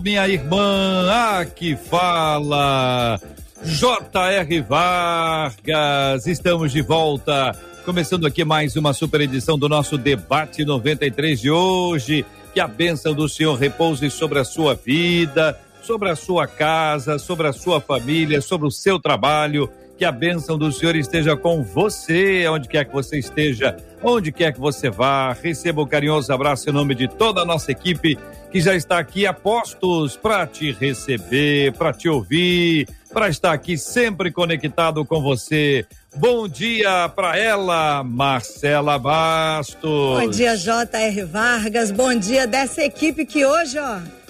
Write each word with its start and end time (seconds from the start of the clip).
minha 0.00 0.28
irmã. 0.28 1.10
Aqui 1.40 1.76
fala 1.76 3.20
J.R. 3.62 4.60
Vargas. 4.60 6.26
Estamos 6.26 6.72
de 6.72 6.82
volta 6.82 7.52
Começando 7.84 8.26
aqui 8.26 8.46
mais 8.46 8.76
uma 8.76 8.94
super 8.94 9.20
edição 9.20 9.58
do 9.58 9.68
nosso 9.68 9.98
debate 9.98 10.64
93 10.64 11.38
de 11.38 11.50
hoje. 11.50 12.24
Que 12.54 12.58
a 12.58 12.66
bênção 12.66 13.12
do 13.12 13.28
Senhor 13.28 13.58
repouse 13.58 14.10
sobre 14.10 14.38
a 14.38 14.44
sua 14.44 14.74
vida, 14.74 15.60
sobre 15.82 16.08
a 16.08 16.16
sua 16.16 16.46
casa, 16.46 17.18
sobre 17.18 17.46
a 17.46 17.52
sua 17.52 17.82
família, 17.82 18.40
sobre 18.40 18.66
o 18.66 18.70
seu 18.70 18.98
trabalho. 18.98 19.70
Que 20.04 20.08
a 20.08 20.12
bênção 20.12 20.58
do 20.58 20.70
Senhor 20.70 20.94
esteja 20.96 21.34
com 21.34 21.62
você, 21.62 22.46
onde 22.48 22.68
quer 22.68 22.84
que 22.84 22.92
você 22.92 23.18
esteja, 23.18 23.74
onde 24.02 24.30
quer 24.30 24.52
que 24.52 24.60
você 24.60 24.90
vá. 24.90 25.32
Receba 25.32 25.80
um 25.80 25.86
carinhoso 25.86 26.30
abraço 26.30 26.68
em 26.68 26.74
nome 26.74 26.94
de 26.94 27.08
toda 27.08 27.40
a 27.40 27.44
nossa 27.46 27.72
equipe 27.72 28.18
que 28.52 28.60
já 28.60 28.74
está 28.74 28.98
aqui 28.98 29.26
a 29.26 29.32
postos 29.32 30.14
para 30.14 30.46
te 30.46 30.72
receber, 30.72 31.72
para 31.72 31.90
te 31.94 32.06
ouvir, 32.06 32.86
para 33.14 33.30
estar 33.30 33.54
aqui 33.54 33.78
sempre 33.78 34.30
conectado 34.30 35.06
com 35.06 35.22
você. 35.22 35.86
Bom 36.14 36.46
dia 36.46 37.08
para 37.08 37.38
ela, 37.38 38.04
Marcela 38.04 38.98
Bastos. 38.98 40.20
Bom 40.20 40.28
dia, 40.28 40.54
J.R. 40.54 41.24
Vargas. 41.24 41.90
Bom 41.90 42.14
dia 42.14 42.46
dessa 42.46 42.82
equipe 42.82 43.24
que 43.24 43.46
hoje, 43.46 43.78
ó. 43.78 44.23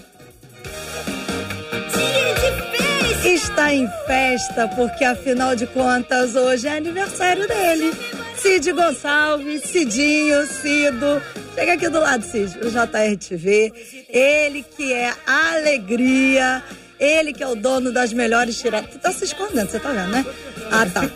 Está 3.24 3.72
em 3.72 3.88
festa, 4.06 4.68
porque 4.68 5.02
afinal 5.02 5.56
de 5.56 5.66
contas, 5.66 6.34
hoje 6.34 6.68
é 6.68 6.76
aniversário 6.76 7.48
dele. 7.48 7.90
Cid 8.36 8.70
Gonçalves, 8.72 9.62
Cidinho, 9.62 10.46
Cido. 10.46 11.22
Chega 11.54 11.72
aqui 11.72 11.88
do 11.88 12.00
lado, 12.00 12.22
Cid, 12.22 12.58
o 12.58 12.70
JR 12.70 13.16
TV. 13.16 13.72
Ele 14.10 14.62
que 14.62 14.92
é 14.92 15.14
alegria, 15.26 16.62
ele 17.00 17.32
que 17.32 17.42
é 17.42 17.48
o 17.48 17.54
dono 17.54 17.90
das 17.90 18.12
melhores 18.12 18.60
tiradas. 18.60 18.90
Tu 18.90 18.98
tá 18.98 19.10
se 19.10 19.24
escondendo, 19.24 19.70
você 19.70 19.80
tá 19.80 19.90
vendo, 19.90 20.10
né? 20.10 20.26
Ah, 20.70 20.84
tá 20.84 21.08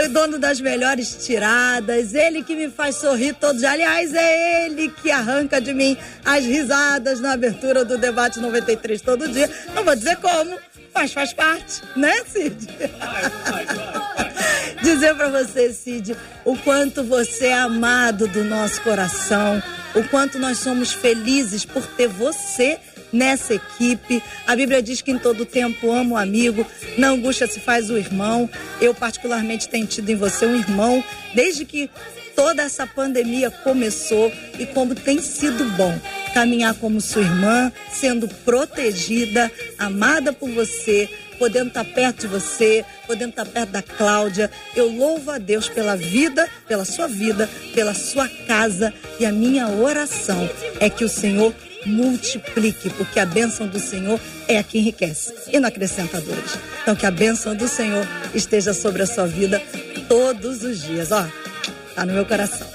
o 0.00 0.08
dono 0.08 0.38
das 0.38 0.60
melhores 0.60 1.24
tiradas, 1.24 2.14
ele 2.14 2.42
que 2.42 2.54
me 2.54 2.68
faz 2.70 2.96
sorrir 2.96 3.34
todos. 3.34 3.62
Aliás, 3.62 4.14
é 4.14 4.66
ele 4.66 4.88
que 4.88 5.10
arranca 5.10 5.60
de 5.60 5.74
mim 5.74 5.96
as 6.24 6.44
risadas 6.44 7.20
na 7.20 7.32
abertura 7.32 7.84
do 7.84 7.98
debate 7.98 8.40
93 8.40 9.00
todo 9.02 9.28
dia. 9.28 9.50
Não 9.74 9.84
vou 9.84 9.94
dizer 9.94 10.16
como, 10.16 10.58
mas 10.94 11.12
faz 11.12 11.32
parte, 11.32 11.82
né, 11.96 12.22
Cid? 12.26 12.68
Dizer 14.82 15.14
para 15.14 15.28
você, 15.28 15.72
Cid, 15.72 16.16
o 16.44 16.56
quanto 16.58 17.04
você 17.04 17.46
é 17.46 17.54
amado 17.54 18.26
do 18.26 18.44
nosso 18.44 18.80
coração, 18.82 19.62
o 19.94 20.02
quanto 20.08 20.38
nós 20.38 20.58
somos 20.58 20.92
felizes 20.92 21.64
por 21.64 21.86
ter 21.86 22.08
você 22.08 22.78
nessa 23.12 23.54
equipe. 23.54 24.22
A 24.46 24.56
Bíblia 24.56 24.82
diz 24.82 25.02
que 25.02 25.10
em 25.10 25.18
todo 25.18 25.44
tempo 25.44 25.92
amo 25.92 26.14
o 26.14 26.18
amigo, 26.18 26.66
na 26.96 27.10
angústia 27.10 27.46
se 27.46 27.60
faz 27.60 27.90
o 27.90 27.98
irmão. 27.98 28.48
Eu, 28.80 28.94
particularmente, 28.94 29.68
tenho 29.68 29.86
tido 29.86 30.08
em 30.10 30.16
você 30.16 30.46
um 30.46 30.56
irmão 30.56 31.04
desde 31.34 31.64
que 31.64 31.90
toda 32.34 32.62
essa 32.62 32.86
pandemia 32.86 33.50
começou 33.50 34.32
e 34.58 34.66
como 34.66 34.94
tem 34.94 35.20
sido 35.20 35.64
bom 35.76 35.98
caminhar 36.32 36.74
como 36.74 37.00
sua 37.00 37.22
irmã, 37.22 37.70
sendo 37.92 38.26
protegida, 38.26 39.50
amada 39.78 40.32
por 40.32 40.50
você, 40.50 41.08
podendo 41.38 41.68
estar 41.68 41.84
perto 41.84 42.20
de 42.20 42.26
você, 42.26 42.84
podendo 43.06 43.30
estar 43.30 43.44
perto 43.44 43.70
da 43.70 43.82
Cláudia. 43.82 44.50
Eu 44.74 44.88
louvo 44.88 45.30
a 45.30 45.38
Deus 45.38 45.68
pela 45.68 45.96
vida, 45.96 46.48
pela 46.66 46.84
sua 46.84 47.06
vida, 47.06 47.48
pela 47.74 47.94
sua 47.94 48.28
casa 48.46 48.92
e 49.20 49.26
a 49.26 49.32
minha 49.32 49.68
oração 49.68 50.48
é 50.80 50.88
que 50.88 51.04
o 51.04 51.08
Senhor 51.08 51.54
multiplique, 51.84 52.90
porque 52.90 53.18
a 53.18 53.26
bênção 53.26 53.66
do 53.66 53.78
Senhor 53.78 54.20
é 54.46 54.58
a 54.58 54.62
que 54.62 54.78
enriquece 54.78 55.34
e 55.52 55.58
não 55.58 55.68
acrescenta 55.68 56.20
dores. 56.20 56.56
Então, 56.82 56.94
que 56.94 57.06
a 57.06 57.10
bênção 57.10 57.54
do 57.54 57.66
Senhor 57.66 58.06
esteja 58.34 58.72
sobre 58.72 59.02
a 59.02 59.06
sua 59.06 59.26
vida 59.26 59.60
todos 60.08 60.62
os 60.62 60.82
dias. 60.82 61.10
Ó, 61.10 61.26
tá 61.94 62.04
no 62.04 62.12
meu 62.12 62.24
coração. 62.24 62.66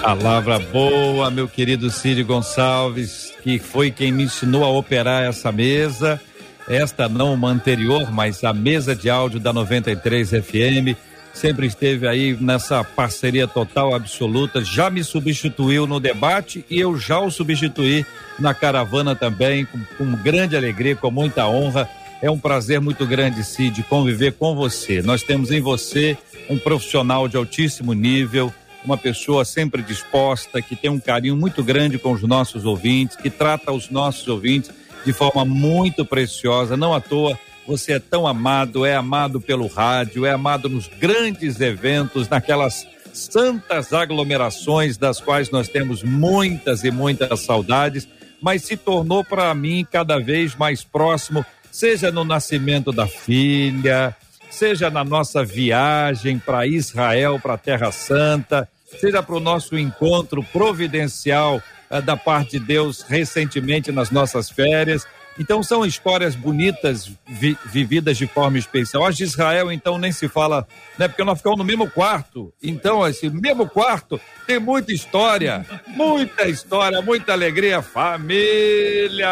Palavra 0.00 0.58
boa, 0.58 1.30
meu 1.30 1.48
querido 1.48 1.90
Círio 1.90 2.24
Gonçalves, 2.24 3.32
que 3.42 3.58
foi 3.58 3.90
quem 3.90 4.12
me 4.12 4.24
ensinou 4.24 4.64
a 4.64 4.70
operar 4.70 5.24
essa 5.24 5.50
mesa. 5.50 6.20
Esta 6.68 7.08
não 7.08 7.34
uma 7.34 7.48
anterior, 7.48 8.10
mas 8.12 8.44
a 8.44 8.52
mesa 8.52 8.94
de 8.94 9.08
áudio 9.08 9.40
da 9.40 9.52
93 9.52 10.30
FM 10.30 10.96
sempre 11.32 11.66
esteve 11.66 12.06
aí 12.08 12.36
nessa 12.40 12.82
parceria 12.82 13.46
total 13.46 13.94
absoluta, 13.94 14.64
já 14.64 14.90
me 14.90 15.04
substituiu 15.04 15.86
no 15.86 16.00
debate 16.00 16.64
e 16.68 16.80
eu 16.80 16.98
já 16.98 17.20
o 17.20 17.30
substituí 17.30 18.04
na 18.38 18.52
caravana 18.52 19.14
também, 19.14 19.64
com, 19.64 19.78
com 19.96 20.16
grande 20.16 20.56
alegria, 20.56 20.96
com 20.96 21.10
muita 21.10 21.46
honra. 21.46 21.88
É 22.20 22.30
um 22.30 22.38
prazer 22.38 22.80
muito 22.80 23.06
grande, 23.06 23.44
Cid, 23.44 23.84
conviver 23.84 24.32
com 24.32 24.54
você. 24.54 25.00
Nós 25.02 25.22
temos 25.22 25.52
em 25.52 25.60
você 25.60 26.18
um 26.50 26.58
profissional 26.58 27.28
de 27.28 27.36
altíssimo 27.36 27.92
nível, 27.92 28.52
uma 28.84 28.96
pessoa 28.96 29.44
sempre 29.44 29.82
disposta, 29.82 30.60
que 30.60 30.74
tem 30.74 30.90
um 30.90 30.98
carinho 30.98 31.36
muito 31.36 31.62
grande 31.62 31.98
com 31.98 32.12
os 32.12 32.22
nossos 32.22 32.64
ouvintes, 32.64 33.16
que 33.16 33.30
trata 33.30 33.70
os 33.70 33.90
nossos 33.90 34.26
ouvintes 34.26 34.70
de 35.04 35.12
forma 35.12 35.44
muito 35.44 36.04
preciosa, 36.04 36.76
não 36.76 36.92
à 36.92 37.00
toa 37.00 37.38
você 37.68 37.92
é 37.92 37.98
tão 37.98 38.26
amado, 38.26 38.86
é 38.86 38.96
amado 38.96 39.42
pelo 39.42 39.66
rádio, 39.66 40.24
é 40.24 40.30
amado 40.30 40.70
nos 40.70 40.88
grandes 40.88 41.60
eventos, 41.60 42.26
naquelas 42.26 42.86
santas 43.12 43.92
aglomerações 43.92 44.96
das 44.96 45.20
quais 45.20 45.50
nós 45.50 45.68
temos 45.68 46.02
muitas 46.02 46.82
e 46.82 46.90
muitas 46.90 47.40
saudades, 47.40 48.08
mas 48.40 48.62
se 48.62 48.74
tornou 48.74 49.22
para 49.22 49.54
mim 49.54 49.86
cada 49.90 50.18
vez 50.18 50.54
mais 50.56 50.82
próximo, 50.82 51.44
seja 51.78 52.10
no 52.10 52.24
nascimento 52.24 52.90
da 52.90 53.06
filha, 53.06 54.12
seja 54.50 54.90
na 54.90 55.04
nossa 55.04 55.44
viagem 55.44 56.36
para 56.36 56.66
Israel, 56.66 57.38
para 57.40 57.54
a 57.54 57.58
Terra 57.58 57.92
Santa, 57.92 58.68
seja 59.00 59.22
para 59.22 59.36
o 59.36 59.40
nosso 59.40 59.78
encontro 59.78 60.42
providencial 60.42 61.62
eh, 61.88 62.00
da 62.00 62.16
parte 62.16 62.58
de 62.58 62.66
Deus 62.66 63.02
recentemente 63.02 63.92
nas 63.92 64.10
nossas 64.10 64.50
férias 64.50 65.06
então 65.38 65.62
são 65.62 65.86
histórias 65.86 66.34
bonitas 66.34 67.08
vi, 67.24 67.56
vividas 67.66 68.18
de 68.18 68.26
forma 68.26 68.58
especial. 68.58 69.06
As 69.06 69.16
de 69.16 69.22
Israel, 69.22 69.70
então, 69.70 69.96
nem 69.96 70.10
se 70.10 70.26
fala, 70.26 70.66
né? 70.98 71.06
Porque 71.06 71.22
nós 71.22 71.38
ficamos 71.38 71.56
no 71.58 71.64
mesmo 71.64 71.88
quarto. 71.88 72.52
Então, 72.60 73.06
esse 73.06 73.30
mesmo 73.30 73.68
quarto 73.68 74.20
tem 74.48 74.58
muita 74.58 74.92
história, 74.92 75.64
muita 75.86 76.48
história, 76.48 77.00
muita 77.00 77.34
alegria. 77.34 77.80
Família! 77.80 79.28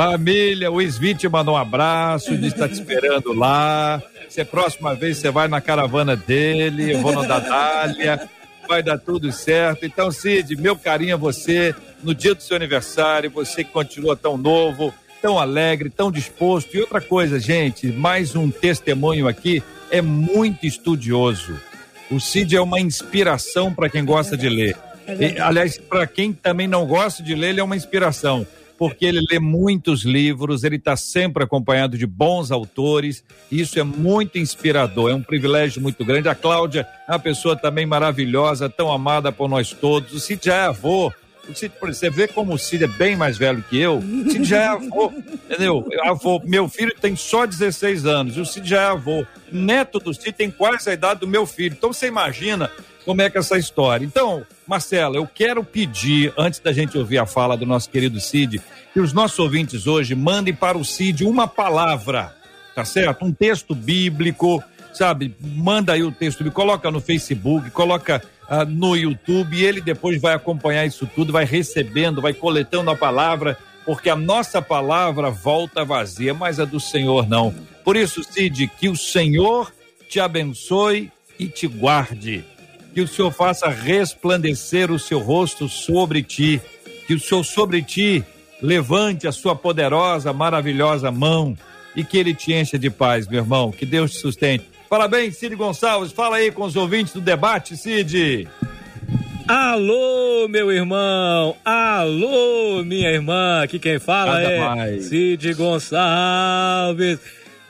Família, 0.00 0.70
o 0.70 0.80
Svit 0.80 1.28
mandou 1.28 1.56
um 1.56 1.58
abraço, 1.58 2.32
ele 2.32 2.46
está 2.46 2.66
te 2.66 2.72
esperando 2.72 3.34
lá. 3.34 4.02
Se 4.30 4.40
é 4.40 4.44
próxima 4.44 4.94
vez 4.94 5.18
você 5.18 5.30
vai 5.30 5.46
na 5.46 5.60
caravana 5.60 6.16
dele, 6.16 6.94
eu 6.94 7.02
vou 7.02 7.12
no 7.12 7.28
da 7.28 7.38
Dália 7.38 8.26
vai 8.66 8.82
dar 8.82 8.96
tudo 8.96 9.30
certo. 9.30 9.84
Então, 9.84 10.10
Cid, 10.10 10.56
meu 10.56 10.74
carinho 10.74 11.16
a 11.16 11.18
você 11.18 11.74
no 12.02 12.14
dia 12.14 12.34
do 12.34 12.42
seu 12.42 12.56
aniversário, 12.56 13.30
você 13.30 13.62
que 13.62 13.72
continua 13.72 14.16
tão 14.16 14.38
novo, 14.38 14.94
tão 15.20 15.38
alegre, 15.38 15.90
tão 15.90 16.10
disposto. 16.10 16.74
E 16.74 16.80
outra 16.80 17.02
coisa, 17.02 17.38
gente, 17.38 17.88
mais 17.88 18.34
um 18.34 18.50
testemunho 18.50 19.28
aqui, 19.28 19.62
é 19.90 20.00
muito 20.00 20.64
estudioso. 20.64 21.60
O 22.10 22.18
Cid 22.18 22.56
é 22.56 22.60
uma 22.62 22.80
inspiração 22.80 23.74
para 23.74 23.90
quem 23.90 24.02
gosta 24.02 24.34
de 24.34 24.48
ler. 24.48 24.78
E, 25.06 25.38
aliás, 25.38 25.76
para 25.76 26.06
quem 26.06 26.32
também 26.32 26.66
não 26.66 26.86
gosta 26.86 27.22
de 27.22 27.34
ler, 27.34 27.50
ele 27.50 27.60
é 27.60 27.64
uma 27.64 27.76
inspiração 27.76 28.46
porque 28.80 29.04
ele 29.04 29.20
lê 29.30 29.38
muitos 29.38 30.04
livros, 30.04 30.64
ele 30.64 30.76
está 30.76 30.96
sempre 30.96 31.44
acompanhado 31.44 31.98
de 31.98 32.06
bons 32.06 32.50
autores, 32.50 33.22
isso 33.52 33.78
é 33.78 33.82
muito 33.82 34.38
inspirador, 34.38 35.10
é 35.10 35.14
um 35.14 35.22
privilégio 35.22 35.82
muito 35.82 36.02
grande. 36.02 36.30
A 36.30 36.34
Cláudia 36.34 36.88
é 37.06 37.12
uma 37.12 37.18
pessoa 37.18 37.54
também 37.54 37.84
maravilhosa, 37.84 38.70
tão 38.70 38.90
amada 38.90 39.30
por 39.30 39.50
nós 39.50 39.70
todos. 39.70 40.14
O 40.14 40.18
Cid 40.18 40.46
já 40.46 40.56
é 40.56 40.66
avô, 40.68 41.12
o 41.50 41.54
Cid, 41.54 41.72
você 41.80 42.08
vê 42.08 42.28
como 42.28 42.54
o 42.54 42.58
Cid 42.58 42.84
é 42.84 42.86
bem 42.86 43.16
mais 43.16 43.36
velho 43.36 43.64
que 43.68 43.78
eu, 43.78 43.98
o 43.98 44.30
Cid 44.30 44.44
já 44.44 44.62
é 44.62 44.66
avô, 44.66 45.12
entendeu? 45.44 45.86
Avô, 46.04 46.40
meu 46.44 46.68
filho 46.68 46.94
tem 47.00 47.16
só 47.16 47.46
16 47.46 48.06
anos, 48.06 48.36
o 48.36 48.44
Cid 48.44 48.68
já 48.68 48.82
é 48.82 48.86
avô. 48.86 49.26
Neto 49.50 49.98
do 49.98 50.14
Cid 50.14 50.32
tem 50.32 50.50
quase 50.50 50.88
a 50.88 50.92
idade 50.92 51.20
do 51.20 51.28
meu 51.28 51.46
filho. 51.46 51.74
Então 51.76 51.92
você 51.92 52.06
imagina 52.06 52.70
como 53.04 53.22
é 53.22 53.30
que 53.30 53.36
é 53.36 53.40
essa 53.40 53.58
história. 53.58 54.04
Então, 54.04 54.46
Marcela, 54.66 55.16
eu 55.16 55.26
quero 55.26 55.64
pedir, 55.64 56.32
antes 56.36 56.60
da 56.60 56.72
gente 56.72 56.96
ouvir 56.96 57.18
a 57.18 57.26
fala 57.26 57.56
do 57.56 57.66
nosso 57.66 57.90
querido 57.90 58.20
Cid, 58.20 58.60
que 58.92 59.00
os 59.00 59.12
nossos 59.12 59.38
ouvintes 59.38 59.86
hoje 59.86 60.14
mandem 60.14 60.54
para 60.54 60.78
o 60.78 60.84
Cid 60.84 61.24
uma 61.24 61.48
palavra, 61.48 62.34
tá 62.74 62.84
certo? 62.84 63.24
Um 63.24 63.32
texto 63.32 63.74
bíblico, 63.74 64.62
sabe? 64.92 65.34
Manda 65.40 65.92
aí 65.92 66.02
o 66.02 66.12
texto, 66.12 66.48
coloca 66.50 66.90
no 66.90 67.00
Facebook, 67.00 67.70
coloca 67.70 68.22
ah, 68.52 68.64
no 68.64 68.96
YouTube 68.96 69.56
e 69.56 69.64
ele 69.64 69.80
depois 69.80 70.20
vai 70.20 70.34
acompanhar 70.34 70.84
isso 70.84 71.08
tudo, 71.14 71.32
vai 71.32 71.44
recebendo, 71.44 72.20
vai 72.20 72.34
coletando 72.34 72.90
a 72.90 72.96
palavra, 72.96 73.56
porque 73.86 74.10
a 74.10 74.16
nossa 74.16 74.60
palavra 74.60 75.30
volta 75.30 75.84
vazia, 75.84 76.34
mas 76.34 76.58
a 76.58 76.64
do 76.64 76.80
Senhor 76.80 77.28
não. 77.28 77.54
Por 77.84 77.96
isso, 77.96 78.24
Cid, 78.24 78.66
que 78.76 78.88
o 78.88 78.96
Senhor 78.96 79.72
te 80.08 80.18
abençoe 80.18 81.12
e 81.38 81.46
te 81.46 81.68
guarde. 81.68 82.44
Que 82.92 83.00
o 83.00 83.06
Senhor 83.06 83.30
faça 83.30 83.68
resplandecer 83.68 84.90
o 84.90 84.98
seu 84.98 85.20
rosto 85.20 85.68
sobre 85.68 86.20
ti. 86.20 86.60
Que 87.06 87.14
o 87.14 87.20
Senhor 87.20 87.44
sobre 87.44 87.82
ti 87.82 88.24
levante 88.60 89.28
a 89.28 89.32
sua 89.32 89.54
poderosa, 89.54 90.32
maravilhosa 90.32 91.12
mão 91.12 91.56
e 91.94 92.02
que 92.02 92.18
ele 92.18 92.34
te 92.34 92.52
encha 92.52 92.76
de 92.76 92.90
paz, 92.90 93.28
meu 93.28 93.38
irmão. 93.38 93.70
Que 93.70 93.86
Deus 93.86 94.10
te 94.10 94.18
sustente. 94.18 94.68
Parabéns, 94.90 95.36
Cid 95.36 95.54
Gonçalves. 95.54 96.10
Fala 96.10 96.38
aí 96.38 96.50
com 96.50 96.64
os 96.64 96.74
ouvintes 96.74 97.12
do 97.12 97.20
debate, 97.20 97.76
Cid. 97.76 98.48
Alô, 99.46 100.48
meu 100.48 100.72
irmão! 100.72 101.56
Alô, 101.64 102.82
minha 102.82 103.08
irmã! 103.08 103.62
Aqui 103.62 103.78
quem 103.78 104.00
fala 104.00 104.32
Nada 104.32 104.50
é 104.50 104.58
mais. 104.58 105.04
Cid 105.04 105.54
Gonçalves. 105.54 107.20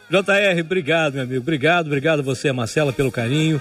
JR, 0.08 0.61
obrigado, 0.62 1.12
meu 1.12 1.25
amigo. 1.25 1.43
Obrigado, 1.43 1.88
obrigado 1.88 2.20
a 2.20 2.22
você, 2.22 2.50
Marcela, 2.52 2.90
pelo 2.90 3.12
carinho, 3.12 3.61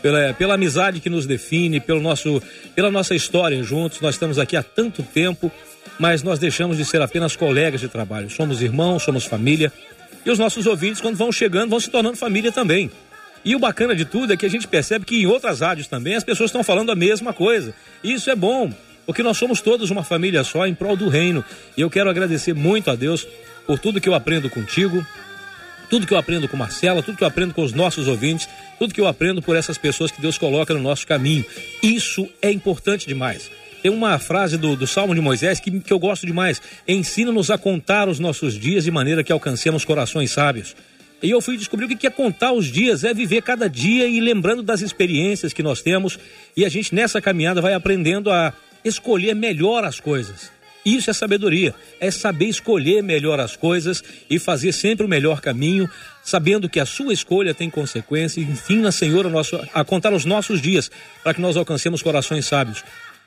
pela, 0.00 0.32
pela 0.34 0.54
amizade 0.54 1.00
que 1.00 1.10
nos 1.10 1.26
define, 1.26 1.80
pelo 1.80 2.00
nosso, 2.00 2.40
pela 2.76 2.88
nossa 2.88 3.16
história 3.16 3.60
juntos. 3.64 4.00
Nós 4.00 4.14
estamos 4.14 4.38
aqui 4.38 4.56
há 4.56 4.62
tanto 4.62 5.02
tempo, 5.02 5.50
mas 5.98 6.22
nós 6.22 6.38
deixamos 6.38 6.76
de 6.76 6.84
ser 6.84 7.02
apenas 7.02 7.34
colegas 7.34 7.80
de 7.80 7.88
trabalho. 7.88 8.30
Somos 8.30 8.62
irmãos, 8.62 9.02
somos 9.02 9.24
família. 9.24 9.72
E 10.24 10.30
os 10.30 10.38
nossos 10.38 10.66
ouvintes, 10.66 11.00
quando 11.00 11.16
vão 11.16 11.32
chegando, 11.32 11.70
vão 11.70 11.80
se 11.80 11.90
tornando 11.90 12.16
família 12.16 12.52
também. 12.52 12.90
E 13.44 13.56
o 13.56 13.58
bacana 13.58 13.94
de 13.94 14.04
tudo 14.04 14.32
é 14.32 14.36
que 14.36 14.46
a 14.46 14.50
gente 14.50 14.68
percebe 14.68 15.04
que 15.04 15.20
em 15.20 15.26
outras 15.26 15.60
rádios 15.60 15.88
também 15.88 16.14
as 16.14 16.22
pessoas 16.22 16.48
estão 16.48 16.62
falando 16.62 16.92
a 16.92 16.94
mesma 16.94 17.32
coisa. 17.32 17.74
E 18.02 18.12
isso 18.12 18.30
é 18.30 18.36
bom, 18.36 18.72
porque 19.04 19.22
nós 19.22 19.36
somos 19.36 19.60
todos 19.60 19.90
uma 19.90 20.04
família 20.04 20.44
só 20.44 20.66
em 20.66 20.74
prol 20.74 20.96
do 20.96 21.08
reino. 21.08 21.44
E 21.76 21.80
eu 21.80 21.90
quero 21.90 22.08
agradecer 22.08 22.54
muito 22.54 22.90
a 22.90 22.94
Deus 22.94 23.26
por 23.66 23.78
tudo 23.78 24.00
que 24.00 24.08
eu 24.08 24.14
aprendo 24.14 24.48
contigo, 24.48 25.04
tudo 25.90 26.06
que 26.06 26.14
eu 26.14 26.18
aprendo 26.18 26.48
com 26.48 26.56
Marcela, 26.56 27.02
tudo 27.02 27.18
que 27.18 27.24
eu 27.24 27.28
aprendo 27.28 27.52
com 27.52 27.62
os 27.62 27.72
nossos 27.72 28.06
ouvintes, 28.06 28.48
tudo 28.78 28.94
que 28.94 29.00
eu 29.00 29.08
aprendo 29.08 29.42
por 29.42 29.56
essas 29.56 29.76
pessoas 29.76 30.10
que 30.12 30.20
Deus 30.20 30.38
coloca 30.38 30.72
no 30.72 30.80
nosso 30.80 31.06
caminho. 31.06 31.44
Isso 31.82 32.28
é 32.40 32.50
importante 32.50 33.06
demais. 33.08 33.50
Tem 33.82 33.90
uma 33.90 34.16
frase 34.18 34.56
do, 34.56 34.76
do 34.76 34.86
Salmo 34.86 35.12
de 35.12 35.20
Moisés 35.20 35.58
que, 35.58 35.80
que 35.80 35.92
eu 35.92 35.98
gosto 35.98 36.24
demais. 36.24 36.62
Ensina-nos 36.86 37.50
a 37.50 37.58
contar 37.58 38.08
os 38.08 38.20
nossos 38.20 38.54
dias 38.54 38.84
de 38.84 38.92
maneira 38.92 39.24
que 39.24 39.32
alcancemos 39.32 39.84
corações 39.84 40.30
sábios. 40.30 40.76
E 41.20 41.30
eu 41.30 41.40
fui 41.40 41.56
descobrir 41.56 41.86
o 41.86 41.88
que 41.96 42.06
é 42.06 42.10
contar 42.10 42.52
os 42.52 42.66
dias, 42.66 43.02
é 43.02 43.12
viver 43.12 43.42
cada 43.42 43.68
dia 43.68 44.06
e 44.06 44.20
lembrando 44.20 44.62
das 44.62 44.80
experiências 44.80 45.52
que 45.52 45.62
nós 45.62 45.82
temos. 45.82 46.18
E 46.56 46.64
a 46.64 46.68
gente 46.68 46.94
nessa 46.94 47.20
caminhada 47.20 47.60
vai 47.60 47.74
aprendendo 47.74 48.30
a 48.30 48.52
escolher 48.84 49.34
melhor 49.34 49.84
as 49.84 49.98
coisas. 49.98 50.50
Isso 50.84 51.10
é 51.10 51.12
sabedoria, 51.12 51.74
é 52.00 52.10
saber 52.10 52.46
escolher 52.46 53.02
melhor 53.02 53.38
as 53.38 53.54
coisas 53.54 54.02
e 54.28 54.38
fazer 54.38 54.72
sempre 54.72 55.06
o 55.06 55.08
melhor 55.08 55.40
caminho, 55.40 55.88
sabendo 56.24 56.68
que 56.68 56.80
a 56.80 56.86
sua 56.86 57.12
escolha 57.12 57.54
tem 57.54 57.70
consequência. 57.70 58.40
E 58.40 58.44
ensina, 58.44 58.90
Senhor, 58.90 59.26
a, 59.26 59.30
nosso, 59.30 59.60
a 59.72 59.84
contar 59.84 60.12
os 60.12 60.24
nossos 60.24 60.60
dias 60.60 60.90
para 61.22 61.34
que 61.34 61.40
nós 61.40 61.56
alcancemos 61.56 62.02
corações 62.02 62.46
sábios. 62.46 62.82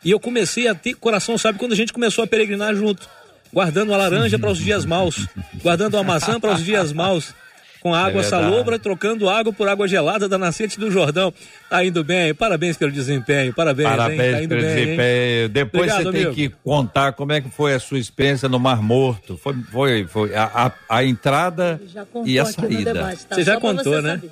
E 0.06 0.12
eu 0.12 0.20
comecei 0.20 0.68
a 0.68 0.76
ter 0.76 0.94
coração 0.94 1.38
sábio 1.38 1.60
quando 1.60 1.74
a 1.74 1.76
gente 1.76 1.92
começou 1.92 2.24
a 2.24 2.28
peregrinar 2.28 2.74
junto, 2.76 3.10
guardando 3.52 3.90
uma 3.90 3.98
laranja 3.98 4.38
para 4.38 4.52
os 4.52 4.60
dias 4.60 4.86
maus, 4.86 5.28
guardando 5.64 5.96
uma 5.96 6.04
maçã 6.04 6.40
para 6.40 6.54
os 6.54 6.64
dias 6.64 6.94
maus 6.94 7.34
com 7.82 7.94
água 7.94 8.20
É 8.20 8.24
verdade. 8.24 8.30
salobra, 8.44 8.80
trocando 8.80 9.30
água 9.30 9.54
por 9.54 9.68
água 9.68 9.88
gelada 9.88 10.28
da 10.28 10.40
nascente 10.40 10.80
do 10.80 10.90
Jordão. 10.90 11.32
Tá 11.70 11.86
indo 11.86 12.04
bem, 12.04 12.34
parabéns 12.34 12.76
pelo 12.78 12.92
desempenho, 12.92 13.54
parabéns, 13.54 13.90
hein? 13.92 13.96
Parabéns 13.98 14.32
Tá 14.38 14.42
indo 14.44 14.50
pelo 14.50 14.62
bem, 14.62 14.70
hein? 14.72 14.76
desempenho. 14.86 15.50
Depois 15.50 15.84
Obrigado, 15.92 16.04
você 16.04 16.12
tem 16.12 16.22
amigo. 16.26 16.36
que 16.36 16.50
contar 16.64 17.12
como 17.14 17.32
é 17.32 17.42
que 17.42 17.50
foi 17.50 17.76
a 17.76 17.80
sua 17.80 18.00
experiência 18.00 18.50
no 18.50 18.60
Mar 18.60 18.82
Morto. 18.82 19.38
Foi, 19.38 19.54
foi, 19.72 20.08
foi 20.08 20.36
a, 20.36 20.72
a, 20.90 20.98
a 20.98 21.04
entrada 21.04 21.80
e 22.26 22.40
a 22.40 22.46
saída. 22.46 22.92
debate, 22.94 23.26
tá? 23.28 23.36
Você 23.36 23.44
já 23.44 23.54
Só 23.54 23.60
contou, 23.60 23.84
você 23.94 24.02
né? 24.02 24.10
saber. 24.16 24.32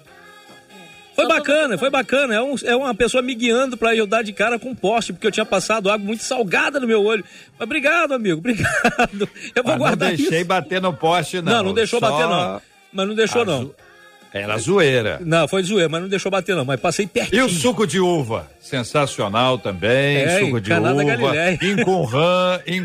Foi 1.16 1.28
bacana, 1.28 1.78
foi 1.78 1.90
bacana. 1.90 2.34
É, 2.36 2.42
um- 2.42 2.56
é 2.66 2.76
uma 2.76 2.96
pessoa 2.96 3.22
me 3.22 3.36
guiando 3.36 3.78
pra 3.78 3.96
eu 3.96 4.08
dar 4.08 4.24
de 4.24 4.34
cara 4.34 4.58
com 4.58 4.70
um 4.70 4.76
poste, 4.76 5.14
porque 5.14 5.28
eu 5.28 5.32
tinha 5.32 5.46
passado 5.46 5.90
água 5.92 6.04
muito 6.06 6.24
salgada 6.24 6.80
no 6.80 6.88
meu 6.88 7.04
olho. 7.04 7.24
Mas 7.58 7.62
obrigado, 7.66 8.14
amigo, 8.14 8.40
obrigado. 8.40 9.30
Eu 9.56 9.64
vou 9.64 9.64
Mas 9.64 9.66
não 9.74 9.78
guardar 9.78 10.10
deixei 10.16 10.40
isso. 10.40 10.48
bater 10.48 10.82
no 10.82 10.92
poste, 10.94 11.42
não. 11.42 11.54
Não, 11.54 11.64
não 11.66 11.74
deixou 11.74 12.00
Só 12.00 12.10
bater, 12.10 12.28
não. 12.28 12.62
Mas 12.92 13.08
não 13.08 13.16
deixou, 13.16 13.46
não. 13.46 13.62
zo- 13.66 13.76
Era 14.34 14.58
zoeira. 14.58 15.20
Não, 15.24 15.48
foi 15.48 15.62
zoeira, 15.62 15.88
mas 15.88 16.02
não 16.02 16.10
deixou 16.10 16.32
bater, 16.32 16.56
não. 16.56 16.66
Mas 16.66 16.80
passei 16.80 17.06
E 17.06 17.08
pertinho. 17.08 17.46
o 17.46 17.50
suco 17.50 17.86
de 17.86 18.00
uva? 18.00 18.48
Sensacional 18.60 19.60
também. 19.60 20.18
É, 20.18 20.40
suco 20.40 20.60
de 20.60 20.74
uva. 20.74 21.04
Galileia. 21.04 21.60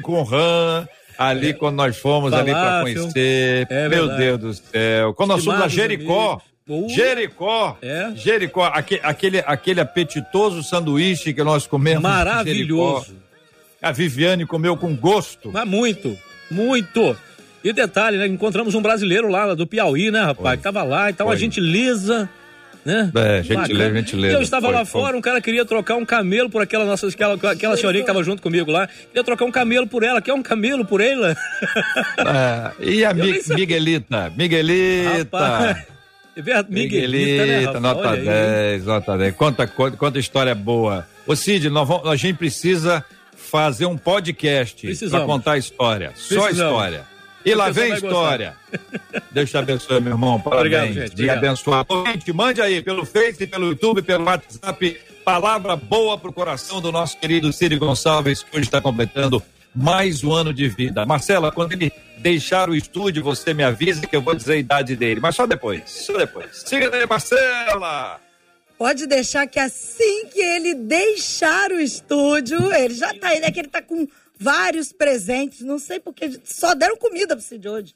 Currã. 0.03 0.87
Ali 1.19 1.53
quando 1.55 1.77
nós 1.77 1.97
fomos 1.97 2.33
ali 2.33 2.53
para 2.53 2.83
conhecer. 2.83 3.67
É 3.71 3.89
Meu. 3.89 4.09
Deus 4.17 4.39
do 4.39 4.55
céu. 4.55 5.13
Quando 5.15 5.31
nós 5.31 5.45
fomos 5.45 5.63
a 5.63 5.69
Jericó. 5.69 6.27
amigos. 6.35 6.48
Uh. 6.69 6.89
Jericó. 6.91 7.79
É. 7.81 8.11
Jericó. 8.15 8.65
Aque- 8.67 9.01
Aquele, 9.03 9.39
aquele 9.47 9.81
apetitoso 9.81 10.63
sanduíche 10.63 11.33
que 11.33 11.43
nós 11.43 11.67
comemos. 11.67 12.01
em 12.01 12.03
Maravilhoso. 12.03 13.17
A 13.81 13.91
Viviane 13.93 14.45
comeu 14.45 14.77
com 14.77 14.95
gosto. 14.95 15.51
Mas 15.53 15.67
muito, 15.67 16.17
muito. 16.51 17.17
E 17.65 17.73
detalhe, 17.73 18.19
né? 18.19 18.27
Encontramos 18.27 18.75
um 18.75 18.83
brasileiro 18.83 19.29
lá 19.29 19.55
do 19.55 19.67
Piauí, 19.67 20.11
né, 20.11 20.21
rapaz? 20.21 20.37
Foi. 20.49 20.57
Que 20.59 20.63
tava 20.63 20.83
lá, 20.83 21.11
então 21.11 21.27
Foi. 21.27 21.37
a 21.37 21.39
gentileza, 21.39 22.29
né? 22.85 23.11
É, 23.15 23.43
gentileza, 23.43 23.95
gentileza. 23.95 24.35
Eu 24.37 24.43
estava 24.43 24.67
Foi, 24.67 24.75
lá 24.75 24.85
fora, 24.85 25.17
um 25.17 25.21
cara 25.21 25.41
queria 25.41 25.65
trocar 25.65 25.97
um 25.97 26.05
camelo 26.05 26.49
por 26.51 26.61
aquela 26.63 26.85
nossa, 26.85 27.07
aquela, 27.09 27.35
aquela 27.51 27.77
senhorinha 27.77 28.03
que 28.03 28.07
tava 28.07 28.23
junto 28.25 28.43
comigo 28.43 28.71
lá. 28.71 28.87
Queria 28.87 29.25
trocar 29.25 29.45
um 29.45 29.51
camelo 29.51 29.87
por 29.87 30.03
ela. 30.03 30.21
Quer 30.21 30.33
um 30.35 30.43
camelo 30.43 30.85
por 30.85 31.01
ela? 31.01 31.37
Ah, 32.19 32.73
e 32.81 33.05
a 33.05 33.13
Mi-. 33.15 33.41
Miguelita? 33.51 34.33
Miguelita. 34.37 35.39
Rapaz, 35.39 35.87
é 36.39 36.43
verdade, 36.43 36.69
Miguelita, 36.71 37.47
né, 37.47 37.81
nota 37.81 38.09
Olha 38.09 38.21
aí. 38.21 38.25
10, 38.79 38.85
nota 38.85 39.19
10. 39.19 39.35
Conta, 39.37 39.67
conta, 39.67 39.97
conta 39.97 40.19
história 40.19 40.55
boa. 40.55 41.07
Ô 41.27 41.35
Cid, 41.35 41.69
nós 41.71 41.87
vamos- 41.87 42.09
a 42.09 42.17
gente 42.17 42.37
precisa 42.37 43.05
fazer 43.37 43.87
um 43.87 43.97
podcast 43.97 44.87
para 45.11 45.21
contar 45.25 45.53
a 45.53 45.59
história. 45.59 46.13
Só 46.15 46.43
Precisamos. 46.43 46.73
história. 46.73 47.05
E 47.45 47.55
lá 47.55 47.71
vem 47.71 47.93
história. 47.95 48.55
Deus 49.31 49.49
te 49.49 49.57
abençoe, 49.57 50.01
meu 50.01 50.13
irmão. 50.13 50.39
Parabéns. 50.41 50.61
Obrigado, 50.67 50.93
gente. 50.93 51.13
Obrigado. 51.13 51.39
abençoado. 51.39 52.05
Gente, 52.07 52.33
mande 52.33 52.61
aí 52.61 52.83
pelo 52.83 53.07
Face, 53.07 53.47
pelo 53.47 53.69
YouTube, 53.69 54.03
pelo 54.03 54.25
WhatsApp. 54.25 54.99
Palavra 55.25 55.77
boa 55.77 56.19
pro 56.19 56.33
coração 56.33 56.81
do 56.81 56.91
nosso 56.93 57.17
querido 57.19 57.53
Cid 57.53 57.77
Gonçalves, 57.77 58.43
que 58.43 58.57
hoje 58.57 58.67
está 58.67 58.81
completando 58.81 59.43
mais 59.75 60.23
um 60.25 60.33
ano 60.33 60.53
de 60.53 60.69
vida. 60.69 61.07
Marcela, 61.07 61.51
quando 61.53 61.73
ele 61.73 61.93
deixar 62.19 62.69
o 62.69 62.75
estúdio, 62.75 63.23
você 63.23 63.55
me 63.55 63.63
avisa 63.65 64.07
que 64.07 64.15
eu 64.15 64.23
vou 64.23 64.35
dizer 64.35 64.55
a 64.55 64.57
idade 64.57 64.97
dele. 64.97 65.21
Mas 65.21 65.35
só 65.35 65.47
depois, 65.47 65.83
só 65.87 66.17
depois. 66.17 66.63
Siga 66.67 66.95
aí, 66.95 67.07
Marcela! 67.07 68.21
Pode 68.77 69.07
deixar 69.07 69.47
que 69.47 69.59
assim 69.59 70.27
que 70.27 70.41
ele 70.41 70.75
deixar 70.75 71.73
o 71.73 71.81
estúdio, 71.81 72.73
ele 72.73 72.95
já 72.95 73.13
tá 73.15 73.29
aí, 73.29 73.41
né? 73.41 73.51
Que 73.51 73.61
ele 73.61 73.69
tá 73.69 73.83
com 73.83 74.07
vários 74.39 74.93
presentes. 74.93 75.63
Não 75.63 75.79
sei 75.79 75.99
porque 75.99 76.41
só 76.45 76.75
deram 76.75 76.97
comida 76.97 77.35
pro 77.35 77.45
Cid 77.45 77.69
hoje. 77.69 77.95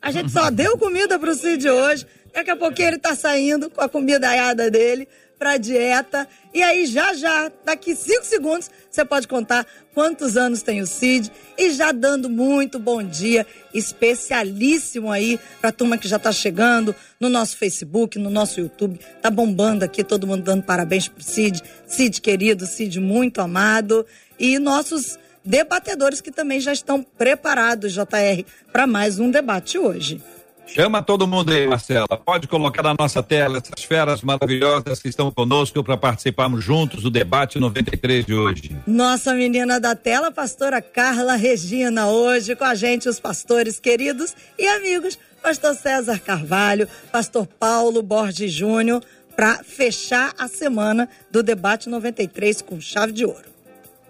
A 0.00 0.10
gente 0.10 0.32
só 0.32 0.50
deu 0.50 0.78
comida 0.78 1.18
pro 1.18 1.34
Cid 1.34 1.68
hoje. 1.68 2.06
Daqui 2.32 2.50
a 2.50 2.56
pouquinho 2.56 2.88
ele 2.88 2.98
tá 2.98 3.14
saindo 3.14 3.68
com 3.68 3.82
a 3.82 3.88
comida 3.88 4.28
aiada 4.28 4.70
dele 4.70 5.06
pra 5.42 5.56
dieta. 5.56 6.28
E 6.54 6.62
aí, 6.62 6.86
já 6.86 7.14
já, 7.14 7.50
daqui 7.64 7.96
cinco 7.96 8.24
segundos, 8.24 8.70
você 8.88 9.04
pode 9.04 9.26
contar 9.26 9.66
quantos 9.92 10.36
anos 10.36 10.62
tem 10.62 10.80
o 10.80 10.86
Cid. 10.86 11.32
E 11.58 11.72
já 11.72 11.90
dando 11.90 12.30
muito 12.30 12.78
bom 12.78 13.02
dia, 13.02 13.44
especialíssimo 13.74 15.10
aí 15.10 15.40
pra 15.60 15.72
turma 15.72 15.98
que 15.98 16.06
já 16.06 16.16
tá 16.16 16.30
chegando 16.30 16.94
no 17.18 17.28
nosso 17.28 17.56
Facebook, 17.56 18.20
no 18.20 18.30
nosso 18.30 18.60
YouTube. 18.60 19.00
Tá 19.20 19.30
bombando 19.30 19.84
aqui, 19.84 20.04
todo 20.04 20.28
mundo 20.28 20.44
dando 20.44 20.62
parabéns 20.62 21.08
pro 21.08 21.24
Cid. 21.24 21.60
Cid 21.88 22.20
querido, 22.20 22.64
Cid 22.64 23.00
muito 23.00 23.40
amado. 23.40 24.06
E 24.38 24.60
nossos 24.60 25.18
debatedores 25.44 26.20
que 26.20 26.30
também 26.30 26.60
já 26.60 26.72
estão 26.72 27.02
preparados, 27.02 27.92
JR, 27.92 28.44
para 28.72 28.86
mais 28.86 29.18
um 29.18 29.28
debate 29.28 29.76
hoje. 29.76 30.22
Chama 30.66 31.02
todo 31.02 31.26
mundo 31.26 31.52
aí, 31.52 31.66
Marcela. 31.66 32.06
Pode 32.08 32.48
colocar 32.48 32.82
na 32.82 32.94
nossa 32.98 33.22
tela 33.22 33.58
essas 33.58 33.84
feras 33.84 34.22
maravilhosas 34.22 35.00
que 35.02 35.08
estão 35.08 35.30
conosco 35.30 35.82
para 35.84 35.96
participarmos 35.96 36.64
juntos 36.64 37.02
do 37.02 37.10
debate 37.10 37.58
93 37.58 38.24
de 38.24 38.34
hoje. 38.34 38.76
Nossa 38.86 39.34
menina 39.34 39.78
da 39.78 39.94
tela, 39.94 40.30
pastora 40.30 40.80
Carla 40.80 41.36
Regina, 41.36 42.08
hoje 42.08 42.56
com 42.56 42.64
a 42.64 42.74
gente, 42.74 43.08
os 43.08 43.20
pastores 43.20 43.78
queridos 43.78 44.34
e 44.58 44.66
amigos, 44.66 45.18
pastor 45.42 45.74
César 45.74 46.18
Carvalho, 46.18 46.88
pastor 47.10 47.46
Paulo 47.46 48.02
Borges 48.02 48.52
Júnior. 48.52 49.02
para 49.34 49.64
fechar 49.64 50.34
a 50.38 50.46
semana 50.46 51.08
do 51.30 51.42
debate 51.42 51.88
93 51.88 52.60
com 52.60 52.78
chave 52.78 53.12
de 53.12 53.24
ouro. 53.24 53.51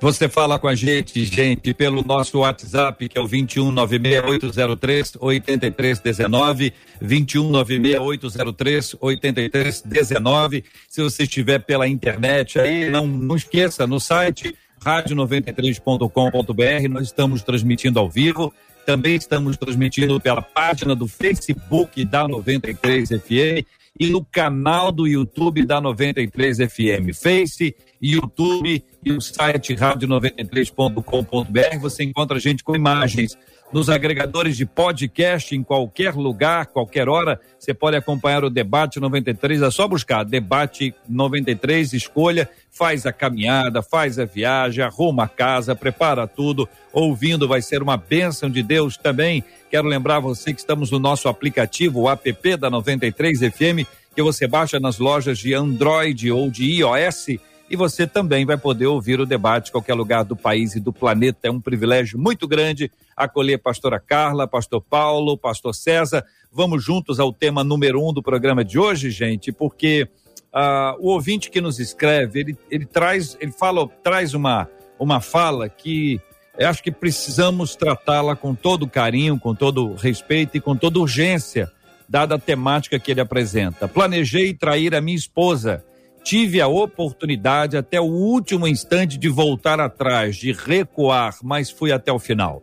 Você 0.02 0.28
fala 0.28 0.58
com 0.58 0.66
a 0.66 0.74
gente, 0.74 1.24
gente, 1.24 1.72
pelo 1.72 2.04
nosso 2.04 2.40
WhatsApp, 2.40 3.08
que 3.08 3.16
é 3.16 3.20
o 3.20 3.24
2196803 3.24 5.16
8319, 5.20 6.72
2196803 7.00 8.96
8319. 9.00 10.64
Se 10.88 11.00
você 11.00 11.22
estiver 11.22 11.60
pela 11.60 11.86
internet 11.86 12.58
aí, 12.58 12.90
não, 12.90 13.06
não 13.06 13.36
esqueça, 13.36 13.86
no 13.86 14.00
site 14.00 14.52
rádio93.com.br, 14.84 16.88
nós 16.90 17.04
estamos 17.04 17.44
transmitindo 17.44 18.00
ao 18.00 18.10
vivo. 18.10 18.52
Também 18.84 19.14
estamos 19.14 19.56
transmitindo 19.56 20.20
pela 20.20 20.42
página 20.42 20.96
do 20.96 21.06
Facebook 21.06 22.04
da 22.04 22.26
93 22.26 23.08
FM 23.08 23.64
e 23.98 24.08
no 24.08 24.24
canal 24.24 24.90
do 24.90 25.06
YouTube 25.06 25.64
da 25.64 25.80
93 25.80 26.58
FM. 26.58 27.14
Face, 27.14 27.74
YouTube 28.00 28.84
e 29.04 29.12
o 29.12 29.20
site 29.20 29.74
rádio93.com.br. 29.74 31.78
Você 31.80 32.04
encontra 32.04 32.36
a 32.36 32.40
gente 32.40 32.64
com 32.64 32.74
imagens 32.74 33.36
nos 33.72 33.88
agregadores 33.88 34.56
de 34.56 34.66
podcast 34.66 35.56
em 35.56 35.62
qualquer 35.62 36.14
lugar, 36.14 36.66
qualquer 36.66 37.08
hora. 37.08 37.40
Você 37.58 37.72
pode 37.72 37.96
acompanhar 37.96 38.44
o 38.44 38.50
Debate 38.50 39.00
93. 39.00 39.62
É 39.62 39.70
só 39.70 39.88
buscar 39.88 40.24
Debate 40.24 40.94
93, 41.08 41.94
escolha, 41.94 42.48
faz 42.70 43.06
a 43.06 43.12
caminhada, 43.12 43.82
faz 43.82 44.18
a 44.18 44.24
viagem, 44.24 44.84
arruma 44.84 45.24
a 45.24 45.28
casa, 45.28 45.74
prepara 45.74 46.26
tudo. 46.26 46.68
Ouvindo 46.92 47.48
vai 47.48 47.62
ser 47.62 47.82
uma 47.82 47.96
bênção 47.96 48.50
de 48.50 48.62
Deus 48.62 48.96
também. 48.96 49.42
Quero 49.70 49.88
lembrar 49.88 50.20
você 50.20 50.52
que 50.52 50.60
estamos 50.60 50.90
no 50.90 50.98
nosso 50.98 51.28
aplicativo, 51.28 52.00
o 52.00 52.10
app 52.10 52.56
da 52.56 52.68
93 52.68 53.38
FM, 53.38 53.88
que 54.14 54.22
você 54.22 54.46
baixa 54.46 54.78
nas 54.78 54.98
lojas 54.98 55.38
de 55.38 55.54
Android 55.54 56.30
ou 56.30 56.50
de 56.50 56.64
iOS 56.80 57.38
e 57.72 57.76
você 57.76 58.06
também 58.06 58.44
vai 58.44 58.58
poder 58.58 58.86
ouvir 58.86 59.18
o 59.18 59.24
debate 59.24 59.70
em 59.70 59.72
qualquer 59.72 59.94
lugar 59.94 60.24
do 60.24 60.36
país 60.36 60.76
e 60.76 60.80
do 60.80 60.92
planeta. 60.92 61.48
É 61.48 61.50
um 61.50 61.58
privilégio 61.58 62.18
muito 62.18 62.46
grande 62.46 62.92
acolher 63.16 63.56
pastora 63.56 63.98
Carla, 63.98 64.46
pastor 64.46 64.82
Paulo, 64.82 65.38
pastor 65.38 65.74
César. 65.74 66.22
Vamos 66.52 66.84
juntos 66.84 67.18
ao 67.18 67.32
tema 67.32 67.64
número 67.64 68.06
um 68.06 68.12
do 68.12 68.22
programa 68.22 68.62
de 68.62 68.78
hoje, 68.78 69.10
gente, 69.10 69.50
porque 69.50 70.06
uh, 70.52 71.00
o 71.00 71.12
ouvinte 71.12 71.50
que 71.50 71.62
nos 71.62 71.80
escreve, 71.80 72.40
ele, 72.40 72.58
ele 72.70 72.84
traz, 72.84 73.38
ele 73.40 73.52
fala, 73.52 73.88
traz 74.02 74.34
uma, 74.34 74.68
uma 74.98 75.22
fala 75.22 75.66
que 75.66 76.20
eu 76.58 76.68
acho 76.68 76.82
que 76.82 76.92
precisamos 76.92 77.74
tratá-la 77.74 78.36
com 78.36 78.54
todo 78.54 78.86
carinho, 78.86 79.40
com 79.40 79.54
todo 79.54 79.94
respeito 79.94 80.58
e 80.58 80.60
com 80.60 80.76
toda 80.76 81.00
urgência, 81.00 81.72
dada 82.06 82.34
a 82.34 82.38
temática 82.38 82.98
que 82.98 83.10
ele 83.10 83.22
apresenta. 83.22 83.88
Planejei 83.88 84.52
trair 84.52 84.94
a 84.94 85.00
minha 85.00 85.16
esposa 85.16 85.82
tive 86.22 86.60
a 86.60 86.68
oportunidade 86.68 87.76
até 87.76 88.00
o 88.00 88.04
último 88.04 88.66
instante 88.66 89.18
de 89.18 89.28
voltar 89.28 89.80
atrás, 89.80 90.36
de 90.36 90.52
recuar, 90.52 91.36
mas 91.42 91.70
fui 91.70 91.92
até 91.92 92.12
o 92.12 92.18
final. 92.18 92.62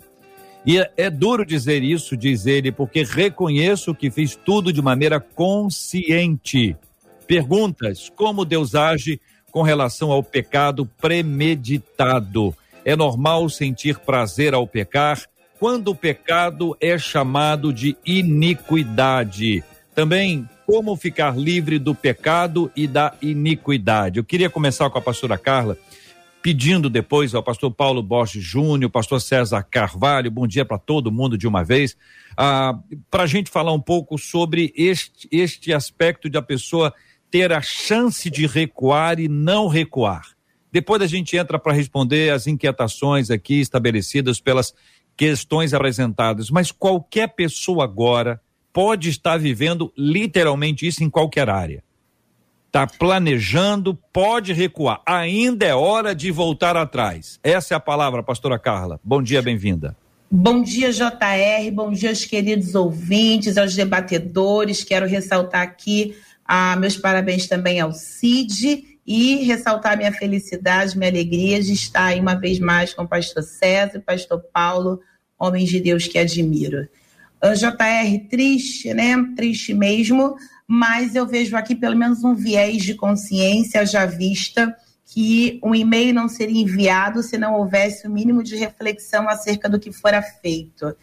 E 0.65 0.77
é, 0.77 0.91
é 0.97 1.09
duro 1.09 1.45
dizer 1.45 1.83
isso, 1.83 2.17
diz 2.17 2.45
ele, 2.45 2.71
porque 2.71 3.03
reconheço 3.03 3.95
que 3.95 4.11
fiz 4.11 4.35
tudo 4.35 4.73
de 4.73 4.81
maneira 4.81 5.19
consciente. 5.19 6.75
Perguntas: 7.27 8.11
como 8.15 8.45
Deus 8.45 8.75
age 8.75 9.19
com 9.51 9.61
relação 9.61 10.11
ao 10.11 10.23
pecado 10.23 10.85
premeditado? 10.99 12.55
É 12.83 12.95
normal 12.95 13.49
sentir 13.49 13.99
prazer 13.99 14.53
ao 14.53 14.65
pecar 14.65 15.21
quando 15.59 15.89
o 15.89 15.95
pecado 15.95 16.75
é 16.79 16.97
chamado 16.97 17.73
de 17.73 17.97
iniquidade. 18.05 19.63
Também 19.93 20.47
como 20.69 20.95
ficar 20.95 21.35
livre 21.35 21.79
do 21.79 21.95
pecado 21.95 22.71
e 22.75 22.85
da 22.85 23.15
iniquidade. 23.23 24.19
Eu 24.19 24.23
queria 24.23 24.51
começar 24.51 24.87
com 24.91 24.99
a 24.99 25.01
pastora 25.01 25.35
Carla, 25.35 25.75
pedindo 26.43 26.91
depois 26.91 27.33
ao 27.33 27.41
pastor 27.41 27.71
Paulo 27.71 28.03
Borges 28.03 28.43
Júnior, 28.43 28.91
pastor 28.91 29.19
César 29.19 29.63
Carvalho, 29.63 30.29
bom 30.29 30.45
dia 30.45 30.63
para 30.63 30.77
todo 30.77 31.11
mundo 31.11 31.35
de 31.35 31.47
uma 31.47 31.63
vez, 31.63 31.97
ah, 32.37 32.77
para 33.09 33.23
a 33.23 33.25
gente 33.25 33.49
falar 33.49 33.73
um 33.73 33.81
pouco 33.81 34.15
sobre 34.19 34.71
este, 34.77 35.27
este 35.31 35.73
aspecto 35.73 36.29
a 36.37 36.41
pessoa 36.43 36.93
ter 37.31 37.51
a 37.51 37.63
chance 37.63 38.29
de 38.29 38.45
recuar 38.45 39.19
e 39.19 39.27
não 39.27 39.67
recuar. 39.67 40.35
Depois 40.71 41.01
a 41.01 41.07
gente 41.07 41.35
entra 41.35 41.57
para 41.57 41.73
responder 41.73 42.31
as 42.31 42.45
inquietações 42.45 43.31
aqui 43.31 43.59
estabelecidas 43.59 44.39
pelas 44.39 44.75
questões 45.17 45.73
apresentadas, 45.73 46.51
mas 46.51 46.71
qualquer 46.71 47.29
pessoa 47.29 47.85
agora 47.85 48.39
pode 48.73 49.09
estar 49.09 49.37
vivendo 49.37 49.91
literalmente 49.97 50.87
isso 50.87 51.03
em 51.03 51.09
qualquer 51.09 51.49
área. 51.49 51.83
Está 52.67 52.85
planejando, 52.85 53.97
pode 54.13 54.53
recuar. 54.53 55.01
Ainda 55.05 55.65
é 55.65 55.73
hora 55.73 56.13
de 56.13 56.29
voltar 56.29 56.77
atrás. 56.77 57.39
Essa 57.43 57.73
é 57.73 57.77
a 57.77 57.79
palavra, 57.79 58.21
pastora 58.21 58.59
Carla. 58.59 58.99
Bom 59.03 59.23
dia, 59.23 59.41
bem-vinda. 59.41 59.97
Bom 60.29 60.61
dia, 60.61 60.91
JR. 60.91 61.71
Bom 61.73 61.91
dia 61.91 62.09
aos 62.09 62.25
queridos 62.25 62.75
ouvintes, 62.75 63.57
aos 63.57 63.75
debatedores. 63.75 64.83
Quero 64.83 65.07
ressaltar 65.07 65.63
aqui 65.63 66.15
ah, 66.45 66.75
meus 66.75 66.97
parabéns 66.97 67.47
também 67.47 67.79
ao 67.79 67.91
CID 67.93 68.97
e 69.05 69.43
ressaltar 69.43 69.95
minha 69.97 70.11
felicidade, 70.11 70.97
minha 70.97 71.09
alegria 71.09 71.61
de 71.61 71.73
estar 71.73 72.05
aí 72.05 72.19
uma 72.19 72.33
vez 72.33 72.59
mais 72.59 72.91
com 72.91 73.03
o 73.03 73.07
pastor 73.07 73.43
César 73.43 73.97
e 73.97 74.01
pastor 74.01 74.43
Paulo, 74.53 74.99
homens 75.37 75.69
de 75.69 75.79
Deus 75.79 76.07
que 76.07 76.17
admiro. 76.17 76.87
JR, 77.41 78.27
triste, 78.29 78.93
né? 78.93 79.15
Triste 79.35 79.73
mesmo, 79.73 80.35
mas 80.67 81.15
eu 81.15 81.25
vejo 81.25 81.55
aqui 81.55 81.75
pelo 81.75 81.95
menos 81.95 82.23
um 82.23 82.35
viés 82.35 82.83
de 82.83 82.95
consciência 82.95 83.85
já 83.85 84.05
vista 84.05 84.75
que 85.05 85.59
um 85.63 85.73
e-mail 85.73 86.13
não 86.13 86.29
seria 86.29 86.61
enviado 86.61 87.23
se 87.23 87.37
não 87.37 87.55
houvesse 87.55 88.07
o 88.07 88.11
mínimo 88.11 88.43
de 88.43 88.55
reflexão 88.55 89.27
acerca 89.27 89.67
do 89.67 89.79
que 89.79 89.91
fora 89.91 90.21
feito 90.21 90.95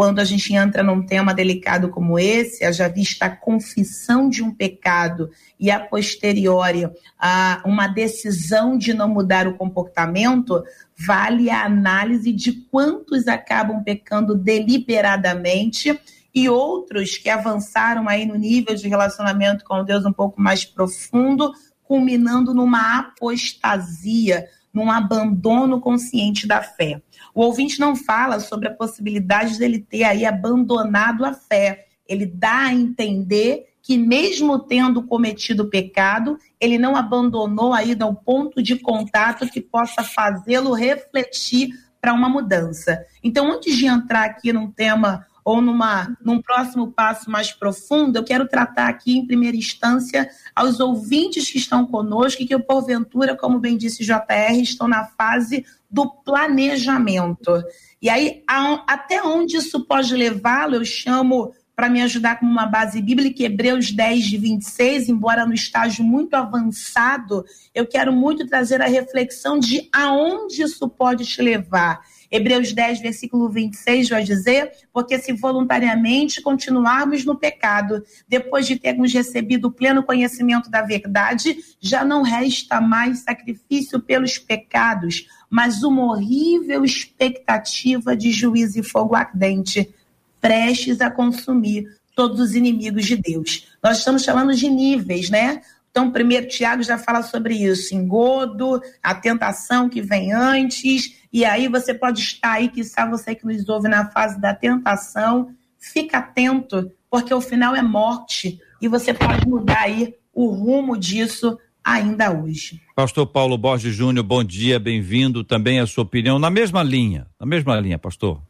quando 0.00 0.18
a 0.18 0.24
gente 0.24 0.54
entra 0.54 0.82
num 0.82 1.04
tema 1.04 1.34
delicado 1.34 1.90
como 1.90 2.18
esse, 2.18 2.72
já 2.72 2.88
vista 2.88 3.26
a 3.26 3.36
confissão 3.36 4.30
de 4.30 4.42
um 4.42 4.50
pecado 4.50 5.28
e 5.58 5.70
a 5.70 5.78
posteriori 5.78 6.88
a 7.18 7.60
uma 7.66 7.86
decisão 7.86 8.78
de 8.78 8.94
não 8.94 9.10
mudar 9.10 9.46
o 9.46 9.58
comportamento, 9.58 10.64
vale 10.96 11.50
a 11.50 11.66
análise 11.66 12.32
de 12.32 12.50
quantos 12.70 13.28
acabam 13.28 13.84
pecando 13.84 14.34
deliberadamente 14.34 16.00
e 16.34 16.48
outros 16.48 17.18
que 17.18 17.28
avançaram 17.28 18.08
aí 18.08 18.24
no 18.24 18.36
nível 18.36 18.74
de 18.74 18.88
relacionamento 18.88 19.66
com 19.66 19.84
Deus 19.84 20.06
um 20.06 20.14
pouco 20.14 20.40
mais 20.40 20.64
profundo, 20.64 21.52
culminando 21.82 22.54
numa 22.54 23.00
apostasia, 23.00 24.46
num 24.72 24.90
abandono 24.90 25.80
consciente 25.80 26.46
da 26.46 26.62
fé. 26.62 27.02
O 27.34 27.42
ouvinte 27.42 27.80
não 27.80 27.96
fala 27.96 28.40
sobre 28.40 28.68
a 28.68 28.74
possibilidade 28.74 29.58
dele 29.58 29.78
ter 29.78 30.04
aí 30.04 30.24
abandonado 30.24 31.24
a 31.24 31.32
fé. 31.32 31.86
Ele 32.08 32.26
dá 32.26 32.66
a 32.66 32.74
entender 32.74 33.66
que 33.82 33.96
mesmo 33.96 34.58
tendo 34.58 35.02
cometido 35.02 35.68
pecado, 35.68 36.38
ele 36.60 36.78
não 36.78 36.94
abandonou 36.94 37.72
ainda 37.72 38.06
o 38.06 38.14
ponto 38.14 38.62
de 38.62 38.76
contato 38.76 39.48
que 39.48 39.60
possa 39.60 40.02
fazê-lo 40.02 40.74
refletir 40.74 41.70
para 42.00 42.12
uma 42.12 42.28
mudança. 42.28 43.04
Então, 43.22 43.52
antes 43.52 43.76
de 43.76 43.86
entrar 43.86 44.24
aqui 44.24 44.52
num 44.52 44.70
tema 44.70 45.26
ou 45.44 45.60
numa, 45.60 46.16
num 46.24 46.40
próximo 46.40 46.92
passo 46.92 47.30
mais 47.30 47.52
profundo, 47.52 48.16
eu 48.16 48.24
quero 48.24 48.48
tratar 48.48 48.88
aqui, 48.88 49.16
em 49.16 49.26
primeira 49.26 49.56
instância, 49.56 50.28
aos 50.54 50.80
ouvintes 50.80 51.50
que 51.50 51.58
estão 51.58 51.86
conosco 51.86 52.42
e 52.42 52.46
que, 52.46 52.58
porventura, 52.58 53.36
como 53.36 53.58
bem 53.58 53.76
disse 53.76 54.04
JR, 54.04 54.60
estão 54.60 54.86
na 54.88 55.04
fase 55.04 55.64
do 55.90 56.08
planejamento. 56.08 57.62
E 58.00 58.08
aí, 58.08 58.42
até 58.86 59.22
onde 59.22 59.56
isso 59.56 59.84
pode 59.84 60.14
levá-lo, 60.14 60.76
eu 60.76 60.84
chamo 60.84 61.52
para 61.80 61.88
me 61.88 62.02
ajudar 62.02 62.38
com 62.38 62.44
uma 62.44 62.66
base 62.66 63.00
bíblica, 63.00 63.42
Hebreus 63.42 63.90
10, 63.90 64.24
de 64.24 64.36
26, 64.36 65.08
embora 65.08 65.46
no 65.46 65.54
estágio 65.54 66.04
muito 66.04 66.34
avançado, 66.34 67.42
eu 67.74 67.86
quero 67.86 68.12
muito 68.12 68.46
trazer 68.46 68.82
a 68.82 68.86
reflexão 68.86 69.58
de 69.58 69.88
aonde 69.90 70.62
isso 70.62 70.86
pode 70.90 71.24
te 71.24 71.40
levar. 71.40 72.02
Hebreus 72.30 72.72
10, 72.72 73.00
versículo 73.00 73.48
26 73.48 74.08
vai 74.08 74.22
dizer: 74.22 74.70
Porque 74.92 75.18
se 75.18 75.32
voluntariamente 75.32 76.40
continuarmos 76.40 77.24
no 77.24 77.36
pecado, 77.36 78.04
depois 78.28 78.66
de 78.66 78.78
termos 78.78 79.12
recebido 79.12 79.68
o 79.68 79.72
pleno 79.72 80.02
conhecimento 80.02 80.70
da 80.70 80.82
verdade, 80.82 81.56
já 81.80 82.04
não 82.04 82.22
resta 82.22 82.80
mais 82.80 83.20
sacrifício 83.20 84.00
pelos 84.00 84.38
pecados, 84.38 85.26
mas 85.48 85.82
uma 85.82 86.04
horrível 86.04 86.84
expectativa 86.84 88.16
de 88.16 88.30
juízo 88.30 88.78
e 88.78 88.82
fogo 88.82 89.16
ardente, 89.16 89.92
prestes 90.40 91.00
a 91.00 91.10
consumir 91.10 91.86
todos 92.14 92.40
os 92.40 92.54
inimigos 92.54 93.06
de 93.06 93.16
Deus. 93.16 93.68
Nós 93.82 93.98
estamos 93.98 94.24
falando 94.24 94.54
de 94.54 94.68
níveis, 94.68 95.30
né? 95.30 95.62
Então, 95.90 96.12
primeiro 96.12 96.46
Tiago 96.46 96.82
já 96.82 96.96
fala 96.96 97.22
sobre 97.22 97.54
isso, 97.54 97.94
engodo, 97.94 98.80
a 99.02 99.14
tentação 99.14 99.88
que 99.88 100.00
vem 100.00 100.32
antes, 100.32 101.20
e 101.32 101.44
aí 101.44 101.66
você 101.66 101.92
pode 101.92 102.20
estar 102.20 102.52
aí, 102.52 102.68
que 102.68 102.84
sabe 102.84 103.10
você 103.10 103.34
que 103.34 103.44
nos 103.44 103.68
ouve 103.68 103.88
na 103.88 104.08
fase 104.10 104.40
da 104.40 104.54
tentação, 104.54 105.52
fica 105.78 106.18
atento, 106.18 106.92
porque 107.10 107.34
o 107.34 107.40
final 107.40 107.74
é 107.74 107.82
morte, 107.82 108.60
e 108.80 108.86
você 108.86 109.12
pode 109.12 109.48
mudar 109.48 109.80
aí 109.80 110.14
o 110.32 110.46
rumo 110.50 110.96
disso 110.96 111.58
ainda 111.84 112.30
hoje. 112.30 112.80
Pastor 112.94 113.26
Paulo 113.26 113.58
Borges 113.58 113.94
Júnior, 113.94 114.24
bom 114.24 114.44
dia, 114.44 114.78
bem-vindo. 114.78 115.42
Também 115.42 115.80
a 115.80 115.86
sua 115.86 116.04
opinião 116.04 116.38
na 116.38 116.50
mesma 116.50 116.82
linha, 116.82 117.26
na 117.38 117.46
mesma 117.46 117.78
linha, 117.80 117.98
pastor. 117.98 118.40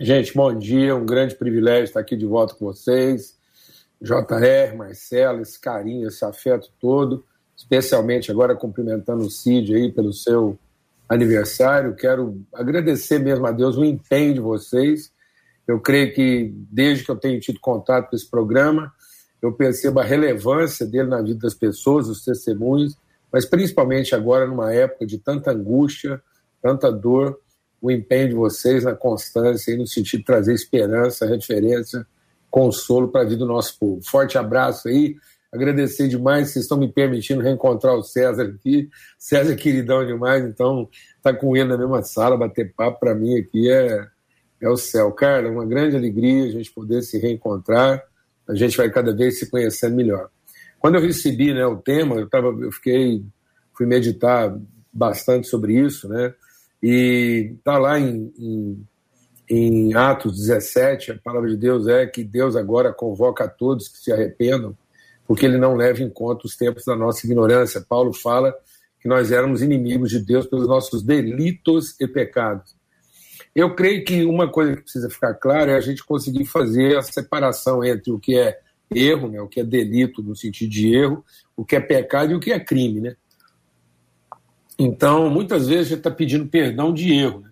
Gente, 0.00 0.32
bom 0.34 0.56
dia, 0.56 0.96
um 0.96 1.04
grande 1.04 1.34
privilégio 1.34 1.84
estar 1.84 2.00
aqui 2.00 2.16
de 2.16 2.26
volta 2.26 2.54
com 2.54 2.64
vocês. 2.64 3.36
JR, 4.00 4.76
Marcelo, 4.76 5.40
esse 5.40 5.58
carinho, 5.58 6.08
esse 6.08 6.24
afeto 6.24 6.70
todo, 6.80 7.24
especialmente 7.56 8.30
agora 8.30 8.54
cumprimentando 8.54 9.24
o 9.24 9.30
Cid 9.30 9.74
aí 9.74 9.92
pelo 9.92 10.12
seu 10.12 10.58
aniversário. 11.08 11.94
Quero 11.94 12.42
agradecer 12.52 13.18
mesmo 13.18 13.46
a 13.46 13.52
Deus 13.52 13.76
o 13.76 13.84
empenho 13.84 14.34
de 14.34 14.40
vocês. 14.40 15.12
Eu 15.66 15.80
creio 15.80 16.12
que 16.12 16.52
desde 16.70 17.04
que 17.04 17.10
eu 17.10 17.16
tenho 17.16 17.40
tido 17.40 17.58
contato 17.60 18.10
com 18.10 18.16
esse 18.16 18.28
programa, 18.28 18.92
eu 19.40 19.52
percebo 19.52 20.00
a 20.00 20.04
relevância 20.04 20.86
dele 20.86 21.08
na 21.08 21.22
vida 21.22 21.40
das 21.40 21.54
pessoas, 21.54 22.08
os 22.08 22.24
testemunhos, 22.24 22.96
mas 23.32 23.44
principalmente 23.44 24.14
agora 24.14 24.46
numa 24.46 24.72
época 24.72 25.06
de 25.06 25.18
tanta 25.18 25.50
angústia, 25.50 26.22
tanta 26.62 26.90
dor, 26.90 27.38
o 27.80 27.90
empenho 27.90 28.30
de 28.30 28.34
vocês 28.34 28.84
na 28.84 28.94
constância 28.94 29.72
e 29.72 29.76
no 29.76 29.86
sentido 29.86 30.20
de 30.20 30.24
trazer 30.24 30.54
esperança, 30.54 31.26
referência, 31.26 32.06
consolo 32.54 33.08
para 33.08 33.22
a 33.22 33.24
vida 33.24 33.38
do 33.38 33.46
nosso 33.46 33.76
povo. 33.80 34.00
Forte 34.04 34.38
abraço 34.38 34.86
aí, 34.86 35.16
agradecer 35.52 36.06
demais, 36.06 36.50
vocês 36.50 36.64
estão 36.64 36.78
me 36.78 36.86
permitindo 36.86 37.42
reencontrar 37.42 37.96
o 37.96 38.02
César 38.04 38.44
aqui. 38.44 38.88
César 39.18 39.56
queridão 39.56 40.06
demais, 40.06 40.44
então 40.44 40.88
tá 41.20 41.34
com 41.34 41.56
ele 41.56 41.70
na 41.70 41.76
mesma 41.76 42.04
sala, 42.04 42.36
bater 42.36 42.72
papo 42.72 43.00
para 43.00 43.12
mim 43.12 43.36
aqui 43.36 43.68
é, 43.68 44.06
é 44.60 44.68
o 44.68 44.76
céu. 44.76 45.10
Carla, 45.10 45.50
uma 45.50 45.66
grande 45.66 45.96
alegria 45.96 46.44
a 46.44 46.50
gente 46.50 46.70
poder 46.70 47.02
se 47.02 47.18
reencontrar, 47.18 48.00
a 48.48 48.54
gente 48.54 48.76
vai 48.76 48.88
cada 48.88 49.12
vez 49.12 49.40
se 49.40 49.50
conhecendo 49.50 49.96
melhor. 49.96 50.28
Quando 50.78 50.94
eu 50.94 51.00
recebi 51.00 51.52
né, 51.52 51.66
o 51.66 51.78
tema, 51.78 52.14
eu, 52.14 52.28
tava, 52.28 52.56
eu 52.60 52.70
fiquei, 52.70 53.24
fui 53.76 53.84
meditar 53.84 54.56
bastante 54.92 55.48
sobre 55.48 55.76
isso, 55.76 56.08
né? 56.08 56.32
E 56.80 57.54
está 57.58 57.78
lá 57.78 57.98
em, 57.98 58.32
em, 58.38 58.86
em, 59.48 59.94
Atos 59.94 60.38
17, 60.38 61.12
a 61.12 61.18
palavra 61.18 61.50
de 61.50 61.56
Deus 61.56 61.86
é 61.86 62.06
que 62.06 62.24
Deus 62.24 62.56
agora 62.56 62.92
convoca 62.92 63.44
a 63.44 63.48
todos 63.48 63.88
que 63.88 63.98
se 63.98 64.12
arrependam, 64.12 64.76
porque 65.26 65.44
ele 65.44 65.58
não 65.58 65.74
leva 65.74 66.02
em 66.02 66.10
conta 66.10 66.46
os 66.46 66.56
tempos 66.56 66.84
da 66.84 66.96
nossa 66.96 67.26
ignorância. 67.26 67.84
Paulo 67.86 68.12
fala 68.12 68.54
que 69.00 69.08
nós 69.08 69.30
éramos 69.30 69.62
inimigos 69.62 70.10
de 70.10 70.18
Deus 70.18 70.46
pelos 70.46 70.66
nossos 70.66 71.02
delitos 71.02 71.94
e 72.00 72.08
pecados. 72.08 72.74
Eu 73.54 73.74
creio 73.74 74.04
que 74.04 74.24
uma 74.24 74.50
coisa 74.50 74.74
que 74.74 74.82
precisa 74.82 75.08
ficar 75.08 75.34
clara 75.34 75.72
é 75.72 75.76
a 75.76 75.80
gente 75.80 76.04
conseguir 76.04 76.44
fazer 76.44 76.96
a 76.96 77.02
separação 77.02 77.84
entre 77.84 78.10
o 78.10 78.18
que 78.18 78.36
é 78.36 78.58
erro, 78.92 79.28
né, 79.28 79.40
o 79.40 79.48
que 79.48 79.60
é 79.60 79.64
delito 79.64 80.22
no 80.22 80.34
sentido 80.34 80.70
de 80.70 80.94
erro, 80.94 81.24
o 81.56 81.64
que 81.64 81.76
é 81.76 81.80
pecado 81.80 82.32
e 82.32 82.34
o 82.34 82.40
que 82.40 82.52
é 82.52 82.58
crime. 82.58 83.00
Né? 83.00 83.16
Então, 84.78 85.30
muitas 85.30 85.68
vezes 85.68 85.86
a 85.86 85.88
gente 85.90 85.98
está 85.98 86.10
pedindo 86.10 86.46
perdão 86.46 86.92
de 86.92 87.12
erro. 87.12 87.40
Né? 87.40 87.50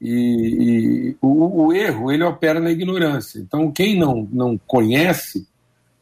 E, 0.00 0.10
e 0.10 1.16
o, 1.20 1.64
o, 1.64 1.72
erro, 1.72 2.12
ele 2.12 2.22
opera 2.22 2.60
na 2.60 2.70
ignorância. 2.70 3.38
Então, 3.38 3.70
quem 3.72 3.98
não, 3.98 4.28
não 4.30 4.58
conhece, 4.58 5.46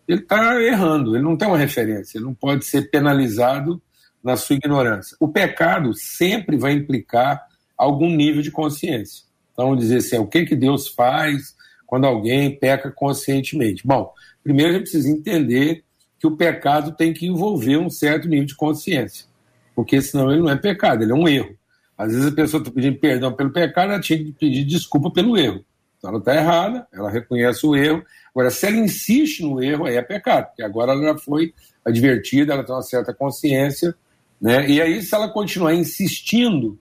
ele 0.06 0.20
está 0.20 0.60
errando, 0.60 1.14
ele 1.14 1.24
não 1.24 1.36
tem 1.36 1.46
uma 1.46 1.56
referência, 1.56 2.18
ele 2.18 2.24
não 2.24 2.34
pode 2.34 2.64
ser 2.64 2.90
penalizado 2.90 3.80
na 4.22 4.36
sua 4.36 4.56
ignorância. 4.56 5.16
O 5.20 5.28
pecado 5.28 5.94
sempre 5.94 6.56
vai 6.56 6.72
implicar 6.72 7.46
algum 7.76 8.10
nível 8.10 8.42
de 8.42 8.50
consciência. 8.50 9.24
Então, 9.52 9.76
dizer 9.76 9.98
assim, 9.98 10.18
o 10.18 10.26
que, 10.26 10.44
que 10.44 10.56
Deus 10.56 10.88
faz 10.88 11.54
quando 11.86 12.06
alguém 12.06 12.58
peca 12.58 12.90
conscientemente? 12.90 13.86
Bom, 13.86 14.12
primeiro 14.42 14.72
a 14.72 14.74
gente 14.74 14.90
precisa 14.90 15.08
entender 15.08 15.84
que 16.18 16.26
o 16.26 16.36
pecado 16.36 16.92
tem 16.92 17.12
que 17.12 17.26
envolver 17.26 17.76
um 17.76 17.90
certo 17.90 18.28
nível 18.28 18.46
de 18.46 18.56
consciência 18.56 19.26
porque 19.74 20.00
senão 20.00 20.30
ele 20.30 20.40
não 20.40 20.50
é 20.50 20.56
pecado, 20.56 21.02
ele 21.02 21.12
é 21.12 21.14
um 21.14 21.28
erro. 21.28 21.56
Às 21.96 22.12
vezes 22.12 22.26
a 22.26 22.34
pessoa 22.34 22.60
está 22.60 22.72
pedindo 22.72 22.98
perdão 22.98 23.32
pelo 23.32 23.52
pecado, 23.52 23.92
ela 23.92 24.00
tinha 24.00 24.18
que 24.18 24.32
pedir 24.32 24.64
desculpa 24.64 25.10
pelo 25.10 25.36
erro. 25.36 25.64
Então 25.98 26.10
ela 26.10 26.18
está 26.18 26.34
errada, 26.34 26.86
ela 26.92 27.10
reconhece 27.10 27.66
o 27.66 27.74
erro. 27.74 28.02
Agora, 28.34 28.50
se 28.50 28.66
ela 28.66 28.76
insiste 28.76 29.42
no 29.42 29.62
erro, 29.62 29.86
aí 29.86 29.96
é 29.96 30.02
pecado, 30.02 30.48
porque 30.48 30.62
agora 30.62 30.92
ela 30.92 31.02
já 31.02 31.18
foi 31.18 31.54
advertida, 31.84 32.52
ela 32.52 32.64
tem 32.64 32.74
uma 32.74 32.83
certa 32.83 33.14
consciência, 33.14 33.94
né? 34.40 34.68
E 34.68 34.83
aí, 34.83 35.00
se 35.02 35.14
ela 35.14 35.28
continuar 35.28 35.74
insistindo 35.74 36.78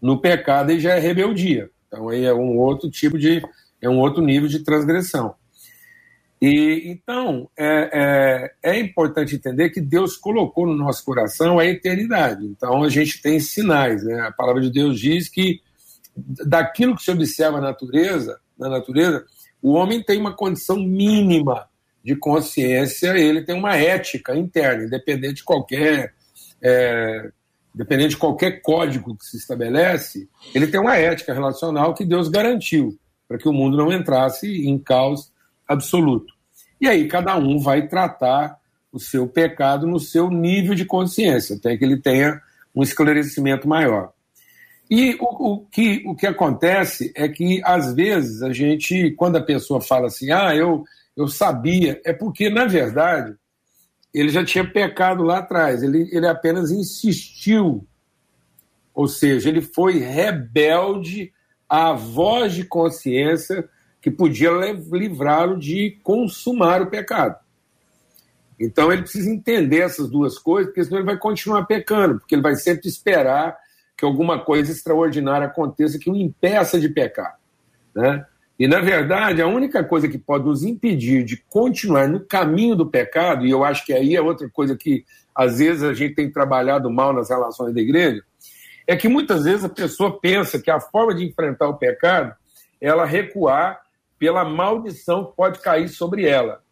no 0.00 0.20
pecado, 0.20 0.70
aí 0.70 0.78
já 0.78 0.94
é 0.94 0.98
rebeldia. 0.98 1.70
Então 1.88 2.08
aí 2.08 2.24
é 2.24 2.32
um 2.32 2.56
outro 2.58 2.88
tipo 2.88 3.18
de, 3.18 3.42
é 3.80 3.88
um 3.88 3.98
outro 3.98 4.22
nível 4.22 4.48
de 4.48 4.60
transgressão. 4.60 5.34
E 6.40 6.90
então 6.90 7.50
é, 7.56 8.50
é, 8.62 8.70
é, 8.70 8.80
importante 8.80 9.34
entender 9.34 9.68
que 9.70 9.80
Deus 9.80 10.16
colocou 10.16 10.66
no 10.66 10.74
nosso 10.74 11.04
coração 11.04 11.58
a 11.58 11.66
eternidade. 11.66 12.46
Então 12.46 12.82
a 12.82 12.88
gente 12.88 13.20
tem 13.20 13.38
sinais, 13.38 14.02
né? 14.02 14.20
A 14.22 14.32
palavra 14.32 14.62
de 14.62 14.70
Deus 14.70 14.98
diz 14.98 15.28
que 15.28 15.60
daquilo 16.16 16.96
que 16.96 17.02
se 17.02 17.10
observa 17.10 17.60
na 17.60 17.68
natureza, 17.68 18.40
na 18.58 18.70
natureza, 18.70 19.24
o 19.60 19.72
homem 19.72 20.02
tem 20.02 20.18
uma 20.18 20.34
condição 20.34 20.76
mínima 20.76 21.68
de 22.02 22.16
consciência, 22.16 23.18
ele 23.18 23.42
tem 23.42 23.54
uma 23.54 23.76
ética 23.76 24.34
interna, 24.34 24.84
independente 24.84 25.34
de 25.34 25.44
qualquer 25.44 26.14
é, 26.62 27.30
independente 27.74 28.10
de 28.10 28.16
qualquer 28.16 28.62
código 28.62 29.16
que 29.16 29.24
se 29.24 29.36
estabelece, 29.36 30.28
ele 30.54 30.66
tem 30.66 30.80
uma 30.80 30.96
ética 30.96 31.32
relacional 31.32 31.94
que 31.94 32.04
Deus 32.04 32.28
garantiu 32.28 32.98
para 33.28 33.38
que 33.38 33.48
o 33.48 33.52
mundo 33.52 33.76
não 33.76 33.92
entrasse 33.92 34.66
em 34.66 34.78
caos 34.78 35.30
absoluto. 35.70 36.34
E 36.80 36.88
aí 36.88 37.06
cada 37.06 37.36
um 37.36 37.58
vai 37.58 37.86
tratar 37.86 38.58
o 38.92 38.98
seu 38.98 39.28
pecado 39.28 39.86
no 39.86 40.00
seu 40.00 40.28
nível 40.28 40.74
de 40.74 40.84
consciência, 40.84 41.54
até 41.54 41.76
que 41.76 41.84
ele 41.84 41.96
tenha 41.96 42.40
um 42.74 42.82
esclarecimento 42.82 43.68
maior. 43.68 44.12
E 44.90 45.16
o, 45.20 45.52
o, 45.52 45.66
que, 45.66 46.02
o 46.04 46.16
que 46.16 46.26
acontece 46.26 47.12
é 47.14 47.28
que, 47.28 47.62
às 47.64 47.94
vezes, 47.94 48.42
a 48.42 48.52
gente, 48.52 49.12
quando 49.12 49.36
a 49.36 49.42
pessoa 49.42 49.80
fala 49.80 50.08
assim, 50.08 50.32
ah, 50.32 50.54
eu, 50.56 50.84
eu 51.16 51.28
sabia, 51.28 52.00
é 52.04 52.12
porque, 52.12 52.50
na 52.50 52.66
verdade, 52.66 53.36
ele 54.12 54.30
já 54.30 54.44
tinha 54.44 54.68
pecado 54.68 55.22
lá 55.22 55.38
atrás, 55.38 55.84
ele, 55.84 56.08
ele 56.10 56.26
apenas 56.26 56.72
insistiu, 56.72 57.86
ou 58.92 59.06
seja, 59.06 59.48
ele 59.48 59.62
foi 59.62 59.98
rebelde 60.00 61.32
à 61.68 61.92
voz 61.92 62.54
de 62.54 62.64
consciência 62.64 63.68
que 64.00 64.10
podia 64.10 64.50
livrá-lo 64.90 65.58
de 65.58 65.98
consumar 66.02 66.80
o 66.82 66.86
pecado. 66.86 67.36
Então 68.58 68.92
ele 68.92 69.02
precisa 69.02 69.30
entender 69.30 69.80
essas 69.80 70.08
duas 70.10 70.38
coisas, 70.38 70.66
porque 70.66 70.84
senão 70.84 70.98
ele 70.98 71.06
vai 71.06 71.18
continuar 71.18 71.64
pecando, 71.64 72.18
porque 72.18 72.34
ele 72.34 72.42
vai 72.42 72.56
sempre 72.56 72.88
esperar 72.88 73.56
que 73.96 74.04
alguma 74.04 74.38
coisa 74.42 74.72
extraordinária 74.72 75.46
aconteça 75.46 75.98
que 75.98 76.10
o 76.10 76.16
impeça 76.16 76.78
de 76.80 76.88
pecar. 76.88 77.38
Né? 77.94 78.24
E, 78.58 78.68
na 78.68 78.80
verdade, 78.80 79.40
a 79.40 79.46
única 79.46 79.82
coisa 79.82 80.06
que 80.06 80.18
pode 80.18 80.44
nos 80.44 80.62
impedir 80.62 81.24
de 81.24 81.38
continuar 81.48 82.08
no 82.08 82.20
caminho 82.20 82.76
do 82.76 82.86
pecado, 82.86 83.46
e 83.46 83.50
eu 83.50 83.64
acho 83.64 83.84
que 83.86 83.92
aí 83.92 84.14
é 84.14 84.20
outra 84.20 84.48
coisa 84.50 84.76
que 84.76 85.04
às 85.34 85.58
vezes 85.58 85.82
a 85.82 85.94
gente 85.94 86.14
tem 86.14 86.30
trabalhado 86.30 86.90
mal 86.90 87.14
nas 87.14 87.30
relações 87.30 87.74
da 87.74 87.80
igreja, 87.80 88.22
é 88.86 88.96
que 88.96 89.08
muitas 89.08 89.44
vezes 89.44 89.64
a 89.64 89.68
pessoa 89.68 90.20
pensa 90.20 90.60
que 90.60 90.70
a 90.70 90.78
forma 90.78 91.14
de 91.14 91.24
enfrentar 91.24 91.68
o 91.68 91.78
pecado 91.78 92.34
é 92.80 92.88
ela 92.88 93.06
recuar 93.06 93.80
pela 94.20 94.44
maldição 94.44 95.24
que 95.24 95.34
pode 95.34 95.60
cair 95.60 95.88
sobre 95.88 96.26
ela. 96.26 96.62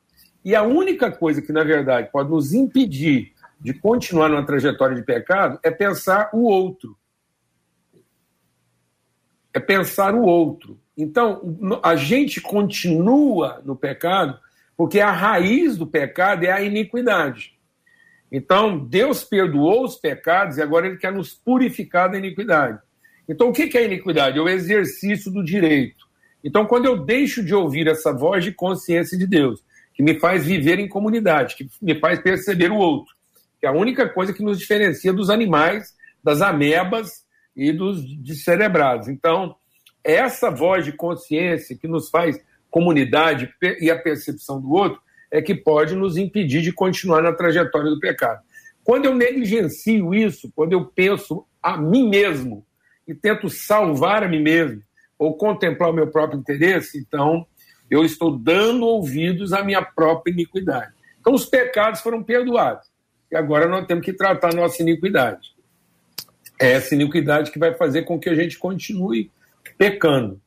E 0.45 0.55
a 0.55 0.63
única 0.63 1.11
coisa 1.11 1.41
que, 1.41 1.51
na 1.51 1.65
verdade, 1.65 2.11
pode 2.13 2.31
nos 2.31 2.53
impedir 2.53 3.33
de 3.59 3.73
continuar 3.73 4.29
numa 4.29 4.45
trajetória 4.45 4.95
de 4.95 5.03
pecado 5.03 5.59
é 5.63 5.71
pensar 5.71 6.29
o 6.35 6.43
outro. 6.43 6.95
É 9.53 9.59
pensar 9.59 10.15
o 10.15 10.23
outro. 10.23 10.79
Então, 10.95 11.81
a 11.83 11.97
gente 11.97 12.39
continua 12.39 13.63
no 13.65 13.75
pecado 13.75 14.39
porque 14.77 15.01
a 15.01 15.11
raiz 15.11 15.77
do 15.77 15.87
pecado 15.87 16.45
é 16.45 16.53
a 16.53 16.63
iniquidade. 16.63 17.59
Então, 18.31 18.79
Deus 18.79 19.25
perdoou 19.25 19.85
os 19.85 19.97
pecados 19.97 20.59
e 20.59 20.63
agora 20.63 20.87
Ele 20.87 20.99
quer 20.99 21.13
nos 21.13 21.33
purificar 21.33 22.11
da 22.11 22.19
iniquidade. 22.19 22.79
Então, 23.27 23.49
o 23.49 23.53
que 23.53 23.77
é 23.77 23.85
iniquidade? 23.85 24.39
É 24.39 24.43
o 24.43 24.49
exercício 24.49 25.33
do 25.33 25.43
direito. 25.43 26.08
Então, 26.43 26.67
quando 26.67 26.87
eu 26.87 26.97
deixo 26.97 27.45
de 27.45 27.55
ouvir 27.55 27.89
essa 27.89 28.13
voz 28.13 28.45
de 28.45 28.53
consciência 28.53 29.19
de 29.19 29.27
Deus, 29.27 29.63
que 29.95 30.03
me 30.03 30.19
faz 30.19 30.47
viver 30.47 30.79
em 30.79 30.89
comunidade, 30.89 31.57
que 31.57 31.69
me 31.83 31.99
faz 31.99 32.21
perceber 32.21 32.71
o 32.71 32.77
outro, 32.77 33.15
que 33.59 33.67
é 33.67 33.69
a 33.69 33.73
única 33.73 34.09
coisa 34.09 34.33
que 34.33 34.43
nos 34.43 34.59
diferencia 34.59 35.13
dos 35.13 35.31
animais, 35.31 35.95
das 36.23 36.41
amebas 36.41 37.27
e 37.57 37.73
dos 37.73 38.05
descerebrados. 38.23 39.09
Então, 39.09 39.57
essa 40.05 40.51
voz 40.51 40.85
de 40.85 40.93
consciência 40.93 41.77
que 41.77 41.89
nos 41.89 42.09
faz 42.09 42.41
comunidade 42.71 43.53
e 43.81 43.91
a 43.91 43.99
percepção 43.99 44.61
do 44.61 44.71
outro 44.71 45.01
é 45.31 45.43
que 45.43 45.55
pode 45.55 45.95
nos 45.95 46.17
impedir 46.17 46.63
de 46.63 46.73
continuar 46.73 47.23
na 47.23 47.33
trajetória 47.33 47.91
do 47.91 48.01
pecado. 48.01 48.41
Quando 48.85 49.07
eu 49.07 49.15
negligencio 49.15 50.15
isso, 50.15 50.51
quando 50.55 50.73
eu 50.73 50.87
penso 50.87 51.45
a 51.63 51.77
mim 51.77 52.09
mesmo 52.09 52.65
e 53.07 53.15
tento 53.15 53.49
salvar 53.49 54.23
a 54.23 54.29
mim 54.29 54.41
mesmo, 54.41 54.83
ou 55.19 55.37
contemplar 55.37 55.91
o 55.91 55.95
meu 55.95 56.07
próprio 56.07 56.39
interesse, 56.39 56.99
então 56.99 57.47
eu 57.91 58.05
estou 58.05 58.39
dando 58.39 58.87
ouvidos 58.87 59.53
à 59.53 59.65
minha 59.65 59.83
própria 59.83 60.33
iniquidade. 60.33 60.93
Então 61.21 61.35
os 61.35 61.45
pecados 61.45 62.01
foram 62.01 62.23
perdoados. 62.23 62.87
E 63.31 63.37
agora 63.37 63.69
nós 63.69 63.87
temos 63.87 64.05
que 64.05 64.13
tratar 64.13 64.55
nossa 64.55 64.83
iniquidade. 64.83 65.55
É 66.61 66.73
essa 66.73 66.95
iniquidade 66.95 67.51
que 67.51 67.59
vai 67.59 67.75
fazer 67.75 68.03
com 68.03 68.19
que 68.19 68.29
a 68.29 68.35
gente 68.35 68.59
continue 68.59 69.31
pecando. 69.77 70.41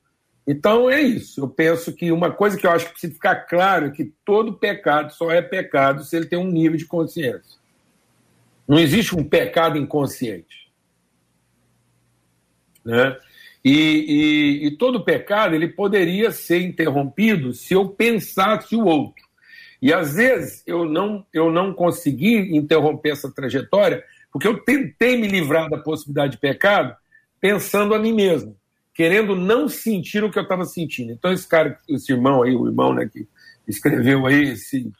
Então 0.45 0.89
é 0.89 0.99
isso. 0.99 1.41
Eu 1.41 1.47
penso 1.47 1.93
que 1.93 2.11
uma 2.11 2.31
coisa 2.31 2.57
que 2.57 2.65
eu 2.65 2.71
acho 2.71 2.85
que 2.87 2.91
precisa 2.91 3.13
ficar 3.13 3.35
claro 3.35 3.87
é 3.87 3.91
que 3.91 4.13
todo 4.25 4.57
pecado 4.57 5.13
só 5.13 5.31
é 5.31 5.41
pecado 5.41 6.03
se 6.03 6.15
ele 6.15 6.25
tem 6.25 6.39
um 6.39 6.49
nível 6.49 6.77
de 6.77 6.85
consciência. 6.85 7.59
Não 8.67 8.79
existe 8.79 9.15
um 9.15 9.23
pecado 9.23 9.77
inconsciente. 9.77 10.71
Né? 12.83 13.17
E, 13.63 13.71
e, 13.71 14.67
e, 14.67 14.71
todo 14.71 15.03
pecado 15.03 15.53
ele 15.53 15.67
poderia 15.67 16.31
ser 16.31 16.61
interrompido 16.61 17.53
se 17.53 17.75
eu 17.75 17.89
pensasse 17.89 18.75
o 18.75 18.85
outro. 18.85 19.23
E 19.79 19.93
às 19.93 20.15
vezes 20.15 20.63
eu 20.65 20.85
não, 20.85 21.25
eu 21.31 21.51
não 21.51 21.73
consegui 21.73 22.55
interromper 22.55 23.11
essa 23.11 23.31
trajetória 23.31 24.03
porque 24.31 24.47
eu 24.47 24.59
tentei 24.63 25.17
me 25.17 25.27
livrar 25.27 25.69
da 25.69 25.77
possibilidade 25.77 26.33
de 26.33 26.37
pecado 26.39 26.95
pensando 27.39 27.93
a 27.93 27.99
mim 27.99 28.13
mesmo, 28.13 28.55
querendo 28.93 29.35
não 29.35 29.67
sentir 29.67 30.23
o 30.23 30.31
que 30.31 30.39
eu 30.39 30.43
estava 30.43 30.65
sentindo. 30.65 31.11
Então 31.11 31.31
esse 31.31 31.47
cara, 31.47 31.77
esse 31.87 32.11
irmão 32.11 32.41
aí, 32.41 32.55
o 32.55 32.67
irmão 32.67 32.93
né, 32.93 33.09
que 33.11 33.27
escreveu 33.67 34.25
aí, 34.25 34.51
esse, 34.51 34.91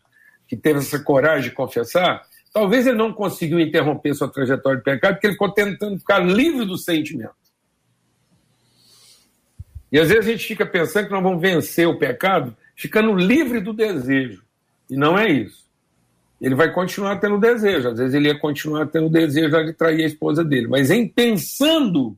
que 0.47 0.55
teve 0.55 0.79
essa 0.79 0.99
coragem 0.99 1.49
de 1.49 1.55
confessar, 1.55 2.23
talvez 2.53 2.85
ele 2.85 2.97
não 2.97 3.13
conseguiu 3.13 3.59
interromper 3.59 4.13
sua 4.13 4.27
trajetória 4.27 4.77
de 4.77 4.83
pecado 4.83 5.13
porque 5.13 5.27
ele 5.27 5.33
ficou 5.33 5.51
tentando 5.51 5.97
ficar 5.97 6.19
livre 6.19 6.65
do 6.65 6.77
sentimento. 6.77 7.40
E 9.91 9.99
às 9.99 10.07
vezes 10.07 10.25
a 10.25 10.31
gente 10.31 10.47
fica 10.47 10.65
pensando 10.65 11.05
que 11.05 11.11
nós 11.11 11.23
vamos 11.23 11.41
vencer 11.41 11.87
o 11.87 11.97
pecado 11.97 12.55
ficando 12.75 13.13
livre 13.13 13.59
do 13.59 13.73
desejo. 13.73 14.43
E 14.89 14.95
não 14.95 15.17
é 15.19 15.29
isso. 15.29 15.69
Ele 16.39 16.55
vai 16.55 16.71
continuar 16.71 17.17
tendo 17.17 17.37
desejo. 17.37 17.89
Às 17.89 17.99
vezes 17.99 18.13
ele 18.15 18.27
ia 18.27 18.39
continuar 18.39 18.87
tendo 18.87 19.09
desejo 19.09 19.63
de 19.65 19.73
trair 19.73 20.03
a 20.03 20.07
esposa 20.07 20.43
dele. 20.43 20.67
Mas 20.67 20.89
em 20.89 21.07
pensando 21.07 22.17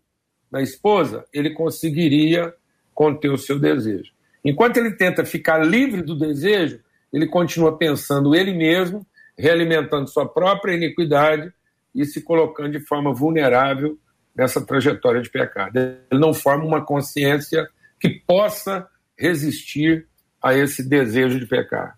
na 0.51 0.61
esposa, 0.61 1.25
ele 1.33 1.49
conseguiria 1.49 2.53
conter 2.93 3.29
o 3.31 3.37
seu 3.37 3.59
desejo. 3.59 4.11
Enquanto 4.45 4.77
ele 4.77 4.91
tenta 4.91 5.25
ficar 5.25 5.65
livre 5.65 6.03
do 6.03 6.15
desejo, 6.15 6.79
ele 7.11 7.27
continua 7.27 7.77
pensando 7.77 8.35
ele 8.35 8.53
mesmo, 8.53 9.05
realimentando 9.37 10.07
sua 10.07 10.27
própria 10.27 10.73
iniquidade 10.73 11.51
e 11.93 12.05
se 12.05 12.21
colocando 12.21 12.71
de 12.71 12.79
forma 12.79 13.13
vulnerável 13.13 13.97
nessa 14.35 14.61
trajetória 14.65 15.21
de 15.21 15.29
pecado. 15.29 15.77
Ele 15.77 16.19
não 16.19 16.33
forma 16.33 16.65
uma 16.65 16.83
consciência 16.83 17.67
que 17.99 18.09
possa 18.09 18.87
resistir 19.17 20.07
a 20.41 20.53
esse 20.53 20.83
desejo 20.87 21.39
de 21.39 21.45
pecar. 21.45 21.97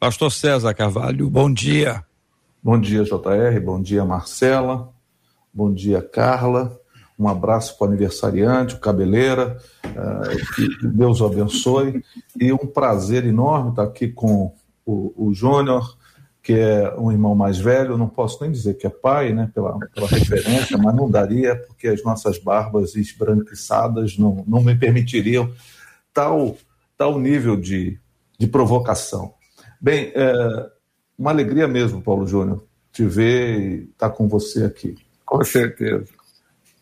Pastor 0.00 0.30
César 0.32 0.74
Carvalho, 0.74 1.30
bom 1.30 1.52
dia. 1.52 2.04
Bom 2.62 2.80
dia, 2.80 3.04
JR, 3.04 3.60
bom 3.62 3.80
dia, 3.80 4.04
Marcela, 4.04 4.92
bom 5.52 5.72
dia, 5.72 6.00
Carla. 6.00 6.78
Um 7.18 7.28
abraço 7.28 7.78
para 7.78 7.86
o 7.86 7.88
aniversariante, 7.90 8.74
o 8.74 8.80
Cabeleira, 8.80 9.56
uh, 9.84 10.54
que 10.54 10.86
Deus 10.88 11.20
o 11.20 11.26
abençoe. 11.26 12.02
E 12.40 12.52
um 12.52 12.66
prazer 12.66 13.24
enorme 13.24 13.70
estar 13.70 13.84
aqui 13.84 14.08
com 14.08 14.52
o, 14.84 15.28
o 15.28 15.32
Júnior, 15.32 15.96
que 16.44 16.52
é 16.52 16.94
um 16.98 17.10
irmão 17.10 17.34
mais 17.34 17.58
velho, 17.58 17.96
não 17.96 18.06
posso 18.06 18.42
nem 18.42 18.52
dizer 18.52 18.74
que 18.74 18.86
é 18.86 18.90
pai, 18.90 19.32
né, 19.32 19.50
pela, 19.54 19.78
pela 19.94 20.06
referência, 20.06 20.76
mas 20.76 20.94
não 20.94 21.10
daria, 21.10 21.56
porque 21.56 21.88
as 21.88 22.04
nossas 22.04 22.38
barbas 22.38 22.94
esbranquiçadas 22.94 24.18
não, 24.18 24.44
não 24.46 24.62
me 24.62 24.76
permitiriam 24.76 25.50
tal, 26.12 26.54
tal 26.98 27.18
nível 27.18 27.56
de, 27.56 27.98
de 28.38 28.46
provocação. 28.46 29.32
Bem, 29.80 30.12
é 30.14 30.70
uma 31.18 31.30
alegria 31.30 31.66
mesmo, 31.66 32.02
Paulo 32.02 32.26
Júnior, 32.26 32.62
te 32.92 33.06
ver 33.06 33.58
e 33.58 33.74
estar 33.84 34.10
com 34.10 34.28
você 34.28 34.64
aqui. 34.64 34.96
Com 35.24 35.42
certeza. 35.42 36.08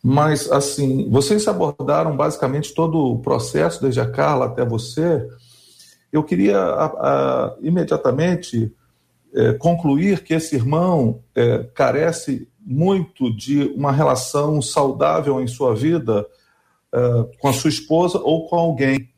Mas, 0.03 0.51
assim, 0.51 1.09
vocês 1.09 1.47
abordaram 1.47 2.17
basicamente 2.17 2.75
todo 2.75 2.99
o 2.99 3.21
processo, 3.21 3.81
desde 3.81 4.01
a 4.01 4.11
Carla 4.11 4.47
até 4.47 4.65
você. 4.65 5.25
Eu 6.13 6.25
queria 6.25 6.59
a, 6.59 6.87
a, 6.87 7.57
imediatamente 7.63 8.75
é, 9.35 9.53
concluir 9.55 10.23
que 10.23 10.35
esse 10.35 10.55
irmão 10.55 11.23
é, 11.35 11.65
carece 11.75 12.49
muito 12.61 13.35
de 13.35 13.65
uma 13.75 13.91
relação 13.91 14.61
saudável 14.63 15.41
em 15.41 15.47
sua 15.47 15.75
vida 15.75 16.27
é, 16.93 17.27
com 17.41 17.49
a 17.49 17.53
sua 17.53 17.71
esposa 17.71 18.19
ou 18.19 18.49
com 18.49 18.57
alguém. 18.57 19.09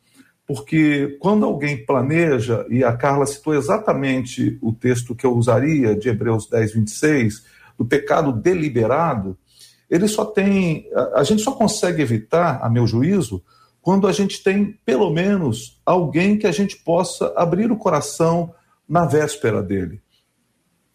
Porque 0.46 1.16
quando 1.20 1.44
alguém 1.44 1.84
planeja, 1.84 2.66
e 2.68 2.84
a 2.84 2.92
Carla 2.96 3.26
citou 3.26 3.54
exatamente 3.54 4.58
o 4.62 4.72
texto 4.72 5.14
que 5.14 5.24
eu 5.26 5.34
usaria, 5.34 5.96
de 5.96 6.08
Hebreus 6.08 6.48
10, 6.48 6.74
26, 6.74 7.44
do 7.78 7.84
pecado 7.84 8.32
deliberado, 8.32 9.36
ele 9.90 10.06
só 10.06 10.24
tem. 10.24 10.88
A, 10.94 11.20
a 11.20 11.24
gente 11.24 11.42
só 11.42 11.52
consegue 11.52 12.02
evitar, 12.02 12.60
a 12.62 12.68
meu 12.68 12.86
juízo, 12.86 13.42
quando 13.80 14.06
a 14.06 14.12
gente 14.12 14.42
tem, 14.42 14.78
pelo 14.84 15.10
menos, 15.10 15.80
alguém 15.84 16.38
que 16.38 16.46
a 16.46 16.52
gente 16.52 16.76
possa 16.76 17.32
abrir 17.36 17.70
o 17.70 17.76
coração 17.76 18.54
na 18.88 19.04
véspera 19.04 19.62
dele. 19.62 20.00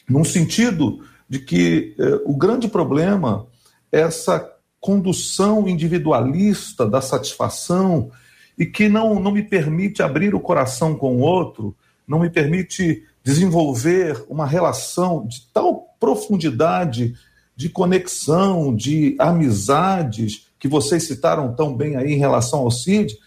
Num 0.07 0.23
sentido 0.23 1.03
de 1.27 1.39
que 1.39 1.95
eh, 1.99 2.21
o 2.25 2.35
grande 2.35 2.67
problema 2.67 3.47
é 3.91 4.01
essa 4.01 4.51
condução 4.79 5.67
individualista 5.67 6.87
da 6.87 7.01
satisfação 7.01 8.11
e 8.57 8.65
que 8.65 8.89
não, 8.89 9.19
não 9.19 9.31
me 9.31 9.43
permite 9.43 10.01
abrir 10.01 10.33
o 10.33 10.39
coração 10.39 10.95
com 10.95 11.17
o 11.17 11.19
outro, 11.19 11.75
não 12.07 12.19
me 12.19 12.29
permite 12.29 13.03
desenvolver 13.23 14.25
uma 14.27 14.45
relação 14.45 15.25
de 15.27 15.41
tal 15.53 15.95
profundidade 15.99 17.13
de 17.55 17.69
conexão, 17.69 18.73
de 18.73 19.15
amizades, 19.19 20.47
que 20.57 20.67
vocês 20.67 21.03
citaram 21.03 21.53
tão 21.53 21.75
bem 21.75 21.95
aí 21.97 22.13
em 22.13 22.17
relação 22.17 22.59
ao 22.59 22.71
CID, 22.71 23.17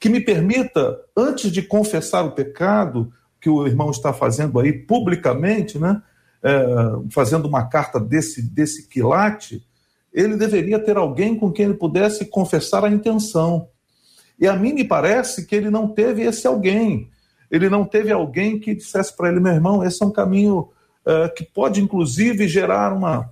que 0.00 0.08
me 0.08 0.20
permita, 0.20 0.98
antes 1.16 1.50
de 1.50 1.62
confessar 1.62 2.24
o 2.24 2.32
pecado 2.32 3.12
que 3.46 3.50
o 3.50 3.64
irmão 3.64 3.92
está 3.92 4.12
fazendo 4.12 4.58
aí 4.58 4.72
publicamente, 4.72 5.78
né, 5.78 6.02
é, 6.42 6.66
fazendo 7.12 7.46
uma 7.46 7.68
carta 7.68 8.00
desse, 8.00 8.42
desse 8.42 8.88
quilate, 8.88 9.64
ele 10.12 10.36
deveria 10.36 10.80
ter 10.80 10.96
alguém 10.96 11.36
com 11.36 11.52
quem 11.52 11.66
ele 11.66 11.74
pudesse 11.74 12.24
confessar 12.24 12.84
a 12.84 12.90
intenção. 12.90 13.68
E 14.36 14.48
a 14.48 14.56
mim 14.56 14.72
me 14.72 14.82
parece 14.82 15.46
que 15.46 15.54
ele 15.54 15.70
não 15.70 15.86
teve 15.86 16.22
esse 16.22 16.44
alguém. 16.44 17.08
Ele 17.48 17.68
não 17.68 17.84
teve 17.84 18.10
alguém 18.10 18.58
que 18.58 18.74
dissesse 18.74 19.16
para 19.16 19.28
ele, 19.28 19.38
meu 19.38 19.52
irmão, 19.52 19.84
esse 19.84 20.02
é 20.02 20.06
um 20.06 20.10
caminho 20.10 20.68
é, 21.06 21.28
que 21.28 21.44
pode, 21.44 21.80
inclusive, 21.80 22.48
gerar 22.48 22.92
uma 22.92 23.30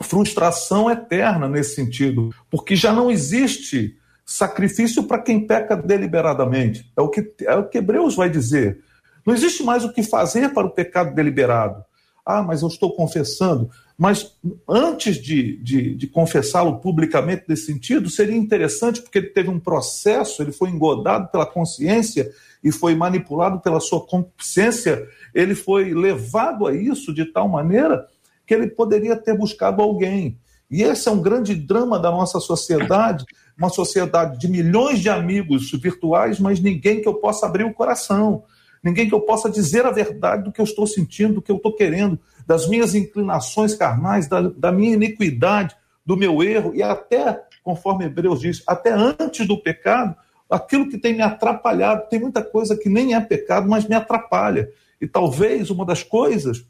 frustração 0.00 0.88
eterna 0.88 1.48
nesse 1.48 1.74
sentido, 1.74 2.30
porque 2.48 2.76
já 2.76 2.92
não 2.92 3.10
existe 3.10 3.96
sacrifício 4.24 5.02
para 5.02 5.20
quem 5.20 5.44
peca 5.44 5.76
deliberadamente. 5.76 6.88
É 6.96 7.00
o, 7.02 7.08
que, 7.08 7.34
é 7.40 7.56
o 7.56 7.68
que 7.68 7.78
Hebreus 7.78 8.14
vai 8.14 8.30
dizer. 8.30 8.88
Não 9.26 9.34
existe 9.34 9.62
mais 9.62 9.84
o 9.84 9.92
que 9.92 10.02
fazer 10.02 10.52
para 10.52 10.66
o 10.66 10.70
pecado 10.70 11.14
deliberado. 11.14 11.84
Ah, 12.24 12.42
mas 12.42 12.62
eu 12.62 12.68
estou 12.68 12.94
confessando. 12.94 13.70
Mas 13.96 14.34
antes 14.68 15.16
de, 15.16 15.56
de, 15.62 15.94
de 15.94 16.06
confessá-lo 16.06 16.78
publicamente 16.78 17.44
nesse 17.48 17.66
sentido, 17.66 18.08
seria 18.08 18.36
interessante, 18.36 19.02
porque 19.02 19.18
ele 19.18 19.28
teve 19.28 19.50
um 19.50 19.60
processo, 19.60 20.42
ele 20.42 20.52
foi 20.52 20.70
engodado 20.70 21.28
pela 21.28 21.44
consciência 21.44 22.32
e 22.62 22.72
foi 22.72 22.94
manipulado 22.94 23.60
pela 23.60 23.80
sua 23.80 24.00
consciência, 24.00 25.06
ele 25.34 25.54
foi 25.54 25.92
levado 25.92 26.66
a 26.66 26.74
isso 26.74 27.12
de 27.12 27.24
tal 27.26 27.48
maneira 27.48 28.06
que 28.46 28.54
ele 28.54 28.68
poderia 28.68 29.16
ter 29.16 29.36
buscado 29.36 29.82
alguém. 29.82 30.38
E 30.70 30.82
esse 30.82 31.08
é 31.08 31.12
um 31.12 31.20
grande 31.20 31.54
drama 31.54 31.98
da 31.98 32.10
nossa 32.10 32.38
sociedade, 32.38 33.24
uma 33.58 33.68
sociedade 33.68 34.38
de 34.38 34.48
milhões 34.48 35.00
de 35.00 35.08
amigos 35.08 35.70
virtuais, 35.72 36.38
mas 36.38 36.60
ninguém 36.60 37.02
que 37.02 37.08
eu 37.08 37.14
possa 37.14 37.46
abrir 37.46 37.64
o 37.64 37.74
coração 37.74 38.44
ninguém 38.82 39.08
que 39.08 39.14
eu 39.14 39.20
possa 39.20 39.50
dizer 39.50 39.84
a 39.86 39.90
verdade 39.90 40.44
do 40.44 40.52
que 40.52 40.60
eu 40.60 40.64
estou 40.64 40.86
sentindo, 40.86 41.34
do 41.34 41.42
que 41.42 41.52
eu 41.52 41.56
estou 41.56 41.74
querendo, 41.74 42.18
das 42.46 42.68
minhas 42.68 42.94
inclinações 42.94 43.74
carnais, 43.74 44.28
da, 44.28 44.40
da 44.40 44.72
minha 44.72 44.94
iniquidade, 44.94 45.76
do 46.04 46.16
meu 46.16 46.42
erro, 46.42 46.74
e 46.74 46.82
até, 46.82 47.42
conforme 47.62 48.04
Hebreus 48.04 48.40
diz, 48.40 48.62
até 48.66 48.92
antes 48.92 49.46
do 49.46 49.60
pecado, 49.60 50.16
aquilo 50.50 50.88
que 50.88 50.98
tem 50.98 51.14
me 51.14 51.22
atrapalhado. 51.22 52.08
Tem 52.08 52.18
muita 52.18 52.42
coisa 52.42 52.76
que 52.76 52.88
nem 52.88 53.14
é 53.14 53.20
pecado, 53.20 53.68
mas 53.68 53.86
me 53.86 53.94
atrapalha. 53.94 54.68
E 55.00 55.06
talvez 55.06 55.70
uma 55.70 55.86
das 55.86 56.02
coisas 56.02 56.66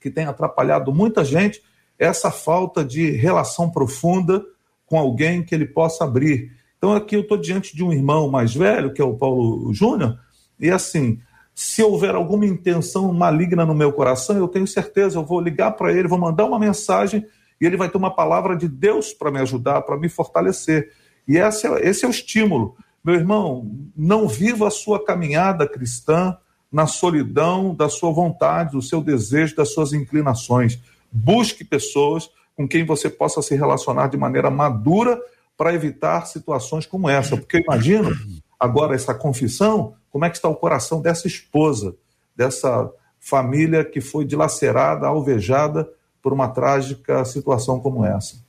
que 0.00 0.10
tem 0.10 0.26
atrapalhado 0.26 0.92
muita 0.92 1.24
gente 1.24 1.62
é 1.98 2.06
essa 2.06 2.30
falta 2.30 2.84
de 2.84 3.10
relação 3.12 3.70
profunda 3.70 4.44
com 4.84 4.98
alguém 4.98 5.42
que 5.42 5.54
ele 5.54 5.66
possa 5.66 6.04
abrir. 6.04 6.52
Então 6.76 6.92
aqui 6.92 7.16
eu 7.16 7.22
estou 7.22 7.38
diante 7.38 7.74
de 7.74 7.82
um 7.82 7.92
irmão 7.92 8.28
mais 8.28 8.54
velho, 8.54 8.92
que 8.92 9.00
é 9.00 9.04
o 9.04 9.14
Paulo 9.14 9.72
Júnior, 9.72 10.18
e 10.58 10.70
assim, 10.70 11.20
se 11.58 11.82
houver 11.82 12.14
alguma 12.14 12.44
intenção 12.44 13.10
maligna 13.14 13.64
no 13.64 13.74
meu 13.74 13.90
coração, 13.90 14.36
eu 14.36 14.46
tenho 14.46 14.66
certeza, 14.66 15.18
eu 15.18 15.24
vou 15.24 15.40
ligar 15.40 15.70
para 15.70 15.90
ele, 15.90 16.06
vou 16.06 16.18
mandar 16.18 16.44
uma 16.44 16.58
mensagem 16.58 17.24
e 17.58 17.64
ele 17.64 17.78
vai 17.78 17.88
ter 17.88 17.96
uma 17.96 18.14
palavra 18.14 18.54
de 18.54 18.68
Deus 18.68 19.14
para 19.14 19.30
me 19.30 19.40
ajudar, 19.40 19.80
para 19.80 19.96
me 19.96 20.06
fortalecer. 20.06 20.92
E 21.26 21.38
esse 21.38 21.66
é, 21.66 21.88
esse 21.88 22.04
é 22.04 22.08
o 22.08 22.10
estímulo. 22.10 22.76
Meu 23.02 23.14
irmão, 23.14 23.74
não 23.96 24.28
viva 24.28 24.68
a 24.68 24.70
sua 24.70 25.02
caminhada 25.02 25.66
cristã 25.66 26.36
na 26.70 26.86
solidão 26.86 27.74
da 27.74 27.88
sua 27.88 28.12
vontade, 28.12 28.72
do 28.72 28.82
seu 28.82 29.00
desejo, 29.00 29.56
das 29.56 29.72
suas 29.72 29.94
inclinações. 29.94 30.78
Busque 31.10 31.64
pessoas 31.64 32.28
com 32.54 32.68
quem 32.68 32.84
você 32.84 33.08
possa 33.08 33.40
se 33.40 33.56
relacionar 33.56 34.08
de 34.08 34.18
maneira 34.18 34.50
madura 34.50 35.18
para 35.56 35.72
evitar 35.72 36.26
situações 36.26 36.84
como 36.84 37.08
essa. 37.08 37.34
Porque 37.34 37.56
eu 37.56 37.62
imagino 37.62 38.14
agora 38.60 38.94
essa 38.94 39.14
confissão, 39.14 39.94
como 40.16 40.24
é 40.24 40.30
que 40.30 40.36
está 40.36 40.48
o 40.48 40.56
coração 40.56 41.02
dessa 41.02 41.26
esposa, 41.26 41.94
dessa 42.34 42.90
família 43.20 43.84
que 43.84 44.00
foi 44.00 44.24
dilacerada, 44.24 45.06
alvejada 45.06 45.86
por 46.22 46.32
uma 46.32 46.48
trágica 46.48 47.22
situação 47.26 47.78
como 47.78 48.02
essa. 48.02 48.42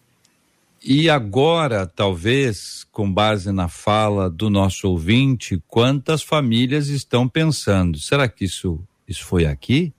E 0.82 1.10
agora, 1.10 1.86
talvez, 1.86 2.88
com 2.90 3.12
base 3.12 3.52
na 3.52 3.68
fala 3.68 4.30
do 4.30 4.50
nosso 4.50 4.90
ouvinte, 4.90 5.62
quantas 5.68 6.24
famílias 6.24 6.88
estão 6.88 7.28
pensando: 7.28 8.00
será 8.00 8.30
que 8.30 8.46
isso, 8.46 8.80
isso 9.06 9.26
foi 9.26 9.46
aqui? 9.46 9.94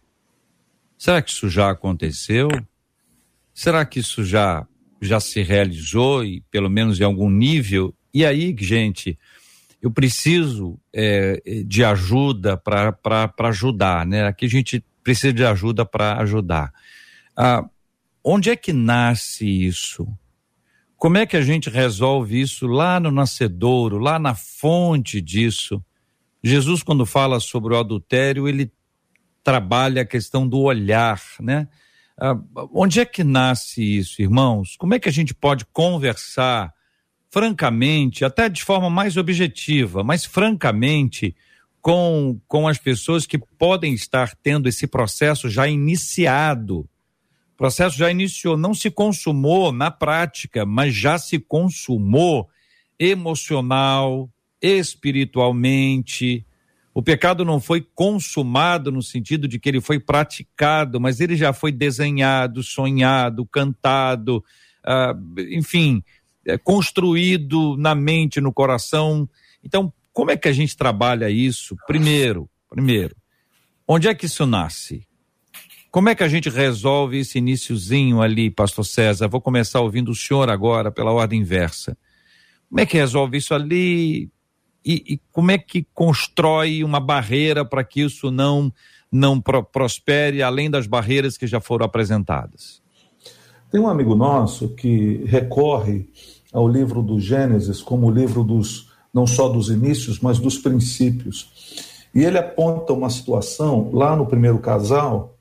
Será 0.97 1.21
que 1.21 1.31
isso 1.31 1.51
já 1.51 1.69
aconteceu? 1.69 2.49
Será 3.53 3.85
que 3.85 4.01
isso 4.01 4.25
já, 4.25 4.67
já 5.03 5.21
se 5.21 5.43
realizou 5.43 6.25
e 6.25 6.41
pelo 6.51 6.71
menos 6.71 6.99
em 6.99 7.05
algum 7.05 7.29
nível? 7.29 7.93
E 8.15 8.25
aí, 8.25 8.57
gente, 8.59 9.19
eu 9.81 9.91
preciso 9.91 10.79
é, 10.93 11.41
de 11.65 11.85
ajuda 11.85 12.57
para 12.57 13.33
ajudar, 13.45 14.05
né? 14.05 14.27
Aqui 14.27 14.47
a 14.47 14.49
gente 14.49 14.85
precisa 15.03 15.33
de 15.33 15.45
ajuda 15.45 15.87
para 15.87 16.21
ajudar. 16.21 16.73
Ah, 17.37 17.65
onde 18.23 18.51
é 18.51 18.57
que 18.57 18.73
nasce 18.73 19.47
isso? 19.47 20.07
Como 20.97 21.17
é 21.17 21.25
que 21.25 21.37
a 21.37 21.43
gente 21.43 21.71
resolve 21.71 22.41
isso 22.41 22.67
lá 22.67 22.99
no 22.99 23.13
nascedouro, 23.13 23.99
lá 23.99 24.19
na 24.19 24.35
fonte 24.35 25.21
disso? 25.21 25.83
Jesus, 26.43 26.83
quando 26.83 27.07
fala 27.07 27.39
sobre 27.39 27.73
o 27.73 27.79
adultério, 27.79 28.49
ele 28.49 28.73
trabalha 29.45 30.03
a 30.03 30.07
questão 30.07 30.47
do 30.47 30.61
olhar, 30.61 31.23
né? 31.41 31.69
Ah, 32.21 32.37
onde 32.75 32.99
é 32.99 33.05
que 33.05 33.23
nasce 33.23 33.81
isso, 33.81 34.21
irmãos? 34.21 34.77
Como 34.77 34.93
é 34.93 34.99
que 34.99 35.09
a 35.09 35.13
gente 35.13 35.33
pode 35.33 35.65
conversar 35.67 36.75
francamente, 37.31 38.25
até 38.25 38.49
de 38.49 38.65
forma 38.65 38.89
mais 38.89 39.17
objetiva, 39.17 40.03
mas 40.03 40.25
francamente, 40.25 41.35
com, 41.81 42.41
com 42.47 42.67
as 42.67 42.79
pessoas 42.79 43.27
que 43.27 43.39
podem 43.39 43.95
estar 43.95 44.35
tendo 44.43 44.69
esse 44.69 44.87
processo 44.87 45.49
já 45.49 45.69
iniciado? 45.69 46.81
O 46.81 47.57
processo 47.57 47.97
já 47.99 48.11
iniciou, 48.11 48.57
não 48.57 48.73
se 48.73 48.91
consumou 48.91 49.73
na 49.73 49.91
prática, 49.91 50.65
mas 50.65 50.95
já 50.95 51.19
se 51.19 51.39
consumou 51.39 52.49
emocional, 52.99 54.29
espiritualmente, 54.61 56.45
o 56.99 57.03
pecado 57.03 57.45
não 57.45 57.61
foi 57.61 57.81
consumado 57.95 58.91
no 58.91 59.01
sentido 59.05 59.47
de 59.47 59.61
que 59.61 59.69
ele 59.69 59.81
foi 59.81 60.01
praticado, 60.01 61.01
mas 61.01 61.21
ele 61.21 61.37
já 61.37 61.53
foi 61.53 61.71
desenhado, 61.71 62.61
sonhado, 62.61 63.47
cantado, 63.47 64.45
uh, 64.85 65.41
enfim, 65.49 66.03
é, 66.49 66.59
construído 66.59 67.77
na 67.77 67.95
mente, 67.95 68.41
no 68.41 68.53
coração. 68.53 69.29
Então, 69.63 69.93
como 70.13 70.31
é 70.31 70.37
que 70.37 70.49
a 70.49 70.53
gente 70.53 70.77
trabalha 70.77 71.31
isso? 71.31 71.77
Primeiro, 71.87 72.49
primeiro, 72.69 73.15
onde 73.87 74.09
é 74.09 74.15
que 74.15 74.27
isso 74.27 74.45
nasce? 74.47 75.07
Como 75.91 76.09
é 76.09 76.15
que 76.15 76.25
a 76.25 76.29
gente 76.29 76.51
resolve 76.51 77.19
esse 77.19 77.39
iníciozinho 77.39 78.21
ali, 78.21 78.51
pastor 78.51 78.85
César? 78.85 79.29
Vou 79.29 79.41
começar 79.41 79.81
ouvindo 79.81 80.11
o 80.11 80.15
senhor 80.15 80.51
agora 80.51 80.91
pela 80.91 81.13
ordem 81.13 81.41
inversa. 81.41 81.97
Como 82.69 82.81
é 82.81 82.87
que 82.87 82.97
resolve 82.97 83.39
isso 83.39 83.55
ali? 83.55 84.31
e, 84.89 85.15
e 85.15 85.21
como 85.31 85.51
é 85.51 85.59
que 85.59 85.87
constrói 85.93 86.83
uma 86.83 86.99
barreira 86.99 87.63
para 87.63 87.85
que 87.85 88.01
isso 88.01 88.31
não, 88.31 88.73
não 89.13 89.39
pro, 89.39 89.63
prospere 89.63 90.43
além 90.43 90.71
das 90.71 90.87
barreiras 90.87 91.37
que 91.37 91.47
já 91.47 91.61
foram 91.61 91.85
apresentadas? 91.85 92.83
Tem 93.71 93.79
um 93.79 93.89
amigo 93.89 94.15
nosso 94.15 94.71
que 94.75 95.23
recorre 95.27 96.09
ao 96.53 96.69
livro 96.69 97.03
do 97.03 97.21
Gênesis 97.21 97.83
como 97.83 98.07
o 98.07 98.11
livro 98.11 98.43
dos 98.43 98.89
não 99.13 99.27
só 99.27 99.49
dos 99.49 99.69
inícios, 99.69 100.21
mas 100.21 100.39
dos 100.39 100.59
princípios. 100.59 101.51
E 102.15 102.25
ele 102.25 102.39
aponta 102.39 102.93
uma 102.93 103.11
situação 103.11 103.91
lá 103.93 104.15
no 104.15 104.27
primeiro 104.27 104.59
casal, 104.59 105.37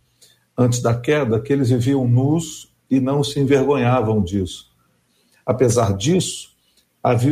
antes 0.57 0.81
da 0.81 0.95
queda, 0.95 1.39
que 1.39 1.53
eles 1.53 1.69
viviam 1.69 2.07
nus 2.07 2.73
e 2.89 2.99
não 2.99 3.23
se 3.23 3.39
envergonhavam 3.39 4.23
disso. 4.23 4.67
Apesar 5.45 5.95
disso, 5.95 6.49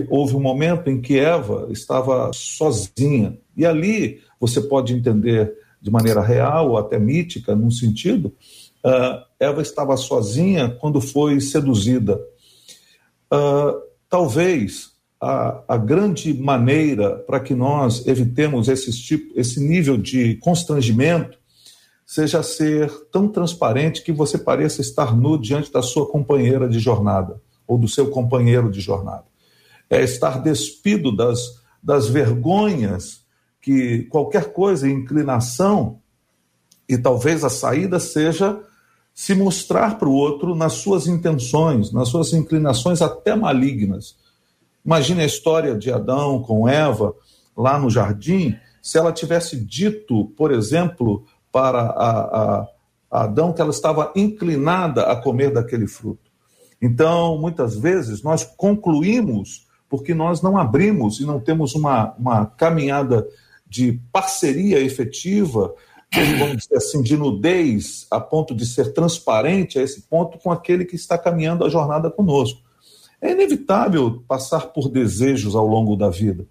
houve 0.10 0.36
um 0.36 0.42
momento 0.42 0.90
em 0.90 1.02
que 1.02 1.20
Eva 1.20 1.68
estava 1.70 2.32
sozinha. 2.34 3.38
E 3.58 3.66
ali 3.66 4.22
você 4.40 4.62
pode 4.62 4.94
entender 4.94 5.54
de 5.82 5.92
maneira 5.92 6.22
real 6.22 6.72
ou 6.72 6.78
até 6.78 6.98
mítica, 6.98 7.56
num 7.56 7.72
sentido, 7.72 8.34
uh, 8.86 9.24
Eva 9.40 9.62
estava 9.62 9.96
sozinha 9.98 10.70
quando 10.70 11.02
foi 11.02 11.40
seduzida. 11.42 12.20
Uh, 13.32 13.82
talvez 14.10 14.92
a, 15.20 15.64
a, 15.68 15.78
grande 15.78 16.34
maneira 16.34 17.18
para 17.26 17.40
que 17.40 17.56
nós 17.56 18.06
evitemos 18.06 18.68
esse, 18.68 18.92
tipo, 18.92 19.38
esse 19.40 19.60
nível 19.60 19.98
de 19.98 20.36
constrangimento 20.36 21.38
seja 22.06 22.44
ser 22.44 22.90
tão 23.12 23.28
transparente 23.28 24.04
que 24.04 24.12
você 24.12 24.38
pareça 24.38 24.82
estar 24.82 25.16
nu 25.16 25.40
diante 25.40 25.72
da 25.72 25.82
sua 25.82 26.08
companheira 26.08 26.70
de 26.70 26.78
jornada 26.78 27.42
ou 27.68 27.78
do 27.78 27.88
seu 27.88 28.12
companheiro 28.12 28.70
de 28.70 28.80
jornada. 28.80 29.26
É 29.90 30.04
estar 30.04 30.42
despido 30.42 31.16
das, 31.16 31.40
das 31.82 32.08
vergonhas 32.08 33.26
que 33.60 34.04
qualquer 34.04 34.54
coisa, 34.54 34.88
inclinação, 34.88 36.00
e 36.88 36.98
talvez 36.98 37.44
a 37.44 37.50
saída 37.50 38.00
seja 38.00 38.62
se 39.16 39.34
mostrar 39.34 39.98
para 39.98 40.10
o 40.10 40.14
outro 40.14 40.54
nas 40.54 40.74
suas 40.74 41.08
intenções, 41.08 41.94
nas 41.94 42.10
suas 42.10 42.34
inclinações 42.34 43.02
até 43.02 43.34
malignas. 43.34 44.18
Imagine 44.86 45.22
a 45.22 45.26
história 45.26 45.74
de 45.74 45.90
Adão 45.90 46.42
com 46.42 46.68
Eva 46.68 47.16
lá 47.56 47.80
no 47.80 47.90
jardim, 47.90 48.56
se 48.82 48.98
ela 48.98 49.14
tivesse 49.14 49.56
dito, 49.56 50.26
por 50.38 50.52
exemplo, 50.52 51.26
para 51.50 51.80
a, 51.80 52.20
a, 52.20 52.68
a 53.10 53.24
Adão 53.24 53.54
que 53.54 53.62
ela 53.62 53.72
estava 53.72 54.12
inclinada 54.18 55.04
a 55.04 55.16
comer 55.16 55.52
daquele 55.54 55.88
fruto. 55.88 56.30
Então, 56.82 57.38
muitas 57.40 57.76
vezes, 57.78 58.22
nós 58.22 58.44
concluímos 58.44 59.66
porque 59.90 60.14
nós 60.14 60.42
não 60.42 60.58
abrimos 60.58 61.22
e 61.22 61.26
não 61.26 61.40
temos 61.40 61.74
uma, 61.74 62.14
uma 62.20 62.46
caminhada 62.46 63.26
de 63.66 63.94
parceria 64.12 64.80
efetiva, 64.82 65.74
vamos 66.40 66.58
dizer 66.64 66.78
assim, 66.78 67.02
de 67.02 67.18
nudez, 67.18 68.08
a 68.10 68.20
ponto 68.20 68.56
de 68.56 68.66
ser 68.66 68.94
transparente 68.94 69.80
a 69.80 69.82
esse 69.82 70.02
ponto 70.04 70.38
com 70.38 70.52
aquele 70.52 70.86
que 70.86 70.96
está 70.96 71.18
caminhando 71.18 71.66
a 71.66 71.70
jornada 71.70 72.10
conosco. 72.10 72.62
É 73.22 73.32
inevitável 73.32 74.24
passar 74.28 74.68
por 74.68 74.90
desejos 74.90 75.56
ao 75.56 75.66
longo 75.66 75.96
da 75.96 76.10
vida. 76.10 76.46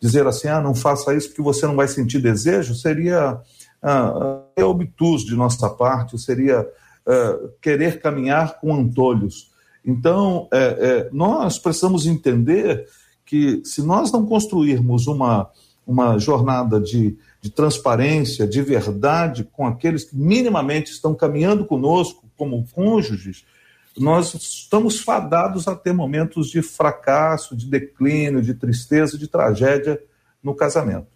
Dizer 0.00 0.26
assim, 0.26 0.48
ah, 0.48 0.60
não 0.60 0.74
faça 0.74 1.14
isso 1.14 1.28
porque 1.28 1.42
você 1.42 1.66
não 1.66 1.76
vai 1.76 1.88
sentir 1.88 2.20
desejo, 2.20 2.74
seria 2.74 3.40
ah, 3.82 4.40
é 4.56 4.64
obtuso 4.64 5.26
de 5.26 5.34
nossa 5.34 5.68
parte, 5.68 6.18
seria 6.18 6.66
ah, 7.06 7.38
querer 7.60 8.00
caminhar 8.00 8.60
com 8.60 8.74
antolhos. 8.74 9.50
Então, 9.84 10.48
é, 10.52 10.58
é, 10.58 11.08
nós 11.12 11.58
precisamos 11.58 12.06
entender 12.06 12.86
que 13.24 13.62
se 13.64 13.82
nós 13.82 14.12
não 14.12 14.26
construirmos 14.26 15.06
uma, 15.06 15.50
uma 15.90 16.18
jornada 16.18 16.80
de, 16.80 17.18
de 17.40 17.50
transparência, 17.50 18.46
de 18.46 18.62
verdade 18.62 19.42
com 19.44 19.66
aqueles 19.66 20.04
que 20.04 20.16
minimamente 20.16 20.92
estão 20.92 21.14
caminhando 21.14 21.64
conosco 21.64 22.30
como 22.36 22.66
cônjuges, 22.72 23.44
nós 23.98 24.32
estamos 24.34 25.00
fadados 25.00 25.66
a 25.66 25.74
ter 25.74 25.92
momentos 25.92 26.48
de 26.48 26.62
fracasso, 26.62 27.56
de 27.56 27.66
declínio, 27.66 28.40
de 28.40 28.54
tristeza, 28.54 29.18
de 29.18 29.26
tragédia 29.26 30.00
no 30.42 30.54
casamento. 30.54 31.08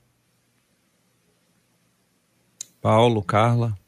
Paulo, 2.83 3.23
Carla. 3.23 3.79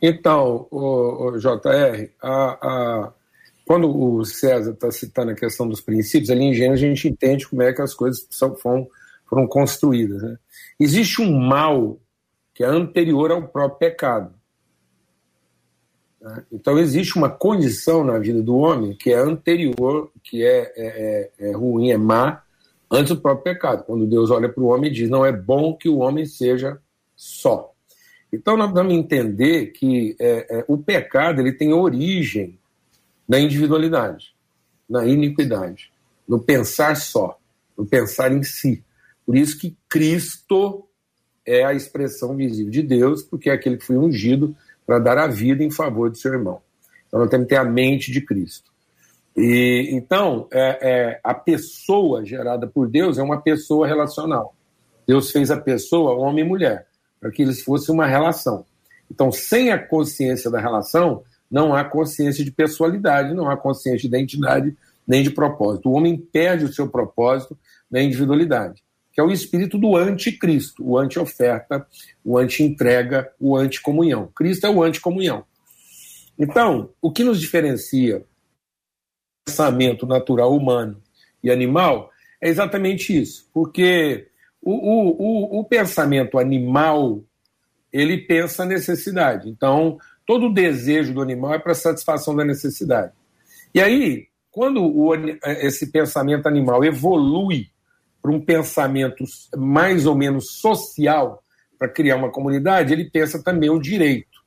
Então, 0.00 0.66
o, 0.70 1.30
o 1.30 1.38
JR, 1.38 2.08
a, 2.22 2.58
a, 2.62 3.12
quando 3.66 3.90
o 3.90 4.24
César 4.24 4.70
está 4.70 4.90
citando 4.90 5.32
a 5.32 5.34
questão 5.34 5.68
dos 5.68 5.80
princípios, 5.80 6.30
ali 6.30 6.44
em 6.44 6.54
Gênesis 6.54 6.84
a 6.84 6.88
gente 6.88 7.08
entende 7.08 7.48
como 7.48 7.62
é 7.62 7.72
que 7.72 7.82
as 7.82 7.92
coisas 7.92 8.26
são, 8.30 8.54
foram, 8.56 8.88
foram 9.28 9.46
construídas. 9.46 10.22
Né? 10.22 10.38
Existe 10.80 11.20
um 11.20 11.38
mal 11.38 11.98
que 12.54 12.64
é 12.64 12.66
anterior 12.66 13.30
ao 13.30 13.46
próprio 13.46 13.78
pecado. 13.78 14.34
Né? 16.20 16.44
Então 16.52 16.78
existe 16.78 17.16
uma 17.16 17.30
condição 17.30 18.02
na 18.02 18.18
vida 18.18 18.42
do 18.42 18.56
homem 18.56 18.94
que 18.94 19.12
é 19.12 19.18
anterior, 19.18 20.10
que 20.22 20.44
é, 20.44 20.72
é, 20.76 21.30
é, 21.38 21.50
é 21.50 21.52
ruim, 21.52 21.90
é 21.90 21.96
má, 21.96 22.42
antes 22.90 23.14
do 23.14 23.20
próprio 23.20 23.54
pecado. 23.54 23.84
Quando 23.84 24.06
Deus 24.06 24.30
olha 24.30 24.48
para 24.48 24.62
o 24.62 24.66
homem 24.66 24.90
e 24.90 24.94
diz, 24.94 25.10
não 25.10 25.24
é 25.24 25.32
bom 25.32 25.76
que 25.76 25.88
o 25.88 25.98
homem 25.98 26.26
seja 26.26 26.78
só. 27.14 27.72
Então 28.32 28.56
nós 28.56 28.72
vamos 28.72 28.92
entender 28.92 29.66
que 29.68 30.16
é, 30.18 30.58
é, 30.58 30.64
o 30.68 30.76
pecado 30.76 31.40
ele 31.40 31.52
tem 31.52 31.72
origem 31.72 32.58
na 33.26 33.38
individualidade, 33.38 34.34
na 34.88 35.06
iniquidade, 35.06 35.90
no 36.26 36.40
pensar 36.40 36.96
só, 36.96 37.38
no 37.76 37.86
pensar 37.86 38.32
em 38.32 38.42
si. 38.42 38.82
Por 39.28 39.36
isso 39.36 39.58
que 39.58 39.76
Cristo 39.90 40.88
é 41.46 41.62
a 41.62 41.74
expressão 41.74 42.34
visível 42.34 42.72
de 42.72 42.82
Deus, 42.82 43.22
porque 43.22 43.50
é 43.50 43.52
aquele 43.52 43.76
que 43.76 43.84
foi 43.84 43.98
ungido 43.98 44.56
para 44.86 44.98
dar 44.98 45.18
a 45.18 45.26
vida 45.26 45.62
em 45.62 45.70
favor 45.70 46.08
do 46.08 46.16
seu 46.16 46.32
irmão. 46.32 46.62
Então 47.06 47.20
nós 47.20 47.28
temos 47.28 47.44
que 47.44 47.50
ter 47.50 47.60
a 47.60 47.64
mente 47.64 48.10
de 48.10 48.22
Cristo. 48.22 48.70
E 49.36 49.90
então 49.92 50.48
é, 50.50 50.78
é, 50.80 51.20
a 51.22 51.34
pessoa 51.34 52.24
gerada 52.24 52.66
por 52.66 52.88
Deus 52.88 53.18
é 53.18 53.22
uma 53.22 53.38
pessoa 53.42 53.86
relacional. 53.86 54.54
Deus 55.06 55.30
fez 55.30 55.50
a 55.50 55.60
pessoa 55.60 56.14
homem 56.14 56.42
e 56.42 56.48
mulher 56.48 56.86
para 57.20 57.30
que 57.30 57.42
eles 57.42 57.60
fossem 57.62 57.94
uma 57.94 58.06
relação. 58.06 58.64
Então, 59.10 59.30
sem 59.30 59.70
a 59.72 59.78
consciência 59.78 60.50
da 60.50 60.58
relação, 60.58 61.22
não 61.50 61.74
há 61.74 61.84
consciência 61.84 62.42
de 62.42 62.50
pessoalidade, 62.50 63.34
não 63.34 63.50
há 63.50 63.58
consciência 63.58 64.00
de 64.00 64.06
identidade 64.06 64.74
nem 65.06 65.22
de 65.22 65.28
propósito. 65.30 65.90
O 65.90 65.92
homem 65.92 66.16
perde 66.16 66.64
o 66.64 66.72
seu 66.72 66.88
propósito 66.88 67.58
na 67.90 68.00
individualidade, 68.00 68.82
que 69.18 69.20
é 69.20 69.24
o 69.24 69.32
espírito 69.32 69.76
do 69.76 69.96
anticristo, 69.96 70.88
o 70.88 70.96
anti-oferta, 70.96 71.84
o 72.24 72.38
anti-entrega, 72.38 73.28
o 73.40 73.56
anti-comunhão. 73.56 74.30
Cristo 74.32 74.64
é 74.68 74.70
o 74.70 74.80
anti-comunhão. 74.80 75.44
Então, 76.38 76.90
o 77.02 77.10
que 77.10 77.24
nos 77.24 77.40
diferencia 77.40 78.24
pensamento 79.44 80.06
natural 80.06 80.54
humano 80.56 81.02
e 81.42 81.50
animal 81.50 82.12
é 82.40 82.48
exatamente 82.48 83.20
isso, 83.20 83.50
porque 83.52 84.28
o, 84.62 84.70
o, 84.70 85.16
o, 85.18 85.60
o 85.60 85.64
pensamento 85.64 86.38
animal 86.38 87.20
ele 87.92 88.18
pensa 88.18 88.62
a 88.62 88.66
necessidade. 88.66 89.50
Então, 89.50 89.98
todo 90.24 90.46
o 90.46 90.54
desejo 90.54 91.12
do 91.12 91.20
animal 91.20 91.54
é 91.54 91.58
para 91.58 91.74
satisfação 91.74 92.36
da 92.36 92.44
necessidade. 92.44 93.12
E 93.74 93.80
aí, 93.80 94.28
quando 94.48 94.80
o, 94.80 95.12
esse 95.44 95.90
pensamento 95.90 96.46
animal 96.46 96.84
evolui 96.84 97.66
para 98.20 98.32
um 98.32 98.40
pensamento 98.40 99.24
mais 99.56 100.06
ou 100.06 100.14
menos 100.14 100.58
social, 100.60 101.42
para 101.78 101.88
criar 101.88 102.16
uma 102.16 102.30
comunidade, 102.30 102.92
ele 102.92 103.08
pensa 103.08 103.42
também 103.42 103.70
o 103.70 103.78
direito. 103.78 104.38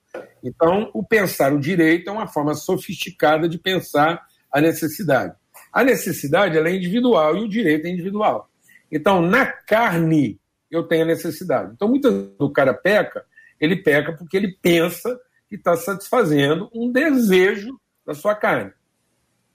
Então, 0.43 0.89
o 0.93 1.03
pensar 1.03 1.53
o 1.53 1.59
direito 1.59 2.09
é 2.09 2.13
uma 2.13 2.27
forma 2.27 2.53
sofisticada 2.53 3.47
de 3.47 3.57
pensar 3.57 4.21
a 4.51 4.59
necessidade. 4.59 5.33
A 5.71 5.83
necessidade 5.83 6.57
é 6.57 6.75
individual 6.75 7.37
e 7.37 7.43
o 7.43 7.49
direito 7.49 7.85
é 7.85 7.89
individual. 7.89 8.49
Então, 8.91 9.21
na 9.21 9.45
carne, 9.45 10.39
eu 10.69 10.83
tenho 10.83 11.03
a 11.03 11.07
necessidade. 11.07 11.71
Então, 11.73 11.87
muitas 11.87 12.13
vezes 12.13 12.35
o 12.39 12.49
cara 12.49 12.73
peca, 12.73 13.23
ele 13.59 13.77
peca 13.77 14.13
porque 14.13 14.35
ele 14.35 14.57
pensa 14.61 15.17
que 15.47 15.55
está 15.55 15.75
satisfazendo 15.77 16.69
um 16.73 16.91
desejo 16.91 17.79
da 18.05 18.13
sua 18.13 18.35
carne, 18.35 18.71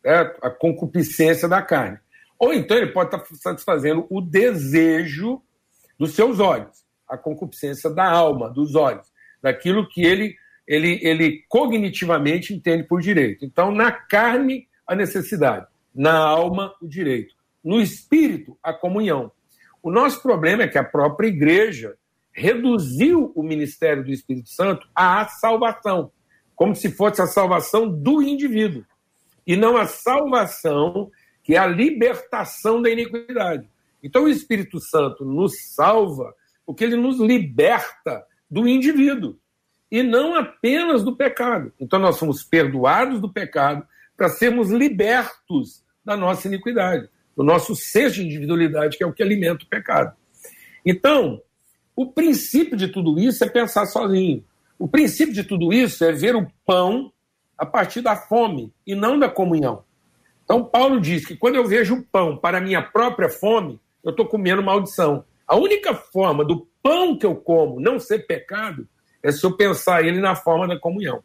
certo? 0.02 0.38
a 0.44 0.50
concupiscência 0.50 1.48
da 1.48 1.60
carne. 1.60 1.98
Ou 2.38 2.52
então 2.52 2.76
ele 2.76 2.92
pode 2.92 3.14
estar 3.14 3.18
tá 3.18 3.34
satisfazendo 3.34 4.06
o 4.10 4.20
desejo 4.20 5.40
dos 5.98 6.14
seus 6.14 6.40
olhos, 6.40 6.84
a 7.08 7.16
concupiscência 7.16 7.90
da 7.90 8.10
alma, 8.10 8.50
dos 8.50 8.74
olhos, 8.74 9.06
daquilo 9.42 9.88
que 9.88 10.02
ele, 10.02 10.36
ele, 10.66 10.98
ele 11.02 11.44
cognitivamente 11.48 12.52
entende 12.52 12.82
por 12.84 13.00
direito. 13.00 13.44
Então, 13.44 13.70
na 13.70 13.90
carne, 13.90 14.68
a 14.86 14.94
necessidade, 14.94 15.66
na 15.94 16.16
alma, 16.16 16.74
o 16.82 16.86
direito 16.86 17.36
no 17.66 17.80
espírito, 17.80 18.56
a 18.62 18.72
comunhão. 18.72 19.32
O 19.82 19.90
nosso 19.90 20.22
problema 20.22 20.62
é 20.62 20.68
que 20.68 20.78
a 20.78 20.84
própria 20.84 21.26
igreja 21.26 21.96
reduziu 22.30 23.32
o 23.34 23.42
ministério 23.42 24.04
do 24.04 24.12
Espírito 24.12 24.48
Santo 24.50 24.86
à 24.94 25.26
salvação, 25.26 26.12
como 26.54 26.76
se 26.76 26.92
fosse 26.92 27.20
a 27.20 27.26
salvação 27.26 27.88
do 27.88 28.22
indivíduo, 28.22 28.84
e 29.44 29.56
não 29.56 29.76
a 29.76 29.84
salvação 29.84 31.10
que 31.46 31.54
é 31.54 31.58
a 31.58 31.66
libertação 31.66 32.82
da 32.82 32.90
iniquidade. 32.90 33.66
Então 34.02 34.24
o 34.24 34.28
Espírito 34.28 34.78
Santo 34.80 35.24
nos 35.24 35.52
salva 35.74 36.34
porque 36.66 36.84
ele 36.84 36.96
nos 36.96 37.18
liberta 37.18 38.26
do 38.50 38.68
indivíduo 38.68 39.38
e 39.90 40.02
não 40.02 40.34
apenas 40.34 41.02
do 41.02 41.16
pecado. 41.16 41.72
Então 41.80 41.98
nós 41.98 42.16
somos 42.16 42.42
perdoados 42.42 43.20
do 43.20 43.32
pecado 43.32 43.86
para 44.16 44.28
sermos 44.28 44.70
libertos 44.70 45.82
da 46.04 46.16
nossa 46.16 46.48
iniquidade 46.48 47.08
do 47.36 47.44
nosso 47.44 47.76
senso 47.76 48.16
de 48.16 48.24
individualidade, 48.24 48.96
que 48.96 49.04
é 49.04 49.06
o 49.06 49.12
que 49.12 49.22
alimenta 49.22 49.62
o 49.62 49.68
pecado. 49.68 50.16
Então, 50.84 51.42
o 51.94 52.06
princípio 52.06 52.76
de 52.76 52.88
tudo 52.88 53.20
isso 53.20 53.44
é 53.44 53.48
pensar 53.48 53.84
sozinho. 53.86 54.42
O 54.78 54.88
princípio 54.88 55.34
de 55.34 55.44
tudo 55.44 55.72
isso 55.72 56.02
é 56.02 56.12
ver 56.12 56.34
o 56.34 56.50
pão 56.64 57.12
a 57.58 57.66
partir 57.66 58.00
da 58.00 58.16
fome 58.16 58.72
e 58.86 58.94
não 58.94 59.18
da 59.18 59.28
comunhão. 59.28 59.84
Então, 60.46 60.64
Paulo 60.64 61.00
diz 61.00 61.26
que 61.26 61.36
quando 61.36 61.56
eu 61.56 61.66
vejo 61.66 62.06
pão 62.10 62.36
para 62.36 62.60
minha 62.60 62.80
própria 62.80 63.28
fome, 63.28 63.78
eu 64.02 64.12
estou 64.12 64.24
comendo 64.26 64.62
maldição. 64.62 65.24
A 65.46 65.56
única 65.56 65.92
forma 65.92 66.44
do 66.44 66.66
pão 66.82 67.18
que 67.18 67.26
eu 67.26 67.34
como 67.34 67.80
não 67.80 67.98
ser 67.98 68.26
pecado 68.26 68.88
é 69.22 69.30
se 69.30 69.44
eu 69.44 69.54
pensar 69.56 70.04
ele 70.04 70.20
na 70.20 70.34
forma 70.34 70.66
da 70.66 70.78
comunhão. 70.78 71.22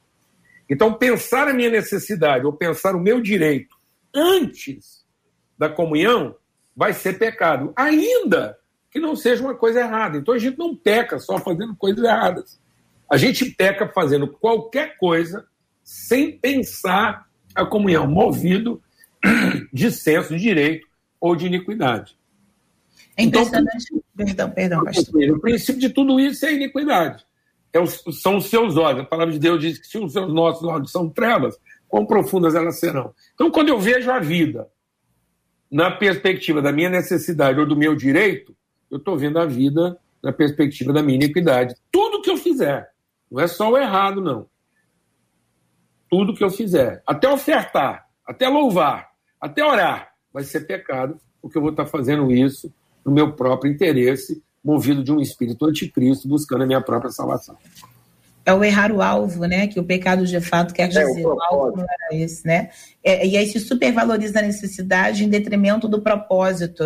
Então, 0.68 0.94
pensar 0.94 1.48
a 1.48 1.54
minha 1.54 1.70
necessidade 1.70 2.46
ou 2.46 2.52
pensar 2.52 2.96
o 2.96 3.00
meu 3.00 3.22
direito 3.22 3.76
antes 4.14 5.06
da 5.58 5.70
comunhão 5.70 6.36
vai 6.76 6.92
ser 6.92 7.20
pecado, 7.20 7.72
ainda 7.76 8.58
que 8.92 9.00
não 9.00 9.16
seja 9.16 9.42
uma 9.42 9.56
coisa 9.56 9.80
errada. 9.80 10.18
Então 10.18 10.34
a 10.34 10.38
gente 10.38 10.58
não 10.58 10.76
peca 10.76 11.18
só 11.18 11.40
fazendo 11.40 11.76
coisas 11.76 12.04
erradas. 12.04 12.60
A 13.10 13.18
gente 13.18 13.46
peca 13.52 13.88
fazendo 13.88 14.28
qualquer 14.28 14.98
coisa 14.98 15.46
sem 15.84 16.38
pensar 16.38 17.26
a 17.56 17.66
comunhão, 17.66 18.06
movido 18.08 18.82
de 19.72 19.92
senso 19.92 20.30
de 20.36 20.42
direito 20.42 20.88
ou 21.20 21.36
de 21.36 21.46
iniquidade. 21.46 22.18
É 23.18 23.24
então, 23.24 23.42
impressionante. 23.42 23.86
Então, 23.92 24.04
perdão, 24.16 24.52
perdão, 24.52 24.84
pastor. 24.84 25.30
O 25.32 25.40
princípio 25.40 25.82
de 25.82 25.90
tudo 25.90 26.20
isso 26.20 26.46
é 26.46 26.54
iniquidade. 26.54 27.26
É 27.74 27.80
os, 27.80 28.04
são 28.22 28.38
os 28.38 28.46
seus 28.46 28.78
olhos. 28.78 29.02
A 29.02 29.06
palavra 29.06 29.34
de 29.34 29.40
Deus 29.40 29.60
diz 29.60 29.78
que 29.78 29.88
se 29.88 29.98
os 29.98 30.14
seus 30.14 30.34
nossos 30.34 30.64
olhos 30.64 30.92
são 30.92 31.10
trevas, 31.10 31.58
quão 31.88 32.06
profundas 32.06 32.56
elas 32.56 32.80
serão. 32.80 33.14
Então, 33.34 33.52
quando 33.52 33.70
eu 33.70 33.80
vejo 33.80 34.10
a 34.10 34.20
vida 34.20 34.68
na 35.70 35.92
perspectiva 35.92 36.62
da 36.62 36.72
minha 36.72 36.90
necessidade 36.90 37.60
ou 37.60 37.66
do 37.66 37.76
meu 37.76 37.96
direito, 37.96 38.56
eu 38.90 38.98
estou 38.98 39.18
vendo 39.18 39.40
a 39.40 39.46
vida 39.46 39.98
na 40.22 40.34
perspectiva 40.34 40.92
da 40.92 41.02
minha 41.02 41.16
iniquidade. 41.16 41.76
Tudo 41.92 42.22
que 42.22 42.30
eu 42.30 42.38
fizer, 42.38 42.90
não 43.30 43.42
é 43.42 43.48
só 43.48 43.70
o 43.72 43.78
errado, 43.78 44.22
não. 44.22 44.48
Tudo 46.10 46.34
que 46.34 46.44
eu 46.44 46.50
fizer, 46.50 47.02
até 47.08 47.30
ofertar, 47.30 48.06
até 48.28 48.50
louvar, 48.50 49.11
até 49.42 49.66
orar, 49.66 50.12
vai 50.32 50.44
ser 50.44 50.62
pecado, 50.62 51.20
porque 51.42 51.58
eu 51.58 51.62
vou 51.62 51.72
estar 51.72 51.86
fazendo 51.86 52.32
isso 52.32 52.72
no 53.04 53.12
meu 53.12 53.34
próprio 53.34 53.72
interesse, 53.72 54.42
movido 54.64 55.04
de 55.04 55.12
um 55.12 55.20
espírito 55.20 55.66
anticristo, 55.66 56.28
buscando 56.28 56.64
a 56.64 56.68
minha 56.68 56.82
própria 56.82 57.12
salvação 57.12 57.58
é 58.46 58.54
o 58.54 58.64
errar 58.64 58.92
o 58.92 59.02
alvo, 59.02 59.46
né? 59.46 59.68
Que 59.68 59.80
o 59.80 59.84
pecado 59.84 60.26
de 60.26 60.40
fato 60.42 60.74
quer 60.74 60.84
é, 60.84 60.88
dizer. 60.88 61.26
O, 61.26 61.36
o, 61.36 61.44
alvo 61.44 61.78
não 61.78 61.84
era 61.84 62.16
esse, 62.16 62.46
né? 62.46 62.70
É, 63.04 63.26
e 63.26 63.38
aí 63.38 63.48
se 63.48 63.60
supervaloriza 63.60 64.40
a 64.40 64.42
necessidade 64.42 65.24
em 65.24 65.30
detrimento 65.30 65.88
do 65.88 66.02
propósito. 66.02 66.84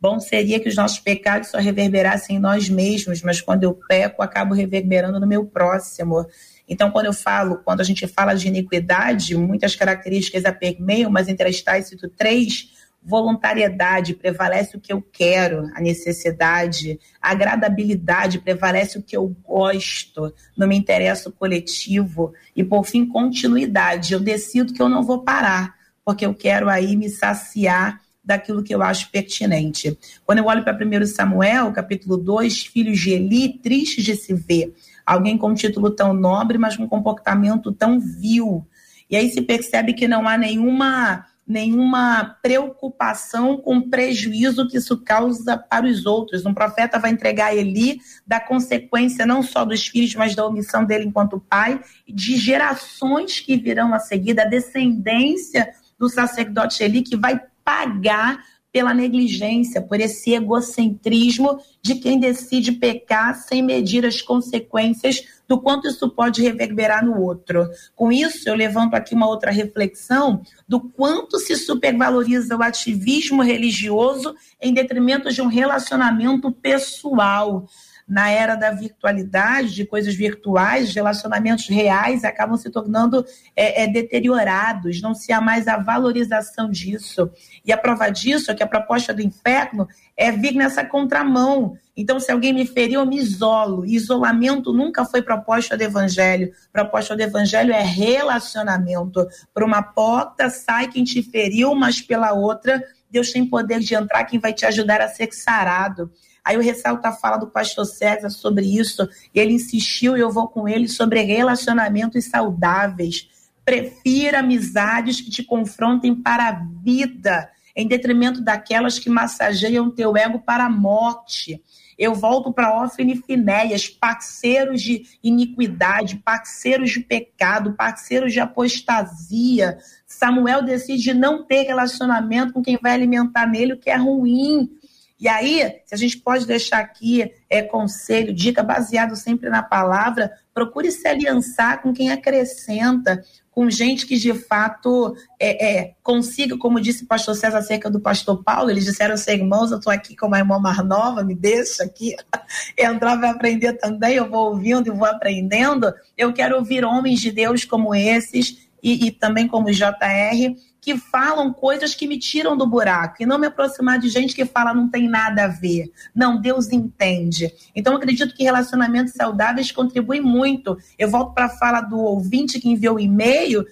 Bom 0.00 0.20
seria 0.20 0.60
que 0.60 0.68
os 0.68 0.76
nossos 0.76 0.98
pecados 0.98 1.48
só 1.48 1.58
reverberassem 1.58 2.36
em 2.36 2.38
nós 2.38 2.68
mesmos, 2.68 3.22
mas 3.22 3.40
quando 3.40 3.64
eu 3.64 3.78
peco, 3.88 4.22
acabo 4.22 4.54
reverberando 4.54 5.18
no 5.18 5.26
meu 5.26 5.46
próximo. 5.46 6.26
Então, 6.68 6.90
quando 6.90 7.06
eu 7.06 7.12
falo, 7.12 7.62
quando 7.64 7.80
a 7.80 7.84
gente 7.84 8.06
fala 8.06 8.34
de 8.34 8.48
iniquidade, 8.48 9.36
muitas 9.36 9.74
características 9.74 10.42
permeiam, 10.58 11.10
mas 11.10 11.28
entre 11.28 11.48
as 11.48 11.60
tais 11.62 11.88
cito 11.88 12.08
três 12.08 12.76
voluntariedade, 13.02 14.14
prevalece 14.14 14.76
o 14.76 14.80
que 14.80 14.92
eu 14.92 15.00
quero, 15.00 15.70
a 15.74 15.80
necessidade, 15.80 16.98
agradabilidade, 17.22 18.40
prevalece 18.40 18.98
o 18.98 19.02
que 19.02 19.16
eu 19.16 19.34
gosto, 19.42 20.32
não 20.56 20.66
me 20.66 20.76
interessa 20.76 21.28
o 21.28 21.32
coletivo, 21.32 22.34
e 22.54 22.62
por 22.62 22.84
fim, 22.84 23.06
continuidade. 23.06 24.12
Eu 24.12 24.20
decido 24.20 24.74
que 24.74 24.82
eu 24.82 24.88
não 24.88 25.02
vou 25.02 25.22
parar, 25.22 25.74
porque 26.04 26.26
eu 26.26 26.34
quero 26.34 26.68
aí 26.68 26.96
me 26.96 27.08
saciar 27.08 28.00
daquilo 28.22 28.62
que 28.62 28.74
eu 28.74 28.82
acho 28.82 29.10
pertinente. 29.10 29.98
Quando 30.26 30.40
eu 30.40 30.44
olho 30.44 30.62
para 30.62 30.76
1 30.76 31.06
Samuel, 31.06 31.72
capítulo 31.72 32.18
2, 32.18 32.66
filhos 32.66 33.00
de 33.00 33.12
Eli, 33.12 33.58
tristes 33.58 34.04
de 34.04 34.14
se 34.14 34.34
ver. 34.34 34.74
Alguém 35.08 35.38
com 35.38 35.48
um 35.48 35.54
título 35.54 35.90
tão 35.90 36.12
nobre, 36.12 36.58
mas 36.58 36.76
com 36.76 36.84
um 36.84 36.88
comportamento 36.88 37.72
tão 37.72 37.98
vil. 37.98 38.66
E 39.08 39.16
aí 39.16 39.30
se 39.30 39.40
percebe 39.40 39.94
que 39.94 40.06
não 40.06 40.28
há 40.28 40.36
nenhuma 40.36 41.24
nenhuma 41.46 42.36
preocupação 42.42 43.56
com 43.56 43.78
o 43.78 43.88
prejuízo 43.88 44.68
que 44.68 44.76
isso 44.76 44.98
causa 44.98 45.56
para 45.56 45.86
os 45.86 46.04
outros. 46.04 46.44
Um 46.44 46.52
profeta 46.52 46.98
vai 46.98 47.10
entregar 47.10 47.46
a 47.46 47.54
Eli 47.54 48.02
da 48.26 48.38
consequência 48.38 49.24
não 49.24 49.42
só 49.42 49.64
dos 49.64 49.86
filhos, 49.86 50.14
mas 50.14 50.34
da 50.34 50.46
omissão 50.46 50.84
dele 50.84 51.06
enquanto 51.06 51.40
pai, 51.40 51.80
de 52.06 52.36
gerações 52.36 53.40
que 53.40 53.56
virão 53.56 53.94
a 53.94 53.98
seguir, 53.98 54.34
da 54.34 54.44
descendência 54.44 55.70
do 55.98 56.10
sacerdote 56.10 56.84
Eli, 56.84 57.00
que 57.00 57.16
vai 57.16 57.40
pagar 57.64 58.44
pela 58.72 58.92
negligência, 58.92 59.80
por 59.80 60.00
esse 60.00 60.34
egocentrismo 60.34 61.58
de 61.82 61.96
quem 61.96 62.20
decide 62.20 62.72
pecar 62.72 63.34
sem 63.34 63.62
medir 63.62 64.04
as 64.04 64.20
consequências 64.20 65.22
do 65.48 65.58
quanto 65.58 65.88
isso 65.88 66.08
pode 66.10 66.42
reverberar 66.42 67.04
no 67.04 67.18
outro. 67.18 67.66
Com 67.96 68.12
isso, 68.12 68.48
eu 68.48 68.54
levanto 68.54 68.94
aqui 68.94 69.14
uma 69.14 69.26
outra 69.26 69.50
reflexão 69.50 70.42
do 70.68 70.80
quanto 70.80 71.38
se 71.38 71.56
supervaloriza 71.56 72.54
o 72.54 72.62
ativismo 72.62 73.42
religioso 73.42 74.34
em 74.60 74.74
detrimento 74.74 75.32
de 75.32 75.40
um 75.40 75.46
relacionamento 75.46 76.52
pessoal. 76.52 77.66
Na 78.08 78.30
era 78.30 78.54
da 78.54 78.70
virtualidade, 78.70 79.74
de 79.74 79.84
coisas 79.84 80.14
virtuais, 80.14 80.94
relacionamentos 80.94 81.68
reais 81.68 82.24
acabam 82.24 82.56
se 82.56 82.70
tornando 82.70 83.24
é, 83.54 83.84
é, 83.84 83.86
deteriorados, 83.86 85.02
não 85.02 85.14
se 85.14 85.30
há 85.30 85.40
mais 85.40 85.68
a 85.68 85.76
valorização 85.76 86.70
disso. 86.70 87.30
E 87.64 87.70
a 87.70 87.76
prova 87.76 88.08
disso 88.08 88.50
é 88.50 88.54
que 88.54 88.62
a 88.62 88.66
proposta 88.66 89.12
do 89.12 89.20
inferno 89.20 89.86
é 90.16 90.32
vir 90.32 90.54
nessa 90.54 90.84
contramão. 90.84 91.76
Então, 91.94 92.18
se 92.18 92.32
alguém 92.32 92.52
me 92.52 92.64
feriu, 92.64 93.00
eu 93.00 93.06
me 93.06 93.18
isolo. 93.18 93.84
Isolamento 93.84 94.72
nunca 94.72 95.04
foi 95.04 95.20
proposta 95.20 95.76
do 95.76 95.82
evangelho. 95.82 96.50
Proposta 96.72 97.14
do 97.14 97.20
evangelho 97.20 97.72
é 97.72 97.82
relacionamento. 97.82 99.26
Por 99.52 99.62
uma 99.62 99.82
porta 99.82 100.48
sai 100.48 100.88
quem 100.88 101.04
te 101.04 101.22
feriu, 101.22 101.74
mas 101.74 102.00
pela 102.00 102.32
outra, 102.32 102.82
Deus 103.10 103.32
tem 103.32 103.44
poder 103.44 103.80
de 103.80 103.94
entrar 103.94 104.24
quem 104.24 104.38
vai 104.38 104.52
te 104.52 104.64
ajudar 104.64 105.00
a 105.00 105.08
ser 105.08 105.28
sarado. 105.32 106.10
Aí 106.48 106.54
eu 106.54 106.62
ressalto 106.62 107.06
a 107.06 107.12
fala 107.12 107.36
do 107.36 107.48
pastor 107.48 107.84
César 107.84 108.30
sobre 108.30 108.64
isso. 108.64 109.06
Ele 109.34 109.52
insistiu 109.52 110.16
e 110.16 110.20
eu 110.20 110.30
vou 110.30 110.48
com 110.48 110.66
ele 110.66 110.88
sobre 110.88 111.20
relacionamentos 111.20 112.24
saudáveis. 112.24 113.28
Prefira 113.66 114.38
amizades 114.38 115.20
que 115.20 115.28
te 115.28 115.44
confrontem 115.44 116.14
para 116.14 116.48
a 116.48 116.52
vida, 116.82 117.50
em 117.76 117.86
detrimento 117.86 118.40
daquelas 118.40 118.98
que 118.98 119.10
massageiam 119.10 119.90
teu 119.90 120.16
ego 120.16 120.38
para 120.38 120.64
a 120.64 120.70
morte. 120.70 121.62
Eu 121.98 122.14
volto 122.14 122.50
para 122.50 122.82
Ofne 122.82 123.12
e 123.12 123.16
Finéias, 123.16 123.86
parceiros 123.86 124.80
de 124.80 125.02
iniquidade, 125.22 126.16
parceiros 126.16 126.92
de 126.92 127.00
pecado, 127.00 127.74
parceiros 127.74 128.32
de 128.32 128.40
apostasia. 128.40 129.76
Samuel 130.06 130.62
decide 130.62 131.12
não 131.12 131.44
ter 131.44 131.64
relacionamento 131.64 132.54
com 132.54 132.62
quem 132.62 132.78
vai 132.80 132.92
alimentar 132.92 133.46
nele 133.46 133.74
o 133.74 133.78
que 133.78 133.90
é 133.90 133.96
ruim. 133.96 134.77
E 135.20 135.26
aí, 135.26 135.80
se 135.84 135.94
a 135.94 135.98
gente 135.98 136.18
pode 136.18 136.46
deixar 136.46 136.78
aqui 136.78 137.32
é, 137.50 137.62
conselho, 137.62 138.32
dica 138.32 138.62
baseado 138.62 139.16
sempre 139.16 139.50
na 139.50 139.62
palavra, 139.62 140.30
procure 140.54 140.92
se 140.92 141.08
aliançar 141.08 141.82
com 141.82 141.92
quem 141.92 142.10
acrescenta, 142.10 143.24
com 143.50 143.68
gente 143.68 144.06
que 144.06 144.16
de 144.16 144.32
fato 144.32 145.16
é, 145.40 145.78
é, 145.78 145.94
consiga, 146.04 146.56
como 146.56 146.80
disse 146.80 147.02
o 147.02 147.08
pastor 147.08 147.34
César 147.34 147.58
acerca 147.58 147.90
do 147.90 147.98
pastor 147.98 148.44
Paulo, 148.44 148.70
eles 148.70 148.84
disseram 148.84 149.16
ser 149.16 149.34
irmãos, 149.34 149.72
eu 149.72 149.78
estou 149.78 149.92
aqui 149.92 150.14
com 150.14 150.28
uma 150.28 150.38
irmã 150.38 150.60
mais 150.60 150.78
nova, 150.86 151.24
me 151.24 151.34
deixa 151.34 151.82
aqui 151.82 152.14
entrar 152.78 153.16
para 153.18 153.30
aprender 153.32 153.72
também, 153.72 154.14
eu 154.14 154.30
vou 154.30 154.50
ouvindo 154.50 154.86
e 154.86 154.96
vou 154.96 155.08
aprendendo. 155.08 155.92
Eu 156.16 156.32
quero 156.32 156.56
ouvir 156.56 156.84
homens 156.84 157.20
de 157.20 157.32
Deus 157.32 157.64
como 157.64 157.92
esses 157.92 158.68
e, 158.80 159.06
e 159.06 159.10
também 159.10 159.48
como 159.48 159.72
JR, 159.72 160.54
que 160.88 160.96
falam 160.96 161.52
coisas 161.52 161.94
que 161.94 162.06
me 162.06 162.18
tiram 162.18 162.56
do 162.56 162.66
buraco 162.66 163.16
e 163.20 163.26
não 163.26 163.38
me 163.38 163.46
aproximar 163.46 163.98
de 163.98 164.08
gente 164.08 164.34
que 164.34 164.46
fala 164.46 164.72
não 164.72 164.88
tem 164.88 165.06
nada 165.06 165.44
a 165.44 165.48
ver. 165.48 165.92
Não, 166.14 166.40
Deus 166.40 166.72
entende. 166.72 167.52
Então, 167.76 167.94
acredito 167.94 168.34
que 168.34 168.42
relacionamentos 168.42 169.12
saudáveis 169.12 169.70
contribuem 169.70 170.22
muito. 170.22 170.78
Eu 170.98 171.10
volto 171.10 171.34
para 171.34 171.44
a 171.44 171.50
fala 171.50 171.82
do 171.82 171.98
ouvinte 171.98 172.58
que 172.58 172.70
enviou 172.70 172.96
o 172.96 173.00
e-mail. 173.00 173.66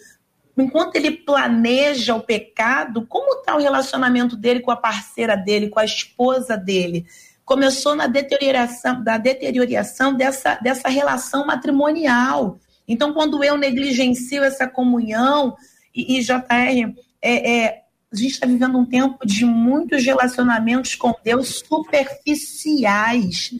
Enquanto 0.59 0.97
ele 0.97 1.11
planeja 1.11 2.14
o 2.14 2.21
pecado, 2.21 3.07
como 3.07 3.41
está 3.41 3.57
o 3.57 3.61
relacionamento 3.61 4.37
dele 4.37 4.61
com 4.61 4.71
a 4.71 4.77
parceira 4.77 5.37
dele, 5.37 5.71
com 5.71 5.81
a 5.81 5.87
esposa 5.87 6.55
dele? 6.55 7.07
Começou 7.47 7.95
na 7.95 8.07
deterioração, 8.07 9.03
da 9.03 9.17
deterioração 9.17 10.12
dessa, 10.14 10.57
dessa 10.57 10.91
relação 10.91 11.47
matrimonial. 11.47 12.59
Então, 12.87 13.14
quando 13.14 13.43
eu 13.43 13.57
negligencio 13.57 14.45
essa 14.45 14.69
comunhão, 14.69 15.57
e, 15.97 16.19
e 16.19 16.23
JR, 16.23 16.95
é, 17.27 17.64
é, 17.64 17.83
a 18.12 18.16
gente 18.16 18.33
está 18.33 18.47
vivendo 18.47 18.79
um 18.79 18.85
tempo 18.85 19.27
de 19.27 19.45
muitos 19.45 20.05
relacionamentos 20.05 20.95
com 20.95 21.12
Deus 21.24 21.62
superficiais. 21.66 23.53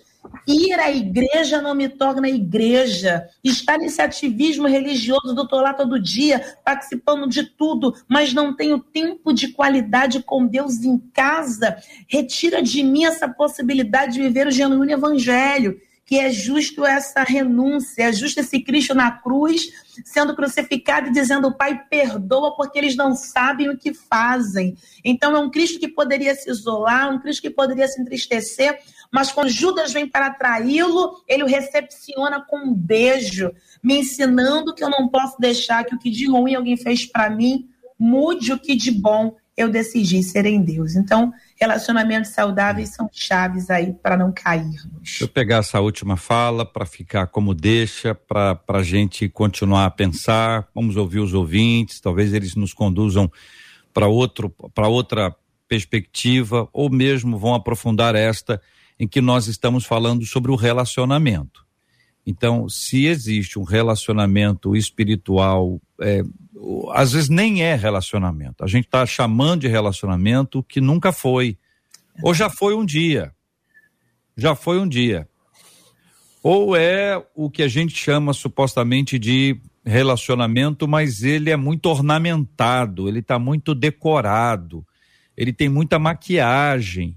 Ir 0.47 0.75
à 0.75 0.91
igreja 0.91 1.61
não 1.61 1.75
me 1.75 1.89
torna 1.89 2.29
igreja. 2.29 3.29
Estar 3.43 3.79
nesse 3.79 4.01
ativismo 4.01 4.69
religioso 4.69 5.35
do 5.35 5.49
tô 5.49 5.61
lá 5.61 5.75
todo 5.75 6.01
dia, 6.01 6.57
participando 6.65 7.29
de 7.29 7.45
tudo, 7.45 7.95
mas 8.09 8.33
não 8.33 8.55
tenho 8.55 8.79
tempo 8.79 9.33
de 9.33 9.49
qualidade 9.49 10.23
com 10.23 10.47
Deus 10.47 10.83
em 10.85 10.99
casa, 11.13 11.77
retira 12.09 12.63
de 12.63 12.83
mim 12.85 13.05
essa 13.05 13.29
possibilidade 13.29 14.15
de 14.15 14.23
viver 14.23 14.47
o 14.47 14.53
genuíno 14.53 14.93
evangelho 14.93 15.81
que 16.07 16.21
é 16.21 16.31
justo 16.31 16.87
essa 16.87 17.25
renúncia, 17.25 18.05
é 18.05 18.13
justo 18.13 18.39
esse 18.39 18.61
Cristo 18.61 18.95
na 18.95 19.11
cruz 19.11 19.73
sendo 20.05 20.35
crucificado 20.35 21.09
e 21.09 21.13
dizendo: 21.13 21.57
Pai, 21.57 21.85
perdoa 21.89 22.57
porque 22.57 22.79
eles 22.79 22.97
não 22.97 23.15
sabem 23.15 23.69
o 23.69 23.79
que 23.79 23.95
fazem. 23.95 24.77
Então 25.05 25.37
é 25.37 25.39
um 25.39 25.51
Cristo 25.51 25.79
que 25.79 25.89
poderia 25.89 26.35
se 26.35 26.51
isolar, 26.51 27.13
um 27.13 27.21
Cristo 27.21 27.43
que 27.43 27.51
poderia 27.51 27.89
se 27.89 28.01
entristecer, 28.01 28.79
mas 29.13 29.31
quando 29.33 29.49
Judas 29.49 29.93
vem 29.93 30.09
para 30.09 30.31
traí-lo, 30.31 31.23
ele 31.29 31.43
o 31.43 31.47
recepciona 31.47 32.41
com 32.41 32.59
um 32.59 32.75
beijo, 32.75 33.53
me 33.83 33.99
ensinando 34.01 34.75
que 34.75 34.83
eu 34.85 34.91
não 34.91 35.09
posso 35.09 35.39
deixar 35.39 35.85
que 35.85 35.95
o 35.95 35.99
que 35.99 36.11
de 36.11 36.29
ruim 36.29 36.55
alguém 36.55 36.77
fez 36.77 37.07
para 37.07 37.31
mim 37.31 37.69
mude 37.99 38.53
o 38.53 38.59
que 38.59 38.75
de 38.75 38.91
bom 38.91 39.35
eu 39.57 39.71
decidi 39.71 40.23
ser 40.23 40.45
em 40.45 40.63
Deus. 40.63 40.95
Então, 40.95 41.33
relacionamentos 41.59 42.31
saudáveis 42.33 42.91
são 42.91 43.09
chaves 43.11 43.71
aí 43.71 43.93
para 43.93 44.17
não 44.17 44.31
cairmos. 44.31 44.87
Deixa 45.01 45.25
eu 45.25 45.29
pegar 45.29 45.59
essa 45.59 45.81
última 45.81 46.17
fala 46.17 46.65
para 46.65 46.85
ficar 46.85 47.27
como 47.29 47.55
deixa, 47.55 48.15
para 48.15 48.61
a 48.69 48.83
gente 48.83 49.29
continuar 49.29 49.87
a 49.87 49.91
pensar. 49.91 50.69
Vamos 50.75 50.97
ouvir 50.97 51.21
os 51.21 51.33
ouvintes, 51.33 52.01
talvez 52.01 52.35
eles 52.35 52.55
nos 52.55 52.75
conduzam 52.75 53.31
para 53.95 54.07
outro 54.07 54.51
para 54.75 54.89
outra 54.89 55.35
perspectiva 55.67 56.69
ou 56.73 56.91
mesmo 56.91 57.39
vão 57.39 57.55
aprofundar 57.55 58.15
esta 58.15 58.61
em 59.01 59.09
que 59.09 59.21
nós 59.21 59.47
estamos 59.47 59.85
falando 59.85 60.25
sobre 60.25 60.51
o 60.51 60.55
relacionamento. 60.55 61.66
Então, 62.27 62.69
se 62.69 63.07
existe 63.07 63.57
um 63.57 63.63
relacionamento 63.63 64.75
espiritual, 64.75 65.81
é, 66.01 66.25
às 66.93 67.13
vezes 67.13 67.29
nem 67.29 67.63
é 67.63 67.77
relacionamento. 67.77 68.65
A 68.65 68.67
gente 68.67 68.87
está 68.87 69.07
chamando 69.07 69.61
de 69.61 69.69
relacionamento 69.69 70.63
que 70.65 70.81
nunca 70.81 71.13
foi. 71.13 71.57
Ou 72.23 72.35
já 72.35 72.51
foi 72.51 72.75
um 72.75 72.85
dia. 72.85 73.33
Já 74.37 74.57
foi 74.57 74.81
um 74.81 74.89
dia. 74.89 75.29
Ou 76.43 76.77
é 76.77 77.25
o 77.35 77.49
que 77.49 77.63
a 77.63 77.69
gente 77.69 77.97
chama 77.97 78.33
supostamente 78.33 79.19
de 79.19 79.61
relacionamento, 79.85 80.89
mas 80.89 81.23
ele 81.23 81.51
é 81.51 81.57
muito 81.57 81.87
ornamentado, 81.87 83.09
ele 83.09 83.21
está 83.21 83.39
muito 83.39 83.73
decorado, 83.73 84.85
ele 85.37 85.53
tem 85.53 85.69
muita 85.69 85.97
maquiagem 85.97 87.17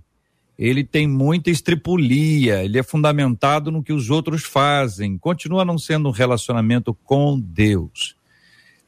ele 0.60 0.84
tem 0.84 1.08
muita 1.08 1.50
estripulia, 1.50 2.66
ele 2.66 2.78
é 2.78 2.84
fundamentado 2.84 3.72
no 3.72 3.82
que 3.82 3.94
os 3.94 4.10
outros 4.10 4.44
fazem, 4.44 5.18
continua 5.18 5.64
não 5.64 5.78
sendo 5.78 6.10
um 6.10 6.12
relacionamento 6.12 6.94
com 6.94 7.40
Deus. 7.40 8.18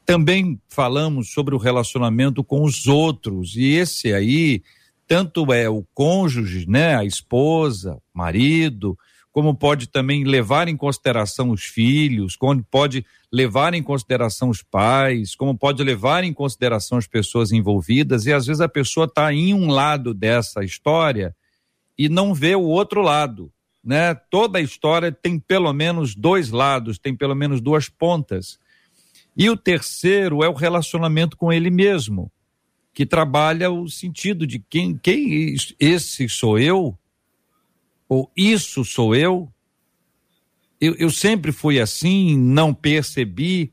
Também 0.04 0.60
falamos 0.68 1.32
sobre 1.32 1.54
o 1.54 1.58
relacionamento 1.58 2.44
com 2.44 2.62
os 2.62 2.86
outros, 2.86 3.56
e 3.56 3.68
esse 3.70 4.12
aí, 4.12 4.62
tanto 5.08 5.50
é 5.50 5.66
o 5.66 5.82
cônjuge, 5.94 6.68
né, 6.68 6.94
a 6.94 7.06
esposa, 7.06 7.98
marido, 8.12 8.98
como 9.32 9.54
pode 9.54 9.86
também 9.86 10.24
levar 10.24 10.68
em 10.68 10.76
consideração 10.76 11.52
os 11.52 11.62
filhos, 11.62 12.36
como 12.36 12.62
pode 12.62 13.02
levar 13.32 13.72
em 13.72 13.82
consideração 13.82 14.50
os 14.50 14.62
pais, 14.62 15.34
como 15.34 15.56
pode 15.56 15.82
levar 15.82 16.22
em 16.22 16.34
consideração 16.34 16.98
as 16.98 17.06
pessoas 17.06 17.50
envolvidas, 17.50 18.26
e 18.26 18.32
às 18.32 18.44
vezes 18.44 18.60
a 18.60 18.68
pessoa 18.68 19.06
está 19.06 19.32
em 19.32 19.54
um 19.54 19.68
lado 19.68 20.12
dessa 20.12 20.62
história 20.62 21.34
e 22.02 22.08
não 22.08 22.34
vê 22.34 22.56
o 22.56 22.62
outro 22.62 23.00
lado. 23.00 23.52
Né? 23.82 24.12
Toda 24.12 24.58
a 24.58 24.60
história 24.60 25.12
tem 25.12 25.38
pelo 25.38 25.72
menos 25.72 26.16
dois 26.16 26.50
lados, 26.50 26.98
tem 26.98 27.14
pelo 27.14 27.34
menos 27.36 27.60
duas 27.60 27.88
pontas. 27.88 28.58
E 29.36 29.48
o 29.48 29.56
terceiro 29.56 30.42
é 30.42 30.48
o 30.48 30.52
relacionamento 30.52 31.36
com 31.36 31.52
ele 31.52 31.70
mesmo, 31.70 32.28
que 32.92 33.06
trabalha 33.06 33.70
o 33.70 33.88
sentido 33.88 34.48
de 34.48 34.58
quem, 34.58 34.96
quem 34.96 35.54
esse 35.78 36.28
sou 36.28 36.58
eu, 36.58 36.98
ou 38.08 38.28
isso 38.36 38.84
sou 38.84 39.14
eu. 39.14 39.48
Eu, 40.80 40.96
eu 40.96 41.08
sempre 41.08 41.52
fui 41.52 41.78
assim, 41.78 42.36
não 42.36 42.74
percebi, 42.74 43.72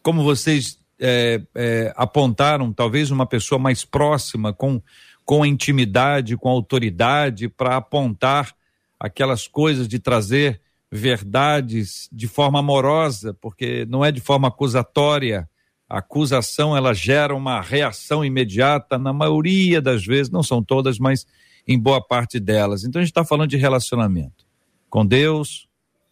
como 0.00 0.22
vocês 0.22 0.78
é, 1.00 1.42
é, 1.56 1.92
apontaram, 1.96 2.72
talvez 2.72 3.10
uma 3.10 3.26
pessoa 3.26 3.58
mais 3.58 3.84
próxima, 3.84 4.52
com 4.52 4.80
com 5.24 5.44
intimidade, 5.44 6.36
com 6.36 6.48
autoridade, 6.48 7.48
para 7.48 7.76
apontar 7.76 8.54
aquelas 8.98 9.46
coisas 9.46 9.88
de 9.88 9.98
trazer 9.98 10.60
verdades 10.90 12.08
de 12.12 12.28
forma 12.28 12.60
amorosa, 12.60 13.34
porque 13.34 13.84
não 13.86 14.04
é 14.04 14.12
de 14.12 14.20
forma 14.20 14.48
acusatória. 14.48 15.48
A 15.88 15.98
acusação 15.98 16.76
ela 16.76 16.94
gera 16.94 17.34
uma 17.34 17.60
reação 17.60 18.24
imediata, 18.24 18.98
na 18.98 19.12
maioria 19.12 19.80
das 19.80 20.04
vezes, 20.04 20.30
não 20.30 20.42
são 20.42 20.62
todas, 20.62 20.98
mas 20.98 21.26
em 21.66 21.78
boa 21.78 22.00
parte 22.00 22.38
delas. 22.38 22.84
Então 22.84 23.00
a 23.00 23.04
gente 23.04 23.10
está 23.10 23.24
falando 23.24 23.50
de 23.50 23.56
relacionamento 23.56 24.46
com 24.88 25.04
Deus, 25.04 25.68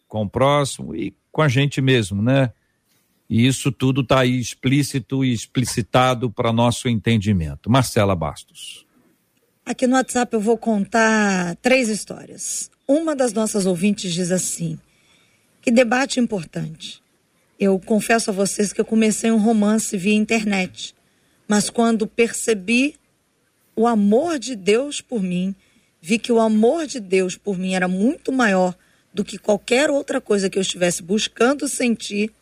com 0.07 0.23
o 0.23 0.29
próximo 0.29 0.95
e 0.95 1.15
com 1.31 1.41
a 1.41 1.47
gente 1.47 1.81
mesmo, 1.81 2.21
né? 2.21 2.51
E 3.29 3.47
isso 3.47 3.71
tudo 3.71 4.01
está 4.01 4.19
aí 4.19 4.37
explícito 4.37 5.23
e 5.23 5.31
explicitado 5.31 6.29
para 6.29 6.51
nosso 6.51 6.89
entendimento. 6.89 7.69
Marcela 7.69 8.15
Bastos. 8.15 8.85
Aqui 9.65 9.87
no 9.87 9.95
WhatsApp 9.95 10.33
eu 10.33 10.41
vou 10.41 10.57
contar 10.57 11.55
três 11.61 11.87
histórias. 11.87 12.69
Uma 12.85 13.15
das 13.15 13.31
nossas 13.31 13.65
ouvintes 13.65 14.13
diz 14.13 14.29
assim: 14.29 14.77
Que 15.61 15.71
debate 15.71 16.19
importante. 16.19 17.01
Eu 17.57 17.79
confesso 17.79 18.29
a 18.29 18.33
vocês 18.33 18.73
que 18.73 18.81
eu 18.81 18.85
comecei 18.85 19.31
um 19.31 19.37
romance 19.37 19.95
via 19.95 20.13
internet, 20.13 20.93
mas 21.47 21.69
quando 21.69 22.05
percebi 22.05 22.95
o 23.73 23.87
amor 23.87 24.37
de 24.37 24.53
Deus 24.53 24.99
por 24.99 25.23
mim, 25.23 25.55
vi 26.01 26.19
que 26.19 26.31
o 26.31 26.41
amor 26.41 26.85
de 26.85 26.99
Deus 26.99 27.37
por 27.37 27.57
mim 27.57 27.73
era 27.73 27.87
muito 27.87 28.33
maior 28.33 28.75
do 29.13 29.23
que 29.23 29.37
qualquer 29.37 29.89
outra 29.89 30.19
coisa 30.19 30.49
que 30.49 30.57
eu 30.57 30.61
estivesse 30.61 31.01
buscando 31.01 31.69
sentir, 31.69 32.33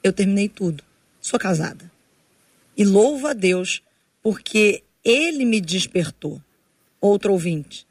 eu 0.00 0.12
terminei 0.12 0.48
tudo. 0.48 0.84
Sou 1.20 1.40
casada. 1.40 1.90
E 2.76 2.84
louvo 2.84 3.26
a 3.26 3.32
Deus 3.32 3.82
porque 4.22 4.84
ele 5.04 5.44
me 5.44 5.60
despertou. 5.60 6.40
Outro 7.02 7.32
ouvinte. 7.32 7.84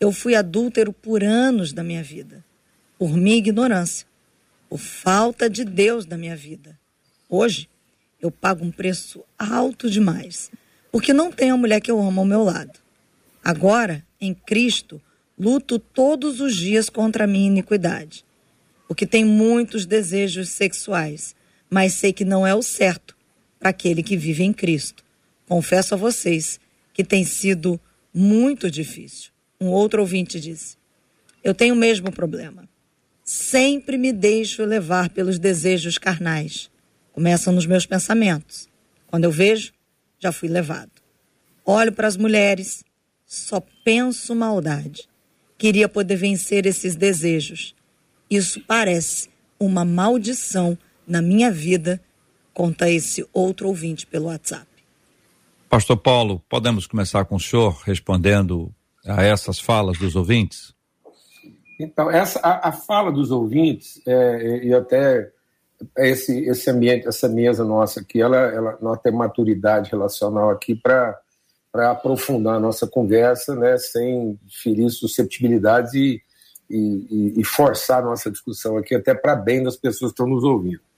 Eu 0.00 0.10
fui 0.10 0.34
adúltero 0.34 0.92
por 0.92 1.22
anos 1.22 1.72
da 1.72 1.84
minha 1.84 2.02
vida, 2.02 2.44
por 2.98 3.16
minha 3.16 3.36
ignorância, 3.36 4.04
por 4.68 4.80
falta 4.80 5.48
de 5.48 5.64
Deus 5.64 6.04
da 6.04 6.18
minha 6.18 6.34
vida. 6.34 6.76
Hoje, 7.28 7.68
eu 8.20 8.28
pago 8.28 8.64
um 8.64 8.72
preço 8.72 9.22
alto 9.38 9.88
demais, 9.88 10.50
porque 10.90 11.12
não 11.12 11.30
tenho 11.30 11.54
a 11.54 11.56
mulher 11.56 11.80
que 11.80 11.92
eu 11.92 12.00
amo 12.00 12.22
ao 12.22 12.26
meu 12.26 12.42
lado. 12.42 12.76
Agora, 13.42 14.04
em 14.20 14.34
Cristo, 14.34 15.00
luto 15.38 15.78
todos 15.78 16.40
os 16.40 16.56
dias 16.56 16.90
contra 16.90 17.22
a 17.22 17.28
minha 17.28 17.46
iniquidade, 17.46 18.24
porque 18.88 19.06
tenho 19.06 19.28
muitos 19.28 19.86
desejos 19.86 20.48
sexuais, 20.48 21.36
mas 21.70 21.92
sei 21.92 22.12
que 22.12 22.24
não 22.24 22.44
é 22.44 22.52
o 22.52 22.62
certo 22.62 23.16
para 23.60 23.70
aquele 23.70 24.02
que 24.02 24.16
vive 24.16 24.42
em 24.42 24.52
Cristo. 24.52 25.04
Confesso 25.46 25.94
a 25.94 25.96
vocês 25.96 26.58
que 26.92 27.04
tem 27.04 27.24
sido 27.24 27.80
muito 28.12 28.70
difícil. 28.70 29.30
Um 29.60 29.68
outro 29.68 30.00
ouvinte 30.00 30.40
disse: 30.40 30.76
Eu 31.42 31.54
tenho 31.54 31.74
o 31.74 31.78
mesmo 31.78 32.10
problema. 32.10 32.68
Sempre 33.24 33.96
me 33.96 34.12
deixo 34.12 34.64
levar 34.64 35.10
pelos 35.10 35.38
desejos 35.38 35.98
carnais. 35.98 36.70
Começam 37.12 37.52
nos 37.52 37.66
meus 37.66 37.86
pensamentos. 37.86 38.68
Quando 39.06 39.24
eu 39.24 39.30
vejo, 39.30 39.72
já 40.18 40.32
fui 40.32 40.48
levado. 40.48 40.90
Olho 41.64 41.92
para 41.92 42.08
as 42.08 42.16
mulheres, 42.16 42.84
só 43.26 43.60
penso 43.84 44.34
maldade. 44.34 45.08
Queria 45.56 45.88
poder 45.88 46.16
vencer 46.16 46.66
esses 46.66 46.96
desejos. 46.96 47.74
Isso 48.28 48.60
parece 48.66 49.28
uma 49.58 49.84
maldição 49.84 50.76
na 51.06 51.20
minha 51.20 51.50
vida 51.50 52.00
conta 52.54 52.90
esse 52.90 53.26
outro 53.32 53.68
ouvinte 53.68 54.06
pelo 54.06 54.26
WhatsApp. 54.26 54.66
Pastor 55.70 55.96
Paulo, 55.96 56.42
podemos 56.48 56.84
começar 56.84 57.24
com 57.24 57.36
o 57.36 57.40
senhor 57.40 57.80
respondendo 57.86 58.74
a 59.06 59.22
essas 59.22 59.60
falas 59.60 59.96
dos 59.96 60.16
ouvintes? 60.16 60.74
Então, 61.78 62.10
essa, 62.10 62.40
a, 62.40 62.70
a 62.70 62.72
fala 62.72 63.12
dos 63.12 63.30
ouvintes, 63.30 64.02
é, 64.04 64.64
e 64.64 64.74
até 64.74 65.30
esse, 65.98 66.40
esse 66.48 66.68
ambiente, 66.68 67.06
essa 67.06 67.28
mesa 67.28 67.64
nossa 67.64 68.00
aqui, 68.00 68.20
ela, 68.20 68.36
ela, 68.36 68.78
nós 68.82 69.00
temos 69.00 69.20
maturidade 69.20 69.92
relacional 69.92 70.50
aqui 70.50 70.74
para 70.74 71.16
aprofundar 71.72 72.56
a 72.56 72.60
nossa 72.60 72.88
conversa, 72.88 73.54
né, 73.54 73.78
sem 73.78 74.36
ferir 74.48 74.90
susceptibilidades 74.90 75.94
e, 75.94 76.20
e, 76.68 77.34
e 77.36 77.44
forçar 77.44 78.02
a 78.02 78.06
nossa 78.06 78.28
discussão 78.28 78.76
aqui, 78.76 78.96
até 78.96 79.14
para 79.14 79.36
bem 79.36 79.62
das 79.62 79.76
pessoas 79.76 80.10
que 80.10 80.14
estão 80.20 80.26
nos 80.26 80.42
ouvindo 80.42 80.89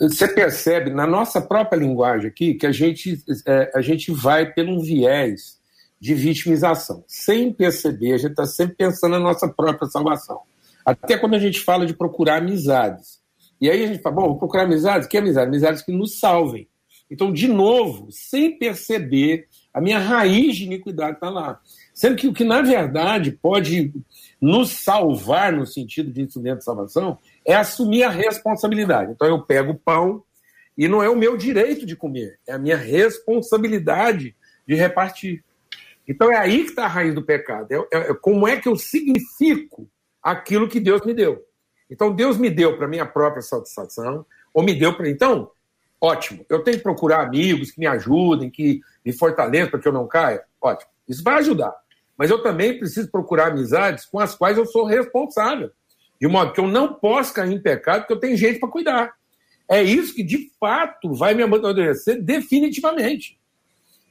você 0.00 0.28
percebe 0.28 0.90
na 0.90 1.06
nossa 1.06 1.40
própria 1.40 1.78
linguagem 1.78 2.28
aqui 2.28 2.54
que 2.54 2.66
a 2.66 2.72
gente, 2.72 3.22
é, 3.46 3.72
a 3.74 3.80
gente 3.80 4.12
vai 4.12 4.52
pelo 4.52 4.80
viés 4.80 5.58
de 6.00 6.14
vitimização. 6.14 7.04
Sem 7.08 7.52
perceber, 7.52 8.12
a 8.12 8.18
gente 8.18 8.30
está 8.30 8.46
sempre 8.46 8.76
pensando 8.76 9.12
na 9.12 9.20
nossa 9.20 9.48
própria 9.48 9.88
salvação. 9.88 10.40
Até 10.84 11.18
quando 11.18 11.34
a 11.34 11.38
gente 11.38 11.60
fala 11.60 11.84
de 11.84 11.94
procurar 11.94 12.36
amizades. 12.36 13.20
E 13.60 13.68
aí 13.68 13.82
a 13.82 13.86
gente 13.88 14.02
fala, 14.02 14.16
bom, 14.16 14.28
vou 14.28 14.38
procurar 14.38 14.64
amizades? 14.64 15.08
Que 15.08 15.18
amizades? 15.18 15.48
Amizades 15.48 15.82
que 15.82 15.90
nos 15.90 16.18
salvem. 16.20 16.68
Então, 17.10 17.32
de 17.32 17.48
novo, 17.48 18.08
sem 18.10 18.56
perceber, 18.58 19.48
a 19.72 19.80
minha 19.80 19.98
raiz 19.98 20.56
de 20.56 20.64
iniquidade 20.64 21.16
está 21.16 21.30
lá. 21.30 21.60
Sendo 21.94 22.16
que 22.16 22.28
o 22.28 22.32
que, 22.32 22.44
na 22.44 22.62
verdade, 22.62 23.32
pode 23.32 23.92
nos 24.40 24.70
salvar 24.84 25.52
no 25.52 25.66
sentido 25.66 26.10
de 26.10 26.22
instrumento 26.22 26.58
de 26.58 26.64
salvação 26.64 27.18
é 27.44 27.54
assumir 27.54 28.02
a 28.02 28.10
responsabilidade. 28.10 29.12
Então 29.12 29.26
eu 29.26 29.42
pego 29.42 29.72
o 29.72 29.78
pão 29.78 30.22
e 30.76 30.88
não 30.88 31.02
é 31.02 31.08
o 31.08 31.16
meu 31.16 31.36
direito 31.36 31.86
de 31.86 31.96
comer, 31.96 32.38
é 32.46 32.52
a 32.52 32.58
minha 32.58 32.76
responsabilidade 32.76 34.36
de 34.66 34.74
repartir. 34.74 35.42
Então 36.06 36.30
é 36.30 36.36
aí 36.36 36.64
que 36.64 36.70
está 36.70 36.84
a 36.84 36.88
raiz 36.88 37.14
do 37.14 37.22
pecado. 37.22 37.72
É, 37.72 37.76
é, 37.76 38.10
é, 38.10 38.14
como 38.14 38.46
é 38.46 38.56
que 38.56 38.68
eu 38.68 38.76
significo 38.76 39.88
aquilo 40.22 40.68
que 40.68 40.80
Deus 40.80 41.04
me 41.04 41.14
deu. 41.14 41.44
Então 41.88 42.14
Deus 42.14 42.36
me 42.36 42.50
deu 42.50 42.76
para 42.76 42.88
minha 42.88 43.06
própria 43.06 43.42
satisfação, 43.42 44.26
ou 44.52 44.62
me 44.62 44.74
deu 44.74 44.96
para. 44.96 45.08
Então, 45.08 45.50
ótimo. 46.00 46.44
Eu 46.48 46.62
tenho 46.64 46.78
que 46.78 46.82
procurar 46.82 47.24
amigos 47.24 47.70
que 47.70 47.78
me 47.78 47.86
ajudem, 47.86 48.50
que 48.50 48.80
me 49.04 49.12
fortaleçam 49.12 49.70
para 49.70 49.80
que 49.80 49.86
eu 49.86 49.92
não 49.92 50.08
caia. 50.08 50.42
Ótimo. 50.60 50.90
Isso 51.08 51.22
vai 51.22 51.34
ajudar. 51.36 51.72
Mas 52.16 52.30
eu 52.30 52.42
também 52.42 52.78
preciso 52.78 53.10
procurar 53.10 53.48
amizades 53.48 54.04
com 54.04 54.18
as 54.18 54.34
quais 54.34 54.56
eu 54.56 54.66
sou 54.66 54.84
responsável. 54.84 55.70
De 56.20 56.26
modo 56.26 56.52
que 56.52 56.60
eu 56.60 56.66
não 56.66 56.94
posso 56.94 57.34
cair 57.34 57.52
em 57.52 57.60
pecado, 57.60 58.00
porque 58.00 58.12
eu 58.14 58.20
tenho 58.20 58.36
gente 58.36 58.58
para 58.58 58.68
cuidar. 58.68 59.14
É 59.68 59.82
isso 59.82 60.14
que, 60.14 60.22
de 60.22 60.50
fato, 60.58 61.12
vai 61.12 61.34
me 61.34 61.42
amadurecer 61.42 62.22
definitivamente. 62.22 63.38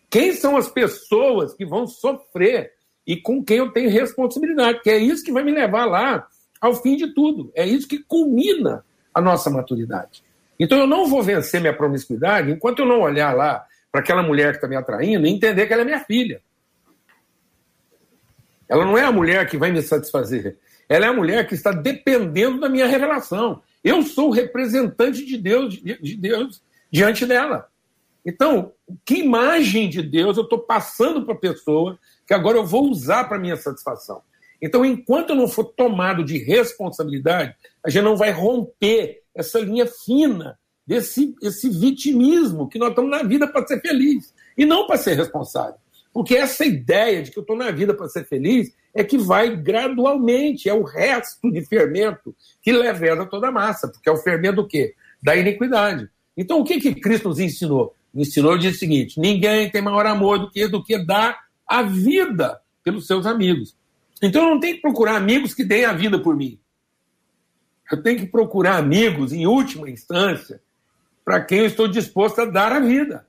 Quem 0.10 0.34
são 0.34 0.56
as 0.56 0.68
pessoas 0.68 1.54
que 1.54 1.66
vão 1.66 1.88
sofrer 1.88 2.74
e 3.08 3.18
com 3.18 3.44
quem 3.44 3.58
eu 3.58 3.72
tenho 3.72 3.90
responsabilidade? 3.90 4.82
Que 4.82 4.90
é 4.90 4.98
isso 4.98 5.24
que 5.24 5.32
vai 5.32 5.44
me 5.44 5.52
levar 5.52 5.86
lá 5.86 6.28
ao 6.62 6.76
fim 6.76 6.96
de 6.96 7.14
tudo. 7.14 7.52
É 7.56 7.66
isso 7.66 7.88
que 7.88 8.00
culmina 8.00 8.86
a 9.14 9.22
nossa 9.22 9.50
maturidade. 9.50 10.24
Então 10.60 10.78
eu 10.78 10.88
não 10.88 11.08
vou 11.08 11.22
vencer 11.22 11.60
minha 11.60 11.76
promiscuidade 11.76 12.52
enquanto 12.52 12.80
eu 12.80 12.86
não 12.86 13.02
olhar 13.02 13.36
lá 13.36 13.66
para 13.92 14.02
aquela 14.02 14.24
mulher 14.24 14.52
que 14.52 14.58
está 14.58 14.68
me 14.68 14.76
atraindo 14.76 15.26
e 15.26 15.30
entender 15.30 15.68
que 15.68 15.74
ela 15.74 15.82
é 15.82 15.86
minha 15.86 16.04
filha. 16.04 16.42
Ela 18.68 18.86
não 18.86 18.98
é 18.98 19.04
a 19.04 19.12
mulher 19.12 19.48
que 19.50 19.58
vai 19.58 19.72
me 19.72 19.82
satisfazer. 19.82 20.58
Ela 20.88 21.06
é 21.06 21.10
a 21.10 21.14
mulher 21.14 21.48
que 21.48 21.56
está 21.56 21.72
dependendo 21.72 22.60
da 22.60 22.70
minha 22.70 22.88
revelação. 22.88 23.62
Eu 23.84 24.02
sou 24.04 24.30
o 24.30 24.32
representante 24.32 25.26
de 25.26 25.38
Deus, 25.38 25.74
de 25.76 26.16
Deus 26.16 26.62
diante 26.92 27.26
dela. 27.26 27.70
Então, 28.26 28.72
que 29.06 29.20
imagem 29.20 29.88
de 29.88 30.02
Deus 30.02 30.38
eu 30.38 30.44
estou 30.44 30.60
passando 30.60 31.24
para 31.24 31.36
a 31.36 31.40
pessoa 31.40 32.00
que 32.26 32.34
agora 32.34 32.58
eu 32.58 32.66
vou 32.66 32.90
usar 32.90 33.26
para 33.26 33.38
minha 33.38 33.56
satisfação? 33.56 34.22
Então, 34.62 34.84
enquanto 34.84 35.30
eu 35.30 35.36
não 35.36 35.48
for 35.48 35.66
tomado 35.66 36.24
de 36.24 36.38
responsabilidade, 36.40 37.56
a 37.84 37.90
gente 37.90 38.04
não 38.04 38.18
vai 38.18 38.32
romper 38.32 39.22
essa 39.36 39.60
linha 39.60 39.86
fina 39.86 40.58
desse 40.88 41.36
esse 41.42 41.70
vitimismo 41.70 42.68
que 42.68 42.80
nós 42.80 42.90
estamos 42.90 43.12
na 43.12 43.24
vida 43.24 43.48
para 43.48 43.66
ser 43.68 43.82
feliz 43.82 44.34
e 44.58 44.66
não 44.66 44.88
para 44.88 44.98
ser 44.98 45.14
responsável. 45.14 45.76
Porque 46.16 46.34
essa 46.34 46.64
ideia 46.66 47.22
de 47.22 47.30
que 47.30 47.38
eu 47.38 47.42
estou 47.42 47.58
na 47.58 47.70
vida 47.72 47.94
para 47.94 48.08
ser 48.08 48.24
feliz 48.24 48.74
é 48.94 49.04
que 49.04 49.18
vai 49.18 49.54
gradualmente, 49.54 50.70
é 50.70 50.74
o 50.74 50.82
resto 50.82 51.52
de 51.52 51.62
fermento 51.66 52.34
que 52.62 52.72
leveda 52.72 53.26
toda 53.26 53.50
a 53.50 53.52
massa, 53.52 53.90
porque 53.90 54.08
é 54.08 54.12
o 54.14 54.16
fermento 54.16 54.56
do 54.56 54.66
quê? 54.66 54.96
Da 55.22 55.36
iniquidade. 55.36 56.10
Então, 56.38 56.62
o 56.62 56.64
que, 56.64 56.80
que 56.80 56.96
Cristo 56.96 57.28
nos 57.28 57.38
ensinou? 57.38 57.94
Ensinou 58.16 58.58
diz 58.58 58.78
o 58.78 58.80
seguinte: 58.80 59.20
ninguém 59.20 59.70
tem 59.70 59.82
maior 59.82 60.06
amor 60.06 60.40
do 60.40 60.50
que, 60.50 60.66
do 60.70 60.82
que 60.82 60.98
dar 60.98 61.38
a 61.68 61.82
vida 61.82 62.62
pelos 62.82 63.08
seus 63.08 63.26
amigos. 63.26 63.76
Então, 64.24 64.44
eu 64.44 64.52
não 64.52 64.60
tenho 64.62 64.76
que 64.76 64.82
procurar 64.82 65.18
amigos 65.18 65.54
que 65.54 65.66
deem 65.66 65.84
a 65.84 65.92
vida 65.92 66.18
por 66.18 66.34
mim. 66.34 66.58
Eu 67.92 68.02
tenho 68.02 68.20
que 68.20 68.28
procurar 68.28 68.78
amigos, 68.78 69.34
em 69.34 69.46
última 69.46 69.90
instância, 69.90 70.62
para 71.26 71.44
quem 71.44 71.60
eu 71.60 71.66
estou 71.66 71.90
disposto 71.90 72.40
a 72.40 72.46
dar 72.46 72.72
a 72.72 72.80
vida. 72.80 73.25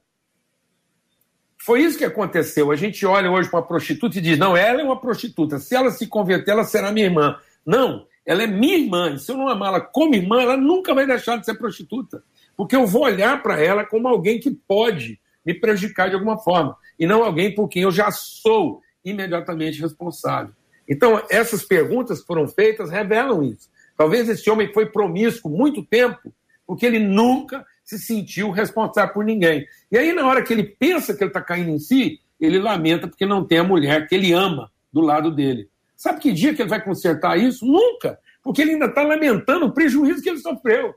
Foi 1.67 1.83
isso 1.83 1.99
que 1.99 2.05
aconteceu. 2.05 2.71
A 2.71 2.77
gente 2.77 3.05
olha 3.05 3.29
hoje 3.29 3.51
para 3.51 3.59
uma 3.59 3.67
prostituta 3.67 4.17
e 4.17 4.21
diz: 4.21 4.39
não, 4.39 4.57
ela 4.57 4.81
é 4.81 4.85
uma 4.85 5.01
prostituta. 5.01 5.59
Se 5.59 5.75
ela 5.75 5.91
se 5.91 6.07
converter, 6.07 6.53
ela 6.53 6.63
será 6.63 6.93
minha 6.93 7.07
irmã. 7.07 7.41
Não, 7.67 8.07
ela 8.25 8.45
é 8.45 8.47
minha 8.47 8.79
irmã. 8.79 9.11
E 9.13 9.19
se 9.19 9.33
eu 9.33 9.37
não 9.37 9.49
amá-la 9.49 9.81
como 9.81 10.15
irmã, 10.15 10.41
ela 10.41 10.57
nunca 10.57 10.95
vai 10.95 11.05
deixar 11.05 11.37
de 11.39 11.45
ser 11.45 11.55
prostituta. 11.55 12.23
Porque 12.57 12.77
eu 12.77 12.87
vou 12.87 13.03
olhar 13.03 13.43
para 13.43 13.61
ela 13.61 13.85
como 13.85 14.07
alguém 14.07 14.39
que 14.39 14.53
pode 14.53 15.19
me 15.45 15.55
prejudicar 15.55 16.09
de 16.09 16.15
alguma 16.15 16.39
forma. 16.39 16.77
E 16.97 17.05
não 17.05 17.25
alguém 17.25 17.53
por 17.53 17.67
quem 17.67 17.83
eu 17.83 17.91
já 17.91 18.13
sou 18.13 18.81
imediatamente 19.05 19.83
responsável. 19.83 20.55
Então, 20.89 21.21
essas 21.29 21.65
perguntas 21.65 22.23
foram 22.23 22.47
feitas 22.47 22.91
revelam 22.91 23.43
isso. 23.43 23.69
Talvez 23.97 24.29
esse 24.29 24.49
homem 24.49 24.73
foi 24.73 24.87
promíscuo 24.87 25.51
muito 25.51 25.85
tempo, 25.85 26.33
porque 26.65 26.87
ele 26.87 27.01
nunca 27.01 27.67
se 27.87 28.01
sentiu 28.01 28.51
responsável 28.51 29.15
por 29.15 29.25
ninguém. 29.25 29.65
E 29.91 29.97
aí, 29.97 30.13
na 30.13 30.27
hora 30.27 30.43
que 30.43 30.53
ele 30.53 30.65
pensa 30.65 31.15
que 31.15 31.23
ele 31.23 31.31
está 31.31 31.41
caindo 31.41 31.71
em 31.71 31.79
si, 31.79 32.21
ele 32.39 32.59
lamenta 32.59 33.07
porque 33.07 33.25
não 33.25 33.45
tem 33.45 33.59
a 33.59 33.65
mulher 33.65 34.09
que 34.09 34.15
ele 34.15 34.33
ama 34.33 34.71
do 34.93 35.01
lado 35.01 35.31
dele. 35.31 35.71
Sabe 35.97 36.21
que 36.21 36.33
dia 36.33 36.53
que 36.53 36.61
ele 36.61 36.69
vai 36.69 36.83
consertar 36.83 37.39
isso? 37.39 37.65
Nunca! 37.65 38.19
Porque 38.43 38.61
ele 38.61 38.73
ainda 38.73 38.87
está 38.87 39.03
lamentando 39.03 39.67
o 39.67 39.73
prejuízo 39.73 40.21
que 40.21 40.29
ele 40.29 40.39
sofreu. 40.39 40.95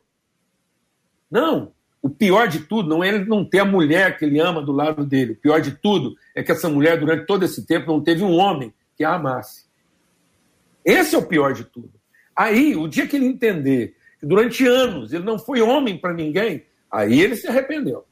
Não, 1.29 1.71
o 2.01 2.09
pior 2.09 2.47
de 2.47 2.61
tudo 2.61 2.89
não 2.89 3.03
é 3.03 3.09
ele 3.09 3.25
não 3.25 3.45
ter 3.45 3.59
a 3.59 3.65
mulher 3.65 4.17
que 4.17 4.25
ele 4.25 4.39
ama 4.39 4.61
do 4.61 4.71
lado 4.71 5.05
dele. 5.05 5.33
O 5.33 5.37
pior 5.37 5.61
de 5.61 5.71
tudo 5.71 6.15
é 6.35 6.41
que 6.41 6.51
essa 6.51 6.67
mulher, 6.67 6.99
durante 6.99 7.27
todo 7.27 7.45
esse 7.45 7.65
tempo, 7.67 7.91
não 7.91 8.01
teve 8.01 8.23
um 8.23 8.35
homem 8.35 8.73
que 8.97 9.03
a 9.03 9.13
amasse. 9.13 9.65
Esse 10.83 11.13
é 11.13 11.19
o 11.19 11.25
pior 11.25 11.53
de 11.53 11.65
tudo. 11.65 11.93
Aí, 12.35 12.75
o 12.75 12.87
dia 12.87 13.05
que 13.05 13.15
ele 13.15 13.25
entender 13.25 13.95
que 14.19 14.25
durante 14.25 14.65
anos 14.65 15.13
ele 15.13 15.23
não 15.23 15.37
foi 15.37 15.61
homem 15.61 15.97
para 15.97 16.13
ninguém, 16.13 16.63
aí 16.91 17.19
ele 17.19 17.35
se 17.35 17.47
arrependeu. 17.47 18.05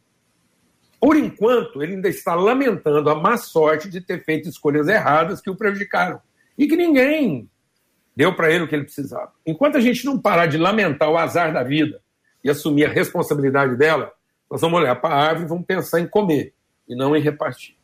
Por 1.00 1.16
enquanto, 1.16 1.84
ele 1.84 1.96
ainda 1.96 2.10
está 2.10 2.34
lamentando 2.34 3.10
a 3.10 3.16
má 3.16 3.38
sorte 3.38 3.90
de 3.90 4.02
ter 4.02 4.24
feito 4.24 4.50
escolhas 4.50 4.88
erradas 4.88 5.40
que 5.40 5.50
o 5.50 5.56
prejudicaram. 5.56 6.20
E 6.58 6.68
que 6.68 6.76
ninguém 6.76 7.48
deu 8.16 8.36
para 8.36 8.52
ele 8.52 8.64
o 8.64 8.68
que 8.68 8.76
ele 8.76 8.86
precisava. 8.86 9.32
Enquanto 9.46 9.78
a 9.78 9.80
gente 9.80 10.04
não 10.04 10.20
parar 10.20 10.48
de 10.48 10.58
lamentar 10.58 11.10
o 11.10 11.18
azar 11.18 11.54
da 11.54 11.62
vida 11.62 12.02
e 12.44 12.50
assumir 12.50 12.86
a 12.86 12.90
responsabilidade 12.90 13.76
dela, 13.76 14.12
nós 14.50 14.60
vamos 14.60 14.80
olhar 14.80 14.96
para 14.96 15.14
a 15.14 15.20
árvore 15.20 15.46
e 15.46 15.50
vamos 15.50 15.66
pensar 15.66 16.00
em 16.00 16.08
comer 16.08 16.54
e 16.90 16.96
não 16.96 17.16
em 17.16 17.22
repartir. 17.22 17.77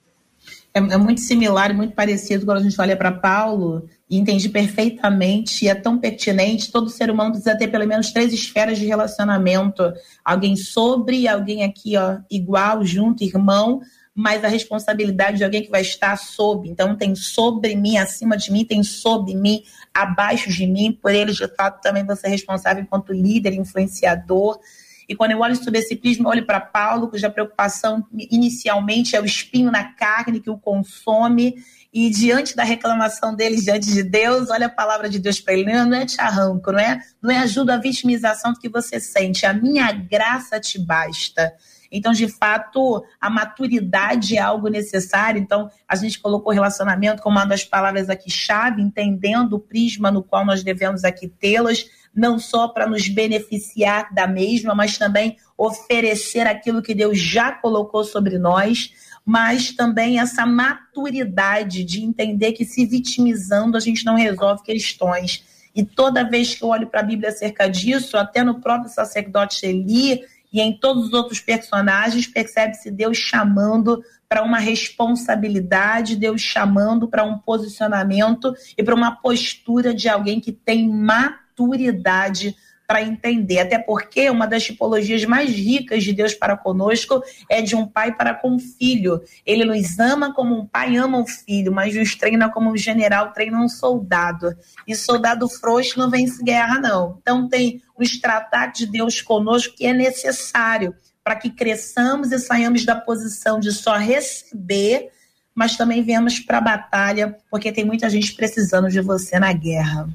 É, 0.74 0.80
é 0.80 0.97
muito 0.97 1.21
similar 1.21 1.69
e 1.69 1.74
muito 1.74 1.93
parecido 1.93 2.45
quando 2.45 2.57
a 2.57 2.63
gente 2.63 2.80
olha 2.82 2.97
para 2.97 3.11
Paulo 3.11 3.88
e 4.09 4.17
entende 4.17 4.49
perfeitamente 4.49 5.65
e 5.65 5.67
é 5.67 5.76
tão 5.76 5.99
pertinente. 5.99 6.71
Todo 6.71 6.89
ser 6.89 7.11
humano 7.11 7.32
precisa 7.32 7.57
ter 7.57 7.67
pelo 7.67 7.88
menos 7.88 8.11
três 8.11 8.34
esferas 8.34 8.80
de 8.80 8.86
relacionamento: 8.86 9.93
alguém 10.26 10.55
sobre, 10.55 11.28
alguém 11.28 11.63
aqui 11.63 11.95
ó, 11.95 12.17
igual, 12.30 12.84
junto, 12.84 13.24
irmão, 13.24 13.82
mas 14.15 14.43
a 14.43 14.47
responsabilidade 14.47 15.38
de 15.38 15.43
alguém 15.43 15.63
que 15.63 15.71
vai 15.71 15.82
estar 15.82 16.15
sob. 16.17 16.69
Então, 16.69 16.95
tem 16.95 17.15
sobre 17.15 17.76
mim, 17.76 17.97
acima 17.97 18.38
de 18.38 18.51
mim, 18.51 18.65
tem 18.65 18.84
sob 18.84 19.34
mim, 19.36 19.63
abaixo 19.93 20.49
de 20.49 20.67
mim. 20.67 20.91
Por 20.91 21.11
eles, 21.11 21.36
de 21.36 21.47
fato, 21.55 21.82
também 21.82 22.05
você 22.05 22.28
é 22.28 22.30
responsável 22.30 22.84
enquanto 22.84 23.13
líder, 23.13 23.53
influenciador. 23.53 24.59
E 25.08 25.16
quando 25.16 25.32
eu 25.32 25.39
olho 25.39 25.56
sobre 25.56 25.80
esse 25.80 25.95
prisma, 25.95 26.30
olho 26.30 26.45
para 26.45 26.60
Paulo, 26.60 27.10
cuja 27.10 27.30
preocupação 27.30 28.06
inicialmente 28.14 29.16
é 29.16 29.22
o 29.22 29.26
espinho 29.26 29.72
na 29.72 29.84
carne 29.84 30.39
que 30.39 30.49
o 30.49 30.58
consome. 30.58 31.56
E 31.93 32.10
diante 32.10 32.56
da 32.56 32.64
reclamação 32.64 33.36
dele 33.36 33.62
diante 33.62 33.91
de 33.91 34.01
Deus, 34.01 34.49
olha 34.49 34.66
a 34.66 34.70
palavra 34.70 35.08
de 35.08 35.20
Deus 35.20 35.39
para 35.39 35.54
ele: 35.54 35.72
não, 35.72 35.86
não 35.86 35.97
é 35.97 36.06
te 36.06 36.20
arranco, 36.20 36.72
não 36.72 36.80
é, 36.80 36.99
não 37.22 37.32
é 37.32 37.38
ajuda 37.39 37.76
a 37.76 37.80
vitimização 37.80 38.54
que 38.54 38.68
você 38.68 38.99
sente, 38.99 39.45
a 39.45 39.54
minha 39.54 39.91
graça 39.91 40.60
te 40.60 40.80
basta. 40.80 41.54
Então, 41.93 42.12
de 42.12 42.28
fato, 42.28 43.06
a 43.22 43.30
maturidade 43.30 44.36
é 44.36 44.39
algo 44.39 44.68
necessário. 44.68 45.39
Então, 45.39 45.70
a 45.88 45.95
gente 45.95 46.20
colocou 46.20 46.51
relacionamento 46.51 47.22
como 47.22 47.38
uma 47.38 47.45
das 47.45 47.64
palavras 47.64 48.10
aqui 48.10 48.32
chave, 48.32 48.82
entendendo 48.82 49.54
o 49.54 49.60
prisma 49.60 50.10
no 50.10 50.24
qual 50.24 50.43
nós 50.43 50.64
devemos 50.64 51.04
aqui 51.04 51.28
tê-las 51.28 51.86
não 52.16 52.38
só 52.38 52.68
para 52.68 52.88
nos 52.88 53.07
beneficiar 53.07 54.14
da 54.14 54.28
mesma, 54.28 54.76
mas 54.76 54.97
também 54.97 55.38
oferecer 55.57 56.45
aquilo 56.45 56.82
que 56.82 56.93
Deus 56.93 57.20
já 57.20 57.51
colocou 57.51 58.03
sobre 58.03 58.38
nós, 58.38 58.91
mas 59.26 59.72
também 59.72 60.20
essa 60.20 60.45
maturidade 60.45 61.84
de 61.84 62.03
entender 62.03 62.51
que 62.51 62.66
se 62.66 62.86
vitimizando 62.86 63.78
a 63.78 63.80
gente 63.80 64.05
não 64.05 64.16
resolve 64.16 64.64
questões. 64.64 65.43
E 65.76 65.84
toda 65.84 66.30
vez 66.30 66.53
que 66.53 66.64
eu 66.64 66.68
olho 66.68 66.88
para 66.88 66.99
a 66.99 67.03
Bíblia 67.03 67.30
acerca 67.30 67.68
disso, 67.68 68.18
até 68.18 68.43
no 68.43 68.59
próprio 68.59 68.91
sacerdote 68.91 69.66
Eli 69.66 70.22
e 70.51 70.61
em 70.61 70.78
todos 70.78 71.07
os 71.07 71.14
outros 71.14 71.39
personagens, 71.39 72.28
percebe-se 72.28 72.91
Deus 72.91 73.18
chamando 73.18 74.03
para 74.30 74.43
uma 74.43 74.59
responsabilidade, 74.59 76.16
Deus 76.16 76.41
chamando 76.41 77.07
para 77.07 77.24
um 77.24 77.39
posicionamento 77.39 78.53
e 78.78 78.84
para 78.84 78.93
uma 78.93 79.16
postura 79.16 79.93
de 79.93 80.07
alguém 80.07 80.39
que 80.39 80.51
tem 80.51 80.88
maturidade 80.88 81.43
maturidade 81.54 82.56
para 82.86 83.01
entender. 83.01 83.60
Até 83.60 83.80
porque 83.80 84.30
uma 84.30 84.45
das 84.45 84.64
tipologias 84.64 85.24
mais 85.24 85.49
ricas 85.49 86.04
de 86.04 86.12
Deus 86.12 86.34
para 86.34 86.58
conosco 86.58 87.24
é 87.49 87.62
de 87.62 87.76
um 87.76 87.88
pai 87.88 88.16
para 88.16 88.34
com 88.34 88.51
um 88.51 88.60
filho. 88.60 89.22
Ele 89.45 89.64
nos 89.64 89.97
ama 89.99 90.34
como 90.34 90.60
um 90.60 90.66
pai 90.66 90.97
ama 90.97 91.18
um 91.18 91.26
filho, 91.26 91.72
mas 91.72 91.95
nos 91.95 92.16
treina 92.16 92.49
como 92.49 92.72
um 92.72 92.78
general 92.78 93.32
treina 93.32 93.60
um 93.60 93.70
soldado. 93.70 94.54
E 94.88 94.95
soldado 94.95 95.47
frouxo 95.47 95.97
não 95.97 96.10
vence 96.10 96.43
guerra, 96.43 96.80
não. 96.80 97.18
Então 97.22 97.47
tem 97.47 97.82
os 97.97 98.20
tratados 98.20 98.80
de 98.80 98.86
Deus 98.86 99.22
conosco 99.22 99.76
que 99.76 99.86
é 99.86 99.93
necessário 99.93 100.93
para 101.24 101.38
que 101.38 101.49
cresçamos 101.49 102.34
e 102.34 102.39
saiamos 102.39 102.86
da 102.86 102.97
posição 102.97 103.58
de 103.58 103.72
só 103.72 103.95
receber, 103.95 105.10
mas 105.56 105.78
também 105.78 106.04
venhamos 106.04 106.38
para 106.38 106.58
a 106.58 106.62
batalha, 106.62 107.38
porque 107.49 107.72
tem 107.72 107.86
muita 107.86 108.10
gente 108.10 108.34
precisando 108.34 108.89
de 108.89 108.99
você 108.99 109.39
na 109.39 109.54
guerra. 109.54 110.10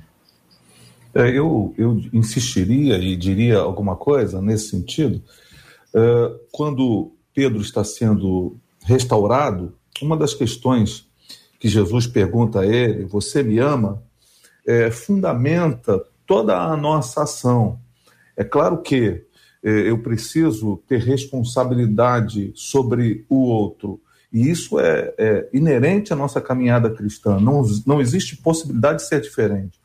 É, 1.15 1.29
eu, 1.31 1.75
eu 1.77 2.01
insistiria 2.13 2.99
e 2.99 3.17
diria 3.17 3.59
alguma 3.59 3.97
coisa 3.97 4.41
nesse 4.43 4.69
sentido. 4.69 5.23
É, 5.95 6.33
quando 6.53 7.13
Pedro 7.35 7.61
está 7.61 7.83
sendo 7.83 8.57
restaurado, 8.85 9.75
uma 10.03 10.17
das 10.17 10.35
questões 10.35 11.07
que 11.59 11.69
Jesus 11.69 12.07
pergunta 12.07 12.61
a 12.61 12.67
ele, 12.67 13.05
você 13.05 13.43
me 13.43 13.59
ama, 13.59 14.03
é, 14.67 14.91
fundamenta 14.91 16.05
toda 16.27 16.57
a 16.57 16.77
nossa 16.77 17.23
ação. 17.23 17.81
É 18.37 18.45
claro 18.45 18.83
que 18.83 19.25
é, 19.63 19.71
eu 19.71 19.99
preciso 19.99 20.77
ter 20.87 21.01
responsabilidade 21.01 22.53
sobre 22.55 23.25
o 23.29 23.37
outro, 23.37 24.01
e 24.33 24.49
isso 24.49 24.79
é, 24.79 25.15
é, 25.19 25.49
inerente 25.53 26.13
à 26.13 26.17
nossa 26.17 26.41
caminhada 26.41 26.91
cristã, 26.91 27.41
não, 27.41 27.63
não 27.87 28.01
existe 28.01 28.37
possibilidade 28.37 28.99
de 28.99 29.09
ser 29.09 29.21
diferente. 29.21 29.81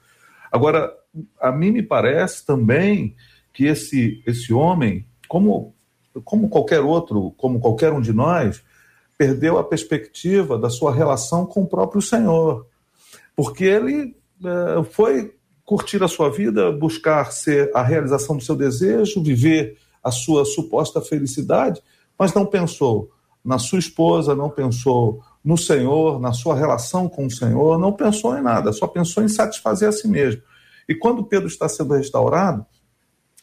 Agora, 0.51 0.93
a 1.39 1.51
mim 1.51 1.71
me 1.71 1.83
parece 1.83 2.45
também 2.45 3.15
que 3.53 3.65
esse, 3.65 4.23
esse 4.25 4.53
homem, 4.53 5.05
como, 5.27 5.75
como 6.23 6.49
qualquer 6.49 6.81
outro, 6.81 7.31
como 7.37 7.59
qualquer 7.59 7.93
um 7.93 8.01
de 8.01 8.13
nós, 8.13 8.63
perdeu 9.17 9.57
a 9.57 9.63
perspectiva 9.63 10.57
da 10.57 10.69
sua 10.69 10.93
relação 10.93 11.45
com 11.45 11.61
o 11.61 11.67
próprio 11.67 12.01
Senhor. 12.01 12.65
Porque 13.35 13.63
ele 13.63 14.15
é, 14.43 14.83
foi 14.83 15.33
curtir 15.63 16.03
a 16.03 16.07
sua 16.07 16.29
vida, 16.29 16.71
buscar 16.71 17.31
ser 17.31 17.71
a 17.73 17.81
realização 17.81 18.37
do 18.37 18.43
seu 18.43 18.55
desejo, 18.55 19.23
viver 19.23 19.77
a 20.03 20.11
sua 20.11 20.43
suposta 20.43 20.99
felicidade, 20.99 21.81
mas 22.17 22.33
não 22.33 22.45
pensou 22.45 23.09
na 23.43 23.57
sua 23.57 23.79
esposa, 23.79 24.35
não 24.35 24.49
pensou 24.49 25.21
no 25.43 25.57
Senhor, 25.57 26.19
na 26.19 26.31
sua 26.31 26.55
relação 26.55 27.09
com 27.09 27.25
o 27.25 27.31
Senhor, 27.31 27.77
não 27.77 27.91
pensou 27.91 28.37
em 28.37 28.41
nada, 28.41 28.71
só 28.71 28.87
pensou 28.87 29.23
em 29.23 29.27
satisfazer 29.27 29.89
a 29.89 29.91
si 29.91 30.07
mesmo. 30.07 30.41
E 30.87 30.95
quando 30.95 31.23
Pedro 31.23 31.47
está 31.47 31.67
sendo 31.69 31.93
restaurado, 31.93 32.65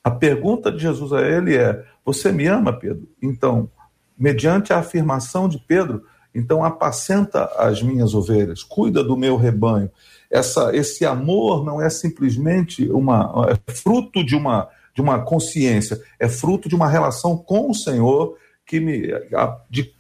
a 0.03 0.11
pergunta 0.11 0.73
de 0.73 0.79
Jesus 0.79 1.13
a 1.13 1.21
ele 1.21 1.57
é: 1.57 1.85
Você 2.05 2.33
me 2.33 2.47
ama, 2.47 2.73
Pedro? 2.73 3.09
Então, 3.23 3.71
mediante 4.19 4.73
a 4.73 4.79
afirmação 4.79 5.49
de 5.49 5.59
Pedro, 5.59 6.05
então 6.35 6.65
apacenta 6.65 7.45
as 7.57 7.83
minhas 7.83 8.15
ovelhas, 8.15 8.63
cuida 8.63 9.03
do 9.03 9.17
meu 9.17 9.37
rebanho. 9.37 9.91
Essa, 10.31 10.75
esse 10.75 11.05
amor 11.05 11.65
não 11.65 11.83
é 11.83 11.91
simplesmente 11.91 12.89
uma 12.91 13.49
é 13.49 13.73
fruto 13.73 14.25
de 14.25 14.37
uma 14.37 14.69
de 14.93 15.01
uma 15.01 15.21
consciência, 15.23 16.01
é 16.19 16.29
fruto 16.29 16.69
de 16.69 16.75
uma 16.75 16.89
relação 16.89 17.37
com 17.37 17.71
o 17.71 17.75
Senhor 17.75 18.37
que 18.67 18.81
me 18.81 19.09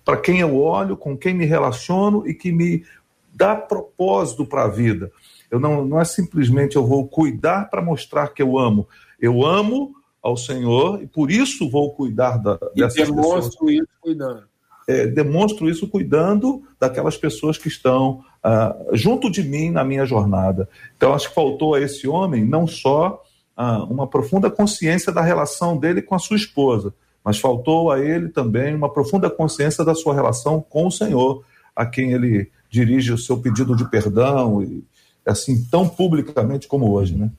para 0.05 0.17
quem 0.17 0.41
eu 0.41 0.57
olho, 0.57 0.97
com 0.97 1.17
quem 1.17 1.35
me 1.35 1.45
relaciono 1.45 2.27
e 2.27 2.35
que 2.35 2.53
me 2.53 2.85
dá 3.33 3.57
propósito 3.57 4.45
para 4.45 4.65
a 4.65 4.69
vida. 4.69 5.11
Eu 5.51 5.59
não, 5.59 5.85
não 5.85 6.01
é 6.01 6.05
simplesmente 6.05 6.77
eu 6.77 6.87
vou 6.87 7.07
cuidar 7.09 7.69
para 7.69 7.83
mostrar 7.83 8.29
que 8.29 8.43
eu 8.43 8.59
amo. 8.59 8.87
Eu 9.21 9.45
amo 9.45 9.93
ao 10.23 10.37
Senhor 10.37 11.03
e 11.03 11.07
por 11.07 11.31
isso 11.31 11.69
vou 11.69 11.93
cuidar 11.93 12.37
da, 12.37 12.59
dessas 12.75 13.09
e 13.09 13.13
demonstro 13.13 13.67
pessoas. 13.67 13.75
isso 13.75 13.89
cuidando. 14.01 14.43
É, 14.89 15.07
demonstro 15.07 15.69
isso 15.71 15.89
cuidando 15.89 16.63
daquelas 16.79 17.17
pessoas 17.17 17.57
que 17.57 17.69
estão 17.69 18.25
uh, 18.45 18.97
junto 18.97 19.31
de 19.31 19.43
mim 19.43 19.71
na 19.71 19.85
minha 19.85 20.05
jornada. 20.05 20.69
Então, 20.97 21.15
acho 21.15 21.29
que 21.29 21.35
faltou 21.35 21.75
a 21.75 21.81
esse 21.81 22.09
homem 22.09 22.45
não 22.45 22.67
só 22.67 23.23
uh, 23.57 23.85
uma 23.85 24.07
profunda 24.07 24.51
consciência 24.51 25.13
da 25.13 25.21
relação 25.21 25.77
dele 25.77 26.03
com 26.03 26.15
a 26.15 26.19
sua 26.19 26.37
esposa, 26.37 26.93
mas 27.25 27.39
faltou 27.39 27.93
a 27.93 28.01
ele 28.01 28.31
também 28.31 28.75
uma 28.75 28.93
profunda 28.93 29.31
consciência 29.31 29.85
da 29.85 29.95
sua 29.95 30.15
relação 30.15 30.61
com 30.61 30.87
o 30.87 30.93
Senhor, 30.93 31.45
a 31.77 31.87
quem 31.87 32.13
ele 32.13 32.51
dirige 32.69 33.13
o 33.13 33.19
seu 33.19 33.39
pedido 33.39 33.77
de 33.77 33.89
perdão 33.89 34.63
e, 34.63 34.83
assim 35.31 35.65
tão 35.71 35.89
publicamente 35.89 36.69
como 36.69 36.91
hoje, 36.93 37.17
né? 37.17 37.31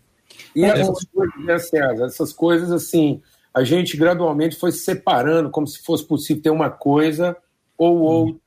E 0.56 0.64
essas 0.64 1.06
coisas, 1.06 1.46
né, 1.46 1.60
César, 1.60 2.06
essas 2.06 2.34
coisas 2.34 2.72
assim, 2.72 3.22
a 3.54 3.64
gente 3.64 3.96
gradualmente 3.96 4.56
foi 4.56 4.72
separando 4.72 5.50
como 5.50 5.68
se 5.68 5.82
fosse 5.84 6.06
possível 6.06 6.44
ter 6.44 6.50
uma 6.50 6.70
coisa 6.70 7.36
ou 7.78 7.98
hum. 7.98 8.02
outra. 8.02 8.42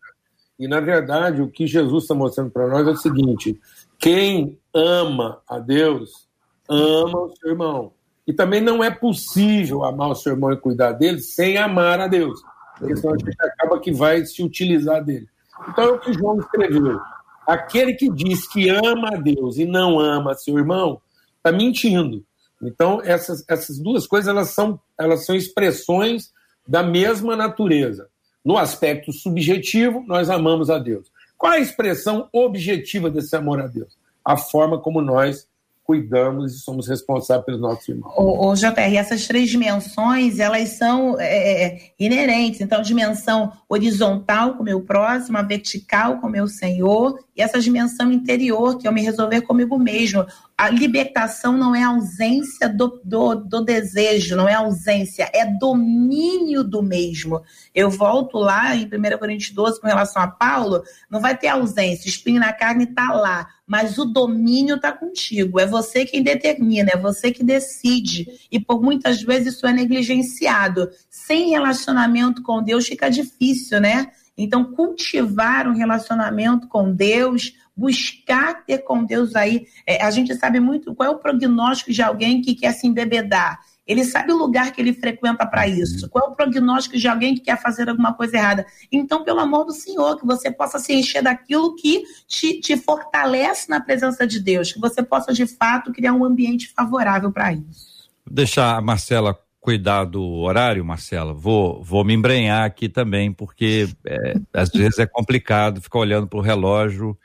E 0.58 0.68
na 0.68 0.80
verdade, 0.80 1.42
o 1.42 1.50
que 1.50 1.66
Jesus 1.66 2.04
está 2.04 2.14
mostrando 2.14 2.50
para 2.50 2.68
nós 2.68 2.86
é 2.86 2.90
o 2.90 2.96
seguinte: 2.96 3.60
quem 3.98 4.58
ama 4.72 5.40
a 5.48 5.58
Deus 5.58 6.28
ama 6.68 7.22
o 7.22 7.36
seu 7.36 7.50
irmão. 7.50 7.92
E 8.26 8.32
também 8.32 8.60
não 8.60 8.82
é 8.82 8.90
possível 8.90 9.84
amar 9.84 10.10
o 10.10 10.14
seu 10.14 10.32
irmão 10.32 10.52
e 10.52 10.56
cuidar 10.56 10.92
dele 10.92 11.18
sem 11.20 11.58
amar 11.58 12.00
a 12.00 12.06
Deus. 12.06 12.40
Porque 12.78 12.96
senão 12.96 13.14
a 13.14 13.18
gente 13.18 13.36
acaba 13.38 13.78
que 13.78 13.92
vai 13.92 14.24
se 14.24 14.42
utilizar 14.42 15.04
dele. 15.04 15.28
Então 15.68 15.84
é 15.84 15.90
o 15.90 15.98
que 15.98 16.12
João 16.12 16.38
escreveu. 16.38 16.98
Aquele 17.46 17.94
que 17.94 18.10
diz 18.10 18.46
que 18.48 18.68
ama 18.68 19.10
a 19.14 19.16
Deus 19.16 19.58
e 19.58 19.64
não 19.64 19.98
ama 19.98 20.34
seu 20.34 20.58
irmão, 20.58 21.00
está 21.36 21.52
mentindo. 21.52 22.24
Então, 22.62 23.00
essas, 23.02 23.44
essas 23.48 23.78
duas 23.78 24.06
coisas 24.06 24.28
elas 24.28 24.50
são, 24.50 24.80
elas 24.98 25.26
são 25.26 25.34
expressões 25.34 26.32
da 26.66 26.82
mesma 26.82 27.36
natureza. 27.36 28.08
No 28.44 28.56
aspecto 28.56 29.12
subjetivo, 29.12 30.02
nós 30.06 30.30
amamos 30.30 30.70
a 30.70 30.78
Deus. 30.78 31.10
Qual 31.36 31.52
é 31.52 31.56
a 31.56 31.60
expressão 31.60 32.28
objetiva 32.32 33.10
desse 33.10 33.36
amor 33.36 33.60
a 33.60 33.66
Deus? 33.66 33.96
A 34.24 34.36
forma 34.36 34.78
como 34.78 35.02
nós 35.02 35.46
cuidamos 35.84 36.54
e 36.54 36.58
somos 36.60 36.88
responsáveis 36.88 37.44
pelos 37.44 37.60
nossos 37.60 37.86
irmãos. 37.86 38.14
O, 38.16 38.48
o 38.48 38.54
JR, 38.54 38.96
essas 38.96 39.26
três 39.26 39.50
dimensões, 39.50 40.38
elas 40.38 40.70
são 40.70 41.20
é, 41.20 41.26
é, 41.26 41.64
é, 41.66 41.80
inerentes. 42.00 42.62
Então, 42.62 42.80
dimensão 42.80 43.52
horizontal 43.68 44.54
com 44.54 44.62
o 44.62 44.64
meu 44.64 44.80
próximo, 44.80 45.36
a 45.36 45.42
vertical 45.42 46.20
com 46.20 46.26
o 46.26 46.30
meu 46.30 46.48
Senhor, 46.48 47.18
e 47.36 47.42
essa 47.42 47.60
dimensão 47.60 48.10
interior, 48.10 48.78
que 48.78 48.88
eu 48.88 48.92
me 48.92 49.02
resolver 49.02 49.42
comigo 49.42 49.78
mesmo. 49.78 50.24
A 50.56 50.70
libertação 50.70 51.56
não 51.56 51.74
é 51.74 51.82
ausência 51.82 52.68
do, 52.68 53.00
do, 53.04 53.34
do 53.34 53.64
desejo, 53.64 54.36
não 54.36 54.48
é 54.48 54.54
ausência, 54.54 55.28
é 55.34 55.44
domínio 55.44 56.62
do 56.62 56.80
mesmo. 56.80 57.42
Eu 57.74 57.90
volto 57.90 58.38
lá 58.38 58.74
em 58.76 58.84
1 58.84 59.18
Coríntios 59.18 59.50
12 59.50 59.80
com 59.80 59.88
relação 59.88 60.22
a 60.22 60.28
Paulo, 60.28 60.84
não 61.10 61.20
vai 61.20 61.36
ter 61.36 61.48
ausência, 61.48 62.08
espinho 62.08 62.38
na 62.38 62.52
carne 62.52 62.84
está 62.84 63.12
lá, 63.12 63.48
mas 63.66 63.98
o 63.98 64.04
domínio 64.04 64.76
está 64.76 64.92
contigo. 64.92 65.58
É 65.58 65.66
você 65.66 66.04
quem 66.04 66.22
determina, 66.22 66.90
é 66.94 66.96
você 66.96 67.32
que 67.32 67.42
decide. 67.42 68.28
E 68.50 68.60
por 68.60 68.80
muitas 68.80 69.22
vezes 69.22 69.54
isso 69.54 69.66
é 69.66 69.72
negligenciado. 69.72 70.88
Sem 71.10 71.50
relacionamento 71.50 72.42
com 72.42 72.62
Deus 72.62 72.86
fica 72.86 73.10
difícil, 73.10 73.80
né? 73.80 74.12
Então, 74.36 74.64
cultivar 74.64 75.68
um 75.68 75.74
relacionamento 75.74 76.66
com 76.68 76.92
Deus, 76.92 77.52
buscar 77.76 78.64
ter 78.64 78.78
com 78.78 79.04
Deus 79.04 79.34
aí. 79.36 79.66
É, 79.86 80.04
a 80.04 80.10
gente 80.10 80.34
sabe 80.34 80.60
muito 80.60 80.94
qual 80.94 81.08
é 81.08 81.12
o 81.12 81.18
prognóstico 81.18 81.92
de 81.92 82.02
alguém 82.02 82.40
que 82.40 82.54
quer 82.54 82.72
se 82.72 82.86
embebedar. 82.86 83.58
Ele 83.86 84.02
sabe 84.02 84.32
o 84.32 84.36
lugar 84.36 84.72
que 84.72 84.80
ele 84.80 84.94
frequenta 84.94 85.46
para 85.46 85.66
uhum. 85.66 85.74
isso. 85.74 86.08
Qual 86.08 86.26
é 86.26 86.30
o 86.30 86.34
prognóstico 86.34 86.96
de 86.96 87.06
alguém 87.06 87.34
que 87.34 87.42
quer 87.42 87.60
fazer 87.60 87.88
alguma 87.88 88.14
coisa 88.14 88.36
errada? 88.36 88.66
Então, 88.90 89.22
pelo 89.22 89.40
amor 89.40 89.64
do 89.64 89.72
Senhor, 89.72 90.18
que 90.18 90.26
você 90.26 90.50
possa 90.50 90.78
se 90.78 90.94
encher 90.94 91.22
daquilo 91.22 91.76
que 91.76 92.02
te, 92.26 92.60
te 92.60 92.76
fortalece 92.76 93.68
na 93.68 93.80
presença 93.80 94.26
de 94.26 94.40
Deus, 94.40 94.72
que 94.72 94.80
você 94.80 95.02
possa 95.02 95.32
de 95.32 95.46
fato 95.46 95.92
criar 95.92 96.14
um 96.14 96.24
ambiente 96.24 96.72
favorável 96.72 97.30
para 97.30 97.52
isso. 97.52 98.08
Vou 98.24 98.34
deixar 98.34 98.74
a 98.74 98.80
Marcela 98.80 99.38
cuidar 99.64 100.04
do 100.04 100.22
horário, 100.22 100.84
Marcela. 100.84 101.32
Vou, 101.32 101.82
vou 101.82 102.04
me 102.04 102.12
embrenhar 102.12 102.66
aqui 102.66 102.86
também, 102.86 103.32
porque 103.32 103.88
é, 104.04 104.34
às 104.52 104.68
vezes 104.68 104.98
é 104.98 105.06
complicado 105.06 105.80
ficar 105.80 106.00
olhando 106.00 106.26
para 106.26 106.38
o 106.38 106.42
relógio 106.42 107.18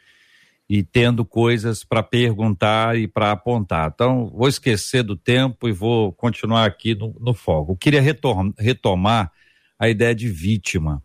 e 0.70 0.82
tendo 0.82 1.26
coisas 1.26 1.84
para 1.84 2.02
perguntar 2.02 2.98
e 2.98 3.10
para 3.10 3.34
apontar. 3.34 3.92
Então, 3.94 4.32
vou 4.34 4.48
esquecer 4.48 5.04
do 5.04 5.18
tempo 5.18 5.68
e 5.68 5.74
vou 5.74 6.14
continuar 6.14 6.64
aqui 6.64 6.96
no, 6.96 7.14
no 7.20 7.34
foco. 7.34 7.74
Eu 7.74 7.76
queria 7.76 8.02
retom 8.02 8.54
retomar 8.58 9.34
a 9.78 9.90
ideia 9.90 10.16
de 10.16 10.30
vítima. 10.30 11.04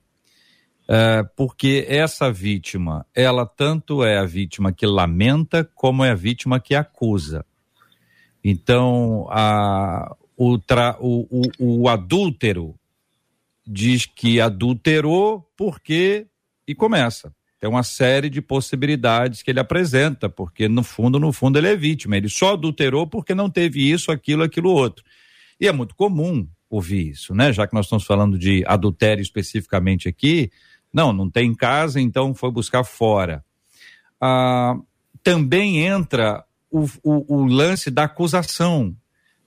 É, 0.89 1.25
porque 1.37 1.85
essa 1.89 2.31
vítima, 2.31 3.05
ela 3.13 3.45
tanto 3.45 4.05
é 4.05 4.19
a 4.19 4.25
vítima 4.25 4.73
que 4.73 4.87
lamenta, 4.87 5.69
como 5.75 6.05
é 6.05 6.11
a 6.13 6.15
vítima 6.15 6.61
que 6.61 6.77
acusa. 6.77 7.45
Então, 8.45 9.27
a, 9.31 10.15
o, 10.37 10.59
tra, 10.59 10.97
o, 11.01 11.27
o, 11.59 11.83
o 11.83 11.89
adúltero 11.89 12.75
diz 13.67 14.07
que 14.07 14.41
adulterou 14.41 15.49
porque. 15.57 16.27
e 16.67 16.75
começa 16.75 17.33
tem 17.65 17.71
uma 17.71 17.83
série 17.83 18.29
de 18.29 18.43
possibilidades 18.43 19.43
que 19.43 19.51
ele 19.51 19.59
apresenta, 19.59 20.29
porque 20.29 20.69
no 20.69 20.83
fundo, 20.83 21.19
no 21.19 21.33
fundo, 21.33 21.57
ele 21.57 21.69
é 21.69 21.75
vítima. 21.75 22.15
Ele 22.15 22.29
só 22.29 22.53
adulterou 22.53 23.07
porque 23.07 23.35
não 23.35 23.49
teve 23.49 23.91
isso, 23.91 24.13
aquilo, 24.13 24.43
aquilo 24.43 24.69
outro. 24.69 25.03
E 25.59 25.67
é 25.67 25.73
muito 25.73 25.95
comum 25.95 26.47
ouvir 26.69 27.09
isso, 27.09 27.35
né? 27.35 27.55
Já 27.55 27.67
que 27.67 27.73
nós 27.73 27.87
estamos 27.87 28.05
falando 28.05 28.39
de 28.39 28.63
adultério 28.67 29.23
especificamente 29.23 30.07
aqui, 30.07 30.51
não, 30.93 31.11
não 31.11 31.31
tem 31.31 31.49
em 31.49 31.55
casa, 31.55 31.99
então 31.99 32.35
foi 32.35 32.51
buscar 32.51 32.85
fora. 32.85 33.43
Ah, 34.21 34.77
também 35.23 35.79
entra 35.87 36.45
o, 36.71 36.85
o, 37.03 37.37
o 37.37 37.45
lance 37.47 37.91
da 37.91 38.05
acusação, 38.05 38.95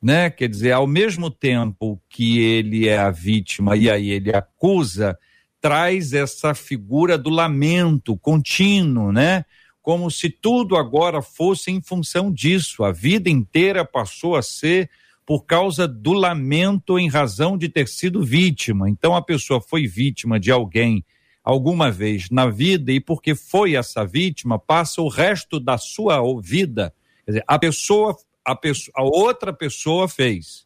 né? 0.01 0.29
Quer 0.29 0.49
dizer, 0.49 0.71
ao 0.71 0.87
mesmo 0.87 1.29
tempo 1.29 2.01
que 2.09 2.39
ele 2.39 2.87
é 2.87 2.97
a 2.97 3.11
vítima 3.11 3.75
e 3.75 3.89
aí 3.89 4.09
ele 4.09 4.35
acusa, 4.35 5.17
traz 5.59 6.13
essa 6.13 6.53
figura 6.53 7.17
do 7.17 7.29
lamento 7.29 8.17
contínuo, 8.17 9.11
né? 9.11 9.43
Como 9.81 10.11
se 10.11 10.29
tudo 10.29 10.75
agora 10.75 11.21
fosse 11.21 11.71
em 11.71 11.81
função 11.81 12.31
disso. 12.31 12.83
A 12.83 12.91
vida 12.91 13.29
inteira 13.29 13.85
passou 13.85 14.35
a 14.35 14.41
ser 14.41 14.89
por 15.25 15.45
causa 15.45 15.87
do 15.87 16.13
lamento 16.13 16.97
em 16.97 17.09
razão 17.09 17.57
de 17.57 17.67
ter 17.67 17.87
sido 17.87 18.23
vítima. 18.23 18.89
Então 18.89 19.15
a 19.15 19.21
pessoa 19.21 19.59
foi 19.59 19.85
vítima 19.85 20.39
de 20.39 20.51
alguém 20.51 21.03
alguma 21.43 21.89
vez 21.89 22.29
na 22.29 22.49
vida 22.49 22.91
e 22.91 22.99
porque 22.99 23.33
foi 23.33 23.75
essa 23.75 24.05
vítima, 24.05 24.59
passa 24.59 25.01
o 25.01 25.07
resto 25.07 25.59
da 25.59 25.77
sua 25.77 26.21
vida. 26.41 26.93
Quer 27.25 27.31
dizer, 27.31 27.43
a 27.47 27.57
pessoa, 27.57 28.17
a 28.47 28.57
a 28.95 29.03
outra 29.03 29.51
pessoa 29.51 30.07
fez. 30.07 30.65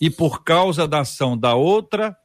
E 0.00 0.10
por 0.10 0.42
causa 0.42 0.86
da 0.86 1.00
ação 1.00 1.38
da 1.38 1.54
outra, 1.54 2.16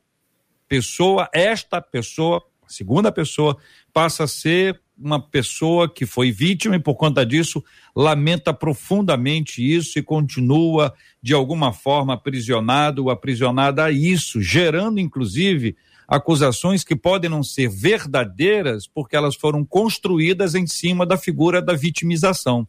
pessoa, 0.67 1.30
esta 1.34 1.80
pessoa, 1.80 2.43
segunda 2.67 3.11
pessoa, 3.11 3.55
passa 3.93 4.24
a 4.24 4.28
ser 4.28 4.82
uma 4.97 5.19
pessoa 5.19 5.91
que 5.91 6.05
foi 6.05 6.32
vítima 6.32 6.76
e 6.76 6.80
por 6.80 6.95
conta 6.95 7.26
disso 7.26 7.63
lamenta 7.95 8.53
profundamente 8.53 9.61
isso 9.61 9.97
e 9.97 10.03
continua 10.03 10.93
de 11.21 11.34
alguma 11.34 11.74
forma 11.74 12.13
aprisionado 12.13 13.03
ou 13.03 13.09
aprisionada 13.09 13.86
a 13.86 13.91
isso, 13.91 14.41
gerando 14.41 14.99
inclusive 14.99 15.76
acusações 16.07 16.84
que 16.84 16.95
podem 16.95 17.30
não 17.30 17.43
ser 17.43 17.69
verdadeiras 17.69 18.88
porque 18.88 19.15
elas 19.15 19.36
foram 19.36 19.65
construídas 19.65 20.53
em 20.53 20.67
cima 20.67 21.05
da 21.05 21.17
figura 21.17 21.61
da 21.61 21.74
vitimização. 21.74 22.67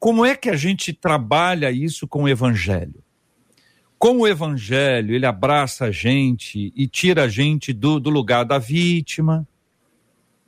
Como 0.00 0.24
é 0.24 0.34
que 0.34 0.50
a 0.50 0.56
gente 0.56 0.92
trabalha 0.92 1.70
isso 1.70 2.08
com 2.08 2.24
o 2.24 2.28
evangelho? 2.28 3.00
como 4.00 4.20
o 4.20 4.26
evangelho 4.26 5.14
ele 5.14 5.26
abraça 5.26 5.84
a 5.84 5.90
gente 5.90 6.72
e 6.74 6.88
tira 6.88 7.24
a 7.24 7.28
gente 7.28 7.70
do, 7.70 8.00
do 8.00 8.08
lugar 8.08 8.46
da 8.46 8.56
vítima, 8.56 9.46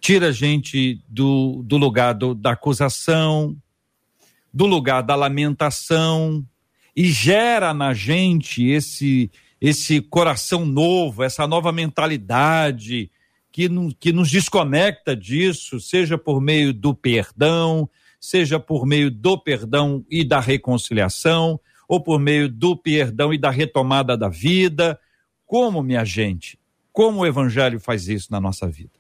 tira 0.01 0.29
a 0.29 0.33
gente 0.33 1.05
do, 1.07 1.63
do 1.63 1.77
lugar 1.77 2.15
do, 2.15 2.35
da 2.35 2.53
acusação, 2.53 3.55
do 4.51 4.65
lugar 4.65 5.03
da 5.03 5.15
lamentação 5.15 6.43
e 6.97 7.13
gera 7.13 7.75
na 7.75 7.93
gente 7.93 8.65
esse 8.67 9.31
esse 9.61 10.01
coração 10.01 10.65
novo, 10.65 11.23
essa 11.23 11.47
nova 11.47 11.71
mentalidade 11.71 13.11
que, 13.53 13.69
que 14.01 14.13
nos 14.13 14.31
desconecta 14.31 15.15
disso, 15.15 15.79
seja 15.79 16.17
por 16.17 16.41
meio 16.41 16.73
do 16.73 16.95
perdão, 16.95 17.89
seja 18.23 18.61
por 18.61 18.87
meio 18.87 19.11
do 19.11 19.37
perdão 19.37 20.07
e 20.09 20.23
da 20.23 20.39
reconciliação, 20.39 21.59
ou 21.89 22.01
por 22.01 22.21
meio 22.21 22.49
do 22.49 22.77
perdão 22.77 23.35
e 23.35 23.39
da 23.39 23.51
retomada 23.51 24.17
da 24.17 24.29
vida. 24.29 24.97
Como, 25.45 25.83
minha 25.83 26.05
gente? 26.05 26.57
Como 26.93 27.19
o 27.19 27.27
Evangelho 27.27 27.81
faz 27.81 28.07
isso 28.07 28.29
na 28.31 28.41
nossa 28.41 28.69
vida? 28.69 28.93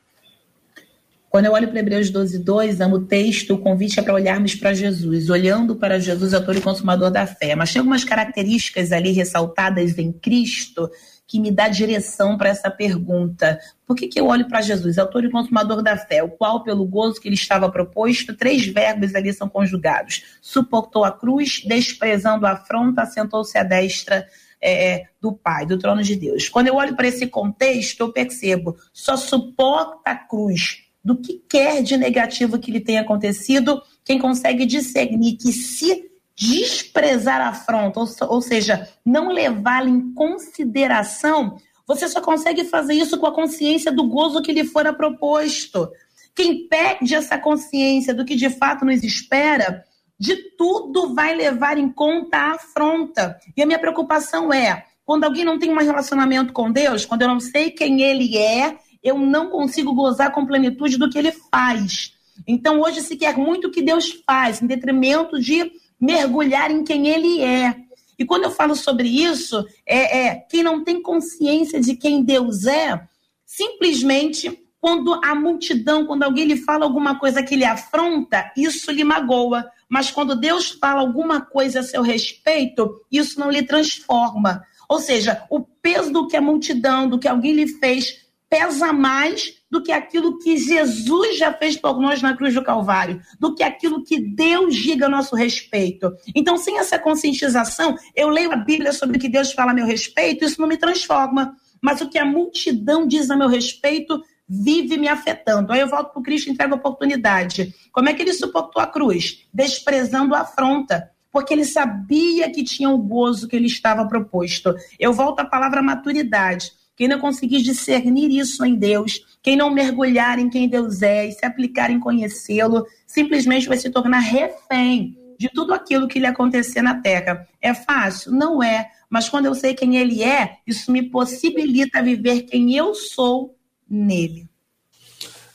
Quando 1.30 1.46
eu 1.46 1.52
olho 1.52 1.68
para 1.68 1.78
Hebreus 1.78 2.10
12, 2.10 2.40
2, 2.40 2.80
amo 2.80 2.96
o 2.96 3.06
texto, 3.06 3.54
o 3.54 3.58
convite 3.58 3.98
é 3.98 4.02
para 4.02 4.12
olharmos 4.12 4.56
para 4.56 4.74
Jesus, 4.74 5.30
olhando 5.30 5.76
para 5.76 6.00
Jesus, 6.00 6.34
autor 6.34 6.56
e 6.56 6.60
consumador 6.60 7.10
da 7.10 7.24
fé. 7.24 7.54
Mas 7.54 7.72
tem 7.72 7.78
algumas 7.78 8.04
características 8.04 8.90
ali 8.90 9.12
ressaltadas 9.12 9.96
em 9.96 10.12
Cristo 10.12 10.90
que 11.32 11.40
me 11.40 11.50
dá 11.50 11.66
direção 11.66 12.36
para 12.36 12.50
essa 12.50 12.70
pergunta. 12.70 13.58
Por 13.86 13.96
que, 13.96 14.06
que 14.06 14.20
eu 14.20 14.26
olho 14.26 14.46
para 14.46 14.60
Jesus, 14.60 14.98
autor 14.98 15.24
e 15.24 15.30
consumador 15.30 15.82
da 15.82 15.96
fé, 15.96 16.22
o 16.22 16.28
qual, 16.28 16.62
pelo 16.62 16.84
gozo 16.84 17.18
que 17.18 17.26
ele 17.26 17.36
estava 17.36 17.72
proposto, 17.72 18.36
três 18.36 18.66
verbos 18.66 19.14
ali 19.14 19.32
são 19.32 19.48
conjugados: 19.48 20.36
suportou 20.42 21.06
a 21.06 21.10
cruz, 21.10 21.62
desprezando 21.64 22.44
a 22.44 22.52
afronta, 22.52 23.00
assentou-se 23.00 23.56
à 23.56 23.62
destra 23.62 24.26
é, 24.60 25.06
do 25.22 25.32
Pai, 25.32 25.64
do 25.64 25.78
trono 25.78 26.02
de 26.02 26.16
Deus. 26.16 26.50
Quando 26.50 26.66
eu 26.66 26.74
olho 26.74 26.94
para 26.94 27.08
esse 27.08 27.26
contexto, 27.26 28.00
eu 28.00 28.12
percebo, 28.12 28.76
só 28.92 29.16
suporta 29.16 30.10
a 30.10 30.14
cruz 30.14 30.82
do 31.02 31.16
que 31.16 31.42
quer 31.48 31.82
de 31.82 31.96
negativo 31.96 32.58
que 32.58 32.70
lhe 32.70 32.78
tenha 32.78 33.00
acontecido, 33.00 33.80
quem 34.04 34.18
consegue 34.18 34.66
discernir 34.66 35.38
que 35.38 35.50
se 35.50 36.11
desprezar 36.42 37.40
a 37.40 37.50
afronta, 37.50 38.00
ou, 38.00 38.06
ou 38.28 38.42
seja, 38.42 38.88
não 39.04 39.28
levá-la 39.28 39.88
em 39.88 40.12
consideração, 40.12 41.56
você 41.86 42.08
só 42.08 42.20
consegue 42.20 42.64
fazer 42.64 42.94
isso 42.94 43.18
com 43.18 43.26
a 43.26 43.34
consciência 43.34 43.92
do 43.92 44.08
gozo 44.08 44.42
que 44.42 44.52
lhe 44.52 44.64
fora 44.64 44.92
proposto. 44.92 45.88
Quem 46.34 46.66
perde 46.66 47.14
essa 47.14 47.38
consciência 47.38 48.12
do 48.12 48.24
que 48.24 48.34
de 48.34 48.50
fato 48.50 48.84
nos 48.84 49.04
espera, 49.04 49.84
de 50.18 50.36
tudo 50.56 51.14
vai 51.14 51.34
levar 51.34 51.78
em 51.78 51.88
conta 51.88 52.38
a 52.38 52.54
afronta. 52.54 53.38
E 53.56 53.62
a 53.62 53.66
minha 53.66 53.78
preocupação 53.78 54.52
é, 54.52 54.84
quando 55.04 55.24
alguém 55.24 55.44
não 55.44 55.58
tem 55.58 55.70
um 55.70 55.78
relacionamento 55.78 56.52
com 56.52 56.72
Deus, 56.72 57.04
quando 57.04 57.22
eu 57.22 57.28
não 57.28 57.40
sei 57.40 57.70
quem 57.70 58.02
ele 58.02 58.36
é, 58.36 58.78
eu 59.02 59.18
não 59.18 59.50
consigo 59.50 59.94
gozar 59.94 60.32
com 60.32 60.46
plenitude 60.46 60.96
do 60.96 61.10
que 61.10 61.18
ele 61.18 61.32
faz. 61.50 62.14
Então 62.46 62.80
hoje 62.80 63.00
se 63.02 63.16
quer 63.16 63.36
muito 63.36 63.68
o 63.68 63.70
que 63.70 63.82
Deus 63.82 64.10
faz, 64.26 64.62
em 64.62 64.66
detrimento 64.66 65.38
de 65.40 65.70
mergulhar 66.02 66.72
em 66.72 66.82
quem 66.82 67.06
ele 67.06 67.40
é. 67.40 67.76
E 68.18 68.24
quando 68.24 68.42
eu 68.42 68.50
falo 68.50 68.74
sobre 68.74 69.08
isso, 69.08 69.64
é, 69.86 70.26
é 70.26 70.34
quem 70.34 70.64
não 70.64 70.82
tem 70.82 71.00
consciência 71.00 71.80
de 71.80 71.94
quem 71.94 72.24
Deus 72.24 72.66
é, 72.66 73.00
simplesmente 73.46 74.58
quando 74.80 75.14
a 75.22 75.32
multidão, 75.32 76.04
quando 76.04 76.24
alguém 76.24 76.44
lhe 76.44 76.56
fala 76.56 76.84
alguma 76.84 77.16
coisa 77.16 77.40
que 77.40 77.54
lhe 77.54 77.64
afronta, 77.64 78.50
isso 78.56 78.90
lhe 78.90 79.04
magoa. 79.04 79.64
mas 79.88 80.10
quando 80.10 80.34
Deus 80.34 80.70
fala 80.70 81.00
alguma 81.00 81.40
coisa 81.40 81.80
a 81.80 81.82
seu 81.84 82.02
respeito, 82.02 83.00
isso 83.10 83.38
não 83.38 83.50
lhe 83.50 83.62
transforma. 83.62 84.64
Ou 84.88 84.98
seja, 84.98 85.46
o 85.48 85.60
peso 85.60 86.10
do 86.12 86.26
que 86.26 86.36
a 86.36 86.40
multidão, 86.40 87.08
do 87.08 87.18
que 87.18 87.28
alguém 87.28 87.52
lhe 87.52 87.68
fez, 87.68 88.26
pesa 88.52 88.92
mais 88.92 89.54
do 89.70 89.82
que 89.82 89.90
aquilo 89.90 90.38
que 90.38 90.58
Jesus 90.58 91.38
já 91.38 91.50
fez 91.54 91.74
por 91.74 91.98
nós 91.98 92.20
na 92.20 92.36
cruz 92.36 92.52
do 92.52 92.62
Calvário, 92.62 93.18
do 93.40 93.54
que 93.54 93.62
aquilo 93.62 94.04
que 94.04 94.20
Deus 94.20 94.76
diga 94.76 95.06
a 95.06 95.08
nosso 95.08 95.34
respeito. 95.34 96.12
Então, 96.34 96.58
sem 96.58 96.78
essa 96.78 96.98
conscientização, 96.98 97.96
eu 98.14 98.28
leio 98.28 98.52
a 98.52 98.56
Bíblia 98.56 98.92
sobre 98.92 99.16
o 99.16 99.20
que 99.20 99.30
Deus 99.30 99.52
fala 99.52 99.70
a 99.70 99.74
meu 99.74 99.86
respeito, 99.86 100.44
isso 100.44 100.60
não 100.60 100.68
me 100.68 100.76
transforma. 100.76 101.56
Mas 101.80 102.02
o 102.02 102.10
que 102.10 102.18
a 102.18 102.26
multidão 102.26 103.06
diz 103.06 103.30
a 103.30 103.36
meu 103.36 103.48
respeito 103.48 104.22
vive 104.46 104.98
me 104.98 105.08
afetando. 105.08 105.72
Aí 105.72 105.80
eu 105.80 105.88
volto 105.88 106.12
para 106.12 106.20
o 106.20 106.22
Cristo 106.22 106.48
e 106.48 106.52
entrego 106.52 106.74
a 106.74 106.76
oportunidade. 106.76 107.74
Como 107.90 108.10
é 108.10 108.12
que 108.12 108.20
ele 108.20 108.34
suportou 108.34 108.82
a 108.82 108.86
cruz? 108.86 109.46
Desprezando 109.50 110.34
a 110.34 110.40
afronta 110.40 111.10
porque 111.32 111.54
ele 111.54 111.64
sabia 111.64 112.50
que 112.52 112.62
tinha 112.62 112.90
o 112.90 112.98
gozo 112.98 113.48
que 113.48 113.56
ele 113.56 113.66
estava 113.66 114.06
proposto. 114.06 114.74
Eu 115.00 115.14
volto 115.14 115.40
à 115.40 115.44
palavra 115.46 115.82
maturidade. 115.82 116.70
Quem 116.96 117.08
não 117.08 117.18
conseguir 117.18 117.62
discernir 117.62 118.30
isso 118.30 118.64
em 118.64 118.74
Deus, 118.74 119.24
quem 119.42 119.56
não 119.56 119.70
mergulhar 119.70 120.38
em 120.38 120.50
quem 120.50 120.68
Deus 120.68 121.02
é 121.02 121.26
e 121.26 121.32
se 121.32 121.44
aplicar 121.44 121.90
em 121.90 121.98
conhecê-lo, 121.98 122.86
simplesmente 123.06 123.68
vai 123.68 123.78
se 123.78 123.90
tornar 123.90 124.20
refém 124.20 125.18
de 125.38 125.48
tudo 125.48 125.74
aquilo 125.74 126.06
que 126.06 126.20
lhe 126.20 126.26
acontecer 126.26 126.82
na 126.82 127.00
terra. 127.00 127.46
É 127.60 127.74
fácil? 127.74 128.32
Não 128.32 128.62
é. 128.62 128.90
Mas 129.10 129.28
quando 129.28 129.46
eu 129.46 129.54
sei 129.54 129.74
quem 129.74 129.96
ele 129.96 130.22
é, 130.22 130.58
isso 130.66 130.92
me 130.92 131.02
possibilita 131.02 132.02
viver 132.02 132.42
quem 132.42 132.76
eu 132.76 132.94
sou 132.94 133.56
nele. 133.88 134.48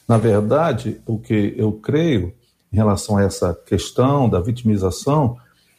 Na 0.08 0.18
verdade, 0.18 1.02
o 1.06 1.18
que 1.18 1.54
eu 1.58 1.72
creio 1.74 2.34
em 2.72 2.76
relação 2.76 3.18
a 3.18 3.24
essa 3.24 3.54
questão 3.54 4.30
da 4.30 4.40
vitimização, 4.40 5.38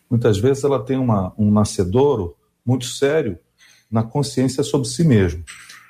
muitas 0.08 0.38
vezes 0.38 0.64
ela 0.64 0.82
tem 0.84 0.96
uma, 0.96 1.32
um 1.36 1.50
nascedouro 1.50 2.36
muito 2.64 2.86
sério 2.86 3.38
na 3.90 4.02
consciência 4.02 4.62
sobre 4.62 4.88
si 4.88 5.04
mesmo. 5.04 5.42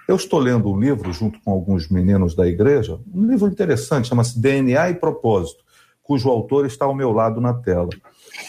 Eu 0.06 0.16
estou 0.16 0.38
lendo 0.38 0.72
um 0.72 0.80
livro 0.80 1.12
junto 1.12 1.38
com 1.40 1.50
alguns 1.50 1.88
meninos 1.88 2.34
da 2.34 2.46
igreja, 2.46 2.98
um 3.12 3.26
livro 3.26 3.46
interessante, 3.46 4.08
chama-se 4.08 4.40
DNA 4.40 4.90
e 4.90 4.94
Propósito, 4.94 5.62
cujo 6.02 6.30
autor 6.30 6.64
está 6.64 6.86
ao 6.86 6.94
meu 6.94 7.12
lado 7.12 7.40
na 7.40 7.52
tela. 7.52 7.90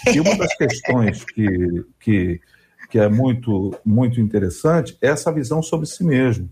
E 0.08 0.20
uma 0.22 0.38
das 0.38 0.56
questões 0.56 1.26
que, 1.26 1.86
que, 2.00 2.42
que 2.90 2.98
é 2.98 3.10
muito, 3.10 3.76
muito 3.84 4.22
interessante 4.22 4.98
é 5.02 5.08
essa 5.08 5.34
visão 5.34 5.62
sobre 5.62 5.86
si 5.86 6.02
mesmo. 6.04 6.50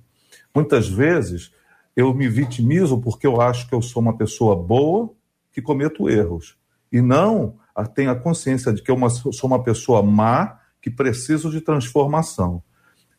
Muitas 0.54 0.90
vezes 0.90 1.54
eu 1.96 2.14
me 2.14 2.28
vitimizo 2.28 3.00
porque 3.00 3.26
eu 3.26 3.40
acho 3.40 3.70
que 3.70 3.74
eu 3.74 3.82
sou 3.82 4.02
uma 4.02 4.18
pessoa 4.18 4.56
boa 4.56 5.10
que 5.54 5.62
cometo 5.62 6.10
erros. 6.10 6.58
E 6.92 7.02
não 7.02 7.56
tenho 7.96 8.12
a 8.12 8.16
consciência 8.16 8.74
de 8.74 8.82
que 8.82 8.92
eu 8.92 9.10
sou 9.10 9.48
uma 9.48 9.64
pessoa 9.64 10.04
má 10.04 10.60
que 10.82 10.90
preciso 10.90 11.50
de 11.50 11.62
transformação 11.62 12.62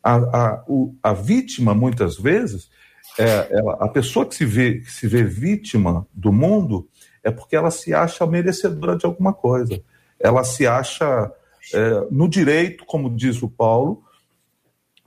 a, 0.03 0.15
a, 0.15 0.63
o, 0.67 0.95
a 1.03 1.13
vítima, 1.13 1.73
muitas 1.73 2.17
vezes, 2.17 2.69
é, 3.17 3.47
ela, 3.51 3.73
a 3.73 3.87
pessoa 3.87 4.25
que 4.25 4.35
se, 4.35 4.45
vê, 4.45 4.79
que 4.79 4.91
se 4.91 5.07
vê 5.07 5.23
vítima 5.23 6.07
do 6.13 6.31
mundo 6.31 6.87
é 7.23 7.31
porque 7.31 7.55
ela 7.55 7.71
se 7.71 7.93
acha 7.93 8.25
merecedora 8.25 8.97
de 8.97 9.05
alguma 9.05 9.33
coisa. 9.33 9.81
Ela 10.19 10.43
se 10.43 10.65
acha 10.65 11.31
é, 11.73 12.07
no 12.11 12.29
direito, 12.29 12.85
como 12.85 13.15
diz 13.15 13.41
o 13.41 13.49
Paulo, 13.49 14.03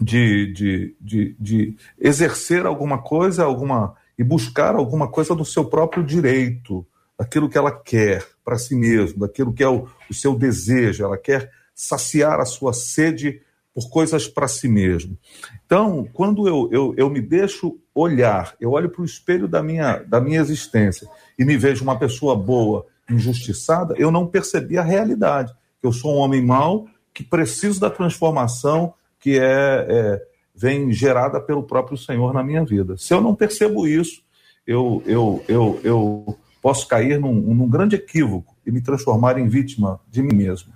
de, 0.00 0.52
de, 0.52 0.96
de, 1.00 1.36
de, 1.38 1.76
exercer 1.98 2.66
alguma 2.66 3.00
coisa 3.00 3.44
alguma 3.44 3.94
e 4.18 4.24
buscar 4.24 4.74
alguma 4.74 5.08
coisa 5.08 5.34
do 5.34 5.44
seu 5.44 5.64
próprio 5.64 6.04
direito, 6.04 6.84
daquilo 7.18 7.48
que 7.48 7.56
ela 7.56 7.70
quer 7.70 8.26
para 8.44 8.58
si 8.58 8.74
mesma, 8.74 9.26
daquilo 9.26 9.52
que 9.52 9.62
é 9.62 9.68
o, 9.68 9.88
o 10.10 10.14
seu 10.14 10.34
desejo. 10.34 11.04
Ela 11.04 11.16
quer 11.16 11.50
saciar 11.74 12.40
a 12.40 12.44
sua 12.44 12.72
sede 12.72 13.40
por 13.74 13.88
coisas 13.88 14.28
para 14.28 14.48
si 14.48 14.68
mesmo. 14.68 15.18
Então, 15.64 16.06
quando 16.12 16.46
eu, 16.46 16.68
eu, 16.70 16.94
eu 16.96 17.10
me 17.10 17.20
deixo 17.20 17.78
olhar, 17.94 18.54
eu 18.60 18.72
olho 18.72 18.90
para 18.90 19.02
o 19.02 19.04
espelho 19.04 19.48
da 19.48 19.62
minha, 19.62 19.98
da 19.98 20.20
minha 20.20 20.40
existência 20.40 21.08
e 21.38 21.44
me 21.44 21.56
vejo 21.56 21.82
uma 21.82 21.98
pessoa 21.98 22.36
boa, 22.36 22.86
injustiçada, 23.10 23.94
eu 23.98 24.10
não 24.10 24.26
percebi 24.26 24.78
a 24.78 24.82
realidade. 24.82 25.52
Eu 25.82 25.92
sou 25.92 26.14
um 26.14 26.18
homem 26.18 26.44
mau 26.44 26.86
que 27.12 27.24
preciso 27.24 27.80
da 27.80 27.90
transformação 27.90 28.94
que 29.18 29.38
é, 29.38 29.86
é 29.88 30.22
vem 30.54 30.92
gerada 30.92 31.40
pelo 31.40 31.62
próprio 31.62 31.96
Senhor 31.96 32.32
na 32.32 32.42
minha 32.42 32.64
vida. 32.64 32.96
Se 32.96 33.14
eu 33.14 33.20
não 33.20 33.34
percebo 33.34 33.86
isso, 33.86 34.22
eu, 34.66 35.02
eu, 35.06 35.44
eu, 35.48 35.80
eu 35.82 36.38
posso 36.60 36.86
cair 36.86 37.18
num, 37.18 37.34
num 37.34 37.68
grande 37.68 37.96
equívoco 37.96 38.54
e 38.64 38.70
me 38.70 38.80
transformar 38.80 39.38
em 39.38 39.48
vítima 39.48 40.00
de 40.08 40.22
mim 40.22 40.34
mesmo. 40.34 40.72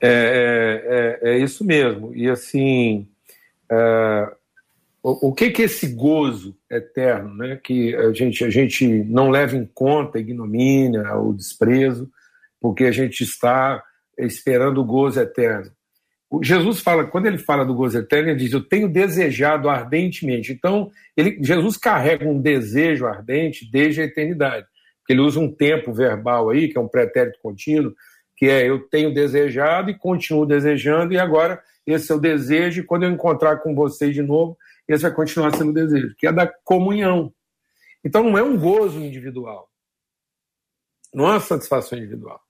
É, 0.00 1.18
é, 1.22 1.28
é, 1.30 1.34
é, 1.34 1.38
isso 1.38 1.64
mesmo. 1.64 2.14
E 2.14 2.28
assim, 2.28 3.08
é, 3.70 4.32
o, 5.02 5.28
o, 5.28 5.34
que 5.34 5.50
que 5.50 5.62
esse 5.62 5.88
gozo 5.94 6.56
eterno, 6.70 7.34
né, 7.34 7.60
que 7.62 7.94
a 7.94 8.12
gente, 8.12 8.44
a 8.44 8.50
gente 8.50 8.86
não 9.04 9.30
leva 9.30 9.56
em 9.56 9.64
conta 9.64 10.18
a 10.18 10.20
ignomínia, 10.20 11.14
o 11.16 11.32
desprezo, 11.32 12.10
porque 12.60 12.84
a 12.84 12.92
gente 12.92 13.22
está 13.22 13.82
esperando 14.18 14.80
o 14.80 14.84
gozo 14.84 15.20
eterno. 15.20 15.70
O 16.28 16.42
Jesus 16.42 16.80
fala, 16.80 17.06
quando 17.06 17.26
ele 17.26 17.38
fala 17.38 17.64
do 17.64 17.74
gozo 17.74 17.98
eterno, 17.98 18.30
ele 18.30 18.38
diz: 18.40 18.52
Eu 18.52 18.62
tenho 18.62 18.88
desejado 18.88 19.68
ardentemente. 19.68 20.52
Então, 20.52 20.90
ele, 21.16 21.38
Jesus 21.40 21.76
carrega 21.76 22.28
um 22.28 22.40
desejo 22.40 23.06
ardente 23.06 23.70
desde 23.70 24.00
a 24.00 24.04
eternidade. 24.04 24.66
Ele 25.08 25.20
usa 25.20 25.38
um 25.38 25.52
tempo 25.52 25.92
verbal 25.92 26.50
aí, 26.50 26.68
que 26.68 26.76
é 26.76 26.80
um 26.80 26.88
pretérito 26.88 27.38
contínuo, 27.40 27.94
que 28.36 28.46
é 28.46 28.68
eu 28.68 28.86
tenho 28.88 29.12
desejado 29.12 29.90
e 29.90 29.98
continuo 29.98 30.46
desejando, 30.46 31.14
e 31.14 31.18
agora 31.18 31.62
esse 31.86 32.12
é 32.12 32.14
o 32.14 32.20
desejo, 32.20 32.80
e 32.80 32.84
quando 32.84 33.04
eu 33.04 33.10
encontrar 33.10 33.58
com 33.58 33.74
vocês 33.74 34.14
de 34.14 34.22
novo, 34.22 34.58
esse 34.86 35.02
vai 35.02 35.12
continuar 35.12 35.54
sendo 35.56 35.70
o 35.70 35.74
desejo, 35.74 36.14
que 36.16 36.26
é 36.26 36.32
da 36.32 36.46
comunhão. 36.46 37.32
Então 38.04 38.22
não 38.22 38.36
é 38.36 38.42
um 38.42 38.58
gozo 38.58 39.00
individual, 39.00 39.70
não 41.14 41.26
é 41.26 41.30
uma 41.32 41.40
satisfação 41.40 41.98
individual, 41.98 42.40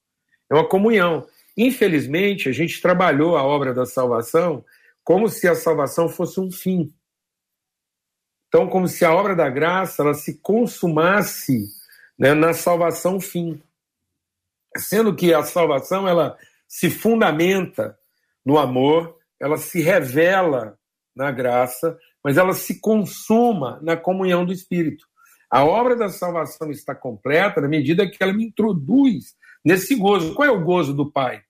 é 0.51 0.55
uma 0.55 0.69
comunhão. 0.69 1.27
Infelizmente, 1.57 2.49
a 2.49 2.53
gente 2.53 2.83
trabalhou 2.83 3.37
a 3.37 3.43
obra 3.43 3.73
da 3.73 3.87
salvação 3.87 4.65
como 5.03 5.29
se 5.29 5.47
a 5.47 5.55
salvação 5.55 6.09
fosse 6.09 6.41
um 6.41 6.51
fim. 6.51 6.93
Então, 8.49 8.69
como 8.69 8.89
se 8.89 9.05
a 9.05 9.15
obra 9.15 9.37
da 9.37 9.49
graça 9.49 10.03
ela 10.03 10.15
se 10.15 10.41
consumasse 10.41 11.65
né, 12.19 12.35
na 12.35 12.53
salvação 12.53 13.21
fim 13.21 13.63
sendo 14.79 15.15
que 15.15 15.33
a 15.33 15.43
salvação 15.43 16.09
ela 16.09 16.37
se 16.69 16.91
fundamenta 16.91 17.97
no 18.45 18.59
amor, 18.59 19.17
ela 19.41 19.57
se 19.57 19.81
revela 19.81 20.79
na 21.15 21.31
graça, 21.31 21.97
mas 22.23 22.37
ela 22.37 22.53
se 22.53 22.81
consuma 22.81 23.79
na 23.83 23.97
comunhão 23.97 24.45
do 24.45 24.53
Espírito. 24.53 25.07
A 25.51 25.65
obra 25.65 25.95
da 25.97 26.09
salvação 26.09 26.71
está 26.71 26.95
completa 26.95 27.61
na 27.61 27.69
medida 27.69 28.09
que 28.09 28.17
ela 28.21 28.33
me 28.33 28.45
introduz 28.45 29.35
nesse 29.65 29.95
gozo. 29.95 30.35
Qual 30.35 30.47
é 30.47 30.51
o 30.51 30.65
gozo 30.65 30.93
do 30.93 31.11
Pai? 31.11 31.41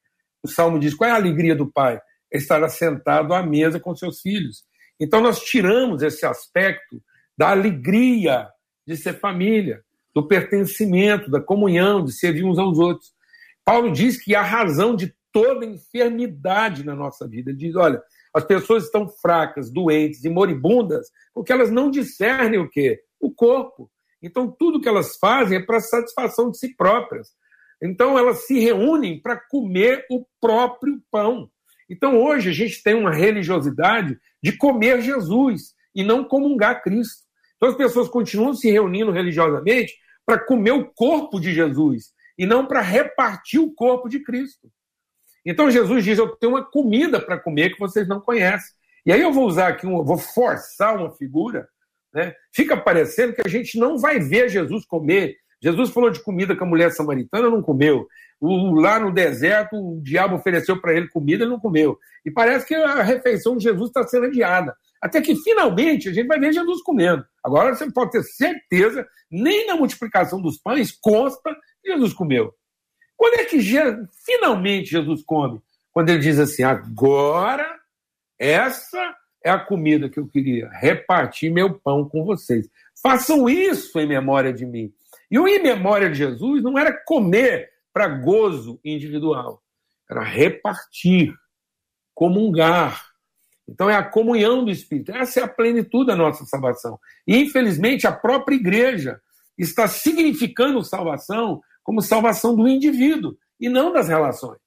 O 0.42 0.48
Salmo 0.48 0.78
diz: 0.78 0.94
qual 0.94 1.08
é 1.08 1.12
a 1.12 1.16
alegria 1.16 1.56
do 1.56 1.70
Pai? 1.70 2.00
É 2.32 2.38
estar 2.38 2.62
assentado 2.62 3.34
à 3.34 3.42
mesa 3.42 3.80
com 3.80 3.96
seus 3.96 4.20
filhos. 4.20 4.64
Então 5.00 5.20
nós 5.20 5.40
tiramos 5.40 6.02
esse 6.02 6.24
aspecto 6.24 7.02
da 7.36 7.50
alegria 7.50 8.48
de 8.86 8.96
ser 8.96 9.14
família, 9.14 9.82
do 10.14 10.26
pertencimento, 10.26 11.30
da 11.30 11.40
comunhão, 11.40 12.04
de 12.04 12.12
servir 12.12 12.44
uns 12.44 12.58
aos 12.58 12.78
outros. 12.78 13.12
Paulo 13.66 13.90
diz 13.90 14.22
que 14.22 14.32
a 14.32 14.42
razão 14.42 14.94
de 14.94 15.12
toda 15.32 15.66
enfermidade 15.66 16.82
na 16.82 16.94
nossa 16.94 17.28
vida. 17.28 17.50
Ele 17.50 17.58
diz: 17.58 17.76
olha, 17.76 18.00
as 18.32 18.44
pessoas 18.44 18.84
estão 18.84 19.06
fracas, 19.06 19.70
doentes 19.70 20.24
e 20.24 20.30
moribundas 20.30 21.08
porque 21.34 21.52
elas 21.52 21.70
não 21.70 21.90
discernem 21.90 22.60
o 22.60 22.70
quê? 22.70 23.02
O 23.20 23.30
corpo. 23.30 23.90
Então, 24.22 24.50
tudo 24.50 24.80
que 24.80 24.88
elas 24.88 25.18
fazem 25.18 25.58
é 25.58 25.62
para 25.62 25.80
satisfação 25.80 26.50
de 26.50 26.58
si 26.58 26.74
próprias. 26.74 27.28
Então, 27.82 28.18
elas 28.18 28.46
se 28.46 28.58
reúnem 28.58 29.20
para 29.20 29.36
comer 29.36 30.06
o 30.10 30.24
próprio 30.40 30.98
pão. 31.10 31.50
Então, 31.90 32.18
hoje, 32.18 32.48
a 32.48 32.52
gente 32.54 32.82
tem 32.82 32.94
uma 32.94 33.12
religiosidade 33.12 34.18
de 34.42 34.56
comer 34.56 35.02
Jesus 35.02 35.74
e 35.94 36.02
não 36.02 36.24
comungar 36.24 36.82
Cristo. 36.82 37.24
Então, 37.56 37.68
as 37.68 37.76
pessoas 37.76 38.08
continuam 38.08 38.54
se 38.54 38.70
reunindo 38.70 39.12
religiosamente 39.12 39.92
para 40.24 40.38
comer 40.38 40.72
o 40.72 40.86
corpo 40.86 41.38
de 41.38 41.52
Jesus 41.52 42.15
e 42.38 42.46
não 42.46 42.66
para 42.66 42.80
repartir 42.80 43.60
o 43.60 43.72
corpo 43.72 44.08
de 44.08 44.20
Cristo. 44.20 44.70
Então 45.44 45.70
Jesus 45.70 46.04
diz: 46.04 46.18
Eu 46.18 46.28
tenho 46.36 46.52
uma 46.52 46.64
comida 46.64 47.20
para 47.20 47.38
comer 47.38 47.72
que 47.72 47.78
vocês 47.78 48.06
não 48.08 48.20
conhecem. 48.20 48.74
E 49.04 49.12
aí 49.12 49.20
eu 49.20 49.32
vou 49.32 49.46
usar 49.46 49.68
aqui, 49.68 49.86
um, 49.86 50.02
vou 50.02 50.18
forçar 50.18 50.96
uma 50.96 51.12
figura, 51.12 51.68
né? 52.12 52.34
Fica 52.52 52.76
parecendo 52.76 53.32
que 53.32 53.42
a 53.44 53.48
gente 53.48 53.78
não 53.78 53.98
vai 53.98 54.18
ver 54.18 54.48
Jesus 54.48 54.84
comer. 54.84 55.36
Jesus 55.62 55.90
falou 55.90 56.10
de 56.10 56.22
comida 56.22 56.56
que 56.56 56.62
a 56.62 56.66
mulher 56.66 56.90
samaritana 56.90 57.48
não 57.48 57.62
comeu. 57.62 58.06
O, 58.40 58.74
lá 58.74 58.98
no 58.98 59.12
deserto, 59.12 59.76
o 59.76 60.00
diabo 60.02 60.34
ofereceu 60.34 60.80
para 60.80 60.92
ele 60.92 61.08
comida, 61.08 61.44
ele 61.44 61.50
não 61.50 61.60
comeu. 61.60 61.96
E 62.24 62.30
parece 62.30 62.66
que 62.66 62.74
a 62.74 63.02
refeição 63.02 63.56
de 63.56 63.62
Jesus 63.62 63.88
está 63.88 64.02
sendo 64.06 64.26
adiada. 64.26 64.76
Até 65.00 65.20
que 65.20 65.36
finalmente 65.36 66.08
a 66.08 66.12
gente 66.12 66.26
vai 66.26 66.38
ver 66.38 66.52
Jesus 66.52 66.82
comendo. 66.82 67.24
Agora 67.42 67.74
você 67.74 67.90
pode 67.90 68.10
ter 68.10 68.22
certeza, 68.24 69.06
nem 69.30 69.66
na 69.66 69.76
multiplicação 69.76 70.40
dos 70.40 70.58
pães 70.58 70.90
consta 70.90 71.56
Jesus 71.86 72.12
comeu. 72.12 72.54
Quando 73.16 73.34
é 73.34 73.44
que 73.44 73.60
finalmente 74.24 74.90
Jesus 74.90 75.22
come? 75.22 75.60
Quando 75.92 76.10
ele 76.10 76.18
diz 76.18 76.38
assim: 76.38 76.62
agora 76.62 77.76
essa 78.38 79.16
é 79.42 79.50
a 79.50 79.58
comida 79.58 80.08
que 80.08 80.18
eu 80.18 80.26
queria, 80.26 80.68
repartir 80.70 81.52
meu 81.52 81.78
pão 81.78 82.08
com 82.08 82.24
vocês. 82.24 82.68
Façam 83.02 83.48
isso 83.48 83.98
em 83.98 84.06
memória 84.06 84.52
de 84.52 84.66
mim. 84.66 84.92
E 85.30 85.38
o 85.38 85.46
em 85.46 85.62
memória 85.62 86.10
de 86.10 86.18
Jesus 86.18 86.62
não 86.62 86.78
era 86.78 86.92
comer 86.92 87.70
para 87.92 88.08
gozo 88.08 88.80
individual, 88.84 89.62
era 90.10 90.22
repartir, 90.22 91.34
comungar. 92.14 93.06
Então 93.68 93.88
é 93.88 93.96
a 93.96 94.04
comunhão 94.04 94.64
do 94.64 94.70
Espírito. 94.70 95.12
Essa 95.12 95.40
é 95.40 95.42
a 95.42 95.48
plenitude 95.48 96.06
da 96.06 96.16
nossa 96.16 96.44
salvação. 96.44 96.98
E 97.26 97.36
infelizmente 97.38 98.06
a 98.06 98.12
própria 98.12 98.54
igreja 98.54 99.20
está 99.56 99.88
significando 99.88 100.84
salvação 100.84 101.60
como 101.86 102.02
salvação 102.02 102.56
do 102.56 102.66
indivíduo 102.66 103.38
e 103.60 103.68
não 103.68 103.92
das 103.92 104.08
relações. 104.08 104.58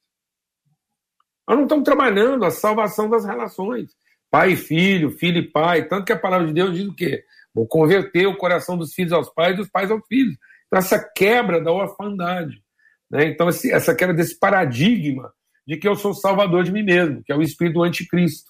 Nós 1.45 1.57
não 1.57 1.65
estamos 1.65 1.83
trabalhando 1.83 2.45
a 2.45 2.49
salvação 2.49 3.09
das 3.09 3.25
relações. 3.25 3.91
Pai 4.31 4.53
e 4.53 4.55
filho, 4.55 5.11
filho 5.11 5.39
e 5.39 5.51
pai. 5.51 5.85
Tanto 5.85 6.05
que 6.05 6.13
a 6.13 6.17
palavra 6.17 6.47
de 6.47 6.53
Deus 6.53 6.73
diz 6.73 6.87
o 6.87 6.95
quê? 6.95 7.25
Vou 7.53 7.67
converter 7.67 8.25
o 8.25 8.37
coração 8.37 8.77
dos 8.77 8.93
filhos 8.93 9.11
aos 9.11 9.29
pais 9.29 9.53
e 9.53 9.57
dos 9.57 9.67
pais 9.67 9.91
aos 9.91 10.01
filhos. 10.07 10.37
Então, 10.67 10.79
essa 10.79 10.97
quebra 11.13 11.61
da 11.61 11.73
orfandade. 11.73 12.63
Né? 13.11 13.25
Então, 13.25 13.49
esse, 13.49 13.69
essa 13.69 13.93
quebra 13.93 14.15
desse 14.15 14.39
paradigma 14.39 15.33
de 15.67 15.75
que 15.75 15.87
eu 15.89 15.95
sou 15.95 16.13
salvador 16.13 16.63
de 16.63 16.71
mim 16.71 16.83
mesmo, 16.83 17.21
que 17.21 17.33
é 17.33 17.35
o 17.35 17.41
espírito 17.41 17.83
anticristo. 17.83 18.49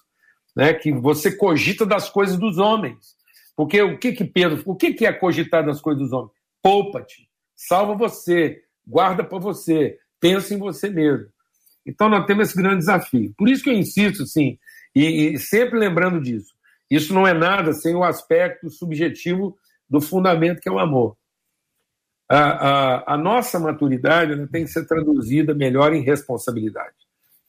Né? 0.54 0.74
Que 0.74 0.92
você 0.92 1.34
cogita 1.34 1.84
das 1.84 2.08
coisas 2.08 2.38
dos 2.38 2.56
homens. 2.58 3.16
Porque 3.56 3.82
o 3.82 3.98
que 3.98 4.12
que 4.12 4.24
Pedro, 4.24 4.62
o 4.64 4.76
que 4.76 4.92
que 4.92 5.06
é 5.06 5.12
cogitar 5.12 5.66
das 5.66 5.80
coisas 5.80 6.02
dos 6.02 6.12
homens? 6.12 6.32
Poupa-te, 6.62 7.29
salva 7.66 7.94
você, 7.94 8.62
guarda 8.86 9.22
para 9.22 9.38
você, 9.38 9.98
pensa 10.18 10.54
em 10.54 10.58
você 10.58 10.88
mesmo. 10.88 11.26
Então 11.84 12.08
nós 12.08 12.24
temos 12.24 12.48
esse 12.48 12.56
grande 12.56 12.78
desafio. 12.78 13.34
Por 13.36 13.48
isso 13.48 13.62
que 13.62 13.70
eu 13.70 13.74
insisto, 13.74 14.26
sim, 14.26 14.58
e, 14.94 15.34
e 15.34 15.38
sempre 15.38 15.78
lembrando 15.78 16.20
disso. 16.20 16.54
Isso 16.90 17.12
não 17.12 17.26
é 17.26 17.34
nada 17.34 17.72
sem 17.72 17.94
o 17.94 18.02
aspecto 18.02 18.70
subjetivo 18.70 19.56
do 19.88 20.00
fundamento 20.00 20.60
que 20.60 20.68
é 20.68 20.72
o 20.72 20.78
amor. 20.78 21.16
A, 22.28 22.38
a, 22.38 23.14
a 23.14 23.18
nossa 23.18 23.58
maturidade 23.58 24.46
tem 24.48 24.64
que 24.64 24.70
ser 24.70 24.86
traduzida 24.86 25.54
melhor 25.54 25.92
em 25.92 26.02
responsabilidade 26.02 26.96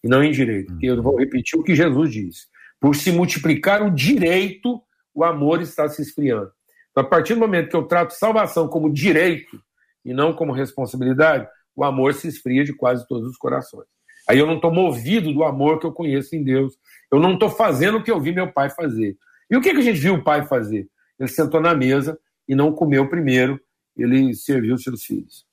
e 0.03 0.07
não 0.07 0.23
em 0.23 0.31
direito. 0.31 0.75
E 0.81 0.87
eu 0.87 1.01
vou 1.01 1.17
repetir 1.17 1.57
o 1.59 1.63
que 1.63 1.75
Jesus 1.75 2.11
disse. 2.11 2.47
Por 2.79 2.95
se 2.95 3.11
multiplicar 3.11 3.83
o 3.83 3.91
direito, 3.91 4.81
o 5.13 5.23
amor 5.23 5.61
está 5.61 5.87
se 5.87 6.01
esfriando. 6.01 6.51
Então, 6.89 7.03
a 7.03 7.07
partir 7.07 7.35
do 7.35 7.39
momento 7.39 7.69
que 7.69 7.75
eu 7.75 7.83
trato 7.83 8.13
salvação 8.13 8.67
como 8.67 8.91
direito 8.91 9.61
e 10.03 10.13
não 10.13 10.33
como 10.33 10.51
responsabilidade, 10.51 11.47
o 11.75 11.83
amor 11.83 12.13
se 12.13 12.27
esfria 12.27 12.63
de 12.63 12.73
quase 12.73 13.07
todos 13.07 13.29
os 13.29 13.37
corações. 13.37 13.87
Aí 14.29 14.37
eu 14.39 14.47
não 14.47 14.55
estou 14.55 14.73
movido 14.73 15.33
do 15.33 15.43
amor 15.43 15.79
que 15.79 15.85
eu 15.85 15.91
conheço 15.91 16.35
em 16.35 16.43
Deus. 16.43 16.73
Eu 17.11 17.19
não 17.19 17.33
estou 17.33 17.49
fazendo 17.49 17.97
o 17.97 18.03
que 18.03 18.11
eu 18.11 18.19
vi 18.19 18.31
meu 18.31 18.51
pai 18.51 18.69
fazer. 18.69 19.17
E 19.49 19.57
o 19.57 19.61
que, 19.61 19.71
que 19.71 19.79
a 19.79 19.83
gente 19.83 19.99
viu 19.99 20.15
o 20.15 20.23
pai 20.23 20.45
fazer? 20.45 20.87
Ele 21.19 21.29
sentou 21.29 21.59
na 21.59 21.73
mesa 21.73 22.17
e 22.47 22.55
não 22.55 22.71
comeu 22.71 23.07
primeiro, 23.09 23.59
ele 23.97 24.33
serviu 24.33 24.77
seus 24.77 25.03
filhos. 25.03 25.45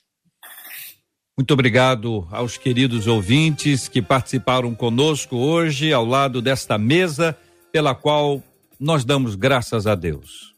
Muito 1.36 1.52
obrigado 1.52 2.26
aos 2.30 2.56
queridos 2.56 3.06
ouvintes 3.06 3.86
que 3.86 4.02
participaram 4.02 4.74
conosco 4.74 5.36
hoje, 5.36 5.92
ao 5.92 6.04
lado 6.04 6.42
desta 6.42 6.76
mesa, 6.76 7.36
pela 7.70 7.94
qual 7.94 8.42
nós 8.78 9.04
damos 9.04 9.34
graças 9.36 9.86
a 9.86 9.94
Deus. 9.94 10.54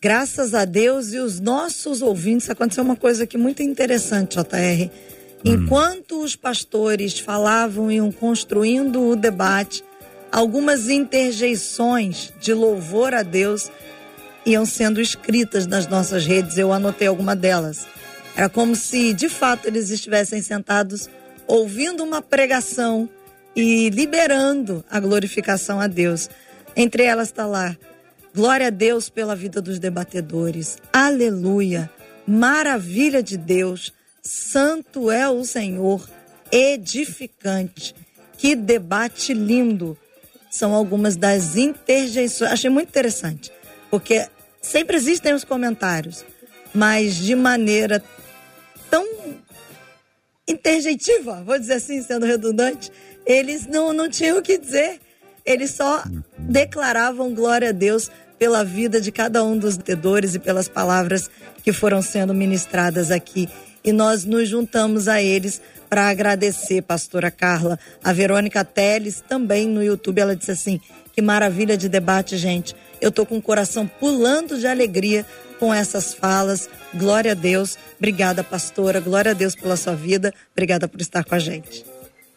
Graças 0.00 0.54
a 0.54 0.64
Deus 0.64 1.12
e 1.12 1.18
os 1.18 1.40
nossos 1.40 2.02
ouvintes, 2.02 2.48
aconteceu 2.48 2.84
uma 2.84 2.94
coisa 2.94 3.24
aqui 3.24 3.36
muito 3.36 3.64
interessante, 3.64 4.36
JR. 4.36 4.88
Enquanto 5.44 6.22
os 6.22 6.36
pastores 6.36 7.18
falavam 7.18 7.90
e 7.90 7.96
iam 7.96 8.12
construindo 8.12 9.02
o 9.08 9.16
debate, 9.16 9.82
algumas 10.30 10.88
interjeições 10.88 12.32
de 12.40 12.54
louvor 12.54 13.12
a 13.12 13.24
Deus 13.24 13.72
iam 14.46 14.64
sendo 14.64 15.00
escritas 15.00 15.66
nas 15.66 15.88
nossas 15.88 16.24
redes. 16.24 16.56
Eu 16.56 16.72
anotei 16.72 17.08
alguma 17.08 17.34
delas. 17.34 17.84
Era 18.36 18.48
como 18.48 18.76
se, 18.76 19.12
de 19.12 19.28
fato, 19.28 19.66
eles 19.66 19.90
estivessem 19.90 20.40
sentados 20.40 21.10
ouvindo 21.44 22.04
uma 22.04 22.22
pregação 22.22 23.08
e 23.56 23.90
liberando 23.90 24.84
a 24.88 25.00
glorificação 25.00 25.80
a 25.80 25.88
Deus. 25.88 26.30
Entre 26.76 27.02
elas 27.02 27.28
está 27.28 27.46
lá: 27.46 27.76
Glória 28.38 28.68
a 28.68 28.70
Deus 28.70 29.08
pela 29.08 29.34
vida 29.34 29.60
dos 29.60 29.80
debatedores. 29.80 30.78
Aleluia. 30.92 31.90
Maravilha 32.24 33.20
de 33.20 33.36
Deus. 33.36 33.92
Santo 34.22 35.10
é 35.10 35.28
o 35.28 35.44
Senhor, 35.44 36.08
edificante. 36.52 37.96
Que 38.36 38.54
debate 38.54 39.34
lindo. 39.34 39.98
São 40.52 40.72
algumas 40.72 41.16
das 41.16 41.56
interjeições. 41.56 42.52
Achei 42.52 42.70
muito 42.70 42.90
interessante, 42.90 43.50
porque 43.90 44.28
sempre 44.62 44.96
existem 44.96 45.34
os 45.34 45.42
comentários, 45.42 46.24
mas 46.72 47.16
de 47.16 47.34
maneira 47.34 48.00
tão 48.88 49.04
interjeitiva, 50.46 51.42
vou 51.42 51.58
dizer 51.58 51.74
assim, 51.74 52.00
sendo 52.02 52.24
redundante, 52.24 52.92
eles 53.26 53.66
não, 53.66 53.92
não 53.92 54.08
tinham 54.08 54.38
o 54.38 54.42
que 54.42 54.56
dizer. 54.56 55.00
Eles 55.44 55.72
só 55.72 56.04
declaravam 56.38 57.34
glória 57.34 57.70
a 57.70 57.72
Deus 57.72 58.08
pela 58.38 58.64
vida 58.64 59.00
de 59.00 59.10
cada 59.10 59.42
um 59.42 59.58
dos 59.58 59.76
debatedores 59.76 60.34
e 60.34 60.38
pelas 60.38 60.68
palavras 60.68 61.30
que 61.62 61.72
foram 61.72 62.00
sendo 62.00 62.32
ministradas 62.32 63.10
aqui 63.10 63.48
e 63.84 63.92
nós 63.92 64.24
nos 64.24 64.48
juntamos 64.48 65.08
a 65.08 65.22
eles 65.22 65.60
para 65.88 66.08
agradecer, 66.08 66.82
pastora 66.82 67.30
Carla. 67.30 67.78
A 68.02 68.12
Verônica 68.12 68.62
Teles 68.64 69.22
também 69.26 69.66
no 69.66 69.82
YouTube, 69.82 70.20
ela 70.20 70.36
disse 70.36 70.50
assim: 70.50 70.80
que 71.12 71.22
maravilha 71.22 71.76
de 71.76 71.88
debate, 71.88 72.36
gente. 72.36 72.76
Eu 73.00 73.10
tô 73.10 73.24
com 73.24 73.38
o 73.38 73.42
coração 73.42 73.86
pulando 73.86 74.58
de 74.58 74.66
alegria 74.66 75.24
com 75.58 75.72
essas 75.72 76.12
falas. 76.12 76.68
Glória 76.94 77.32
a 77.32 77.34
Deus. 77.34 77.78
Obrigada, 77.96 78.44
pastora. 78.44 79.00
Glória 79.00 79.30
a 79.30 79.34
Deus 79.34 79.54
pela 79.54 79.76
sua 79.76 79.94
vida. 79.94 80.34
Obrigada 80.52 80.86
por 80.86 81.00
estar 81.00 81.24
com 81.24 81.34
a 81.34 81.38
gente. 81.38 81.84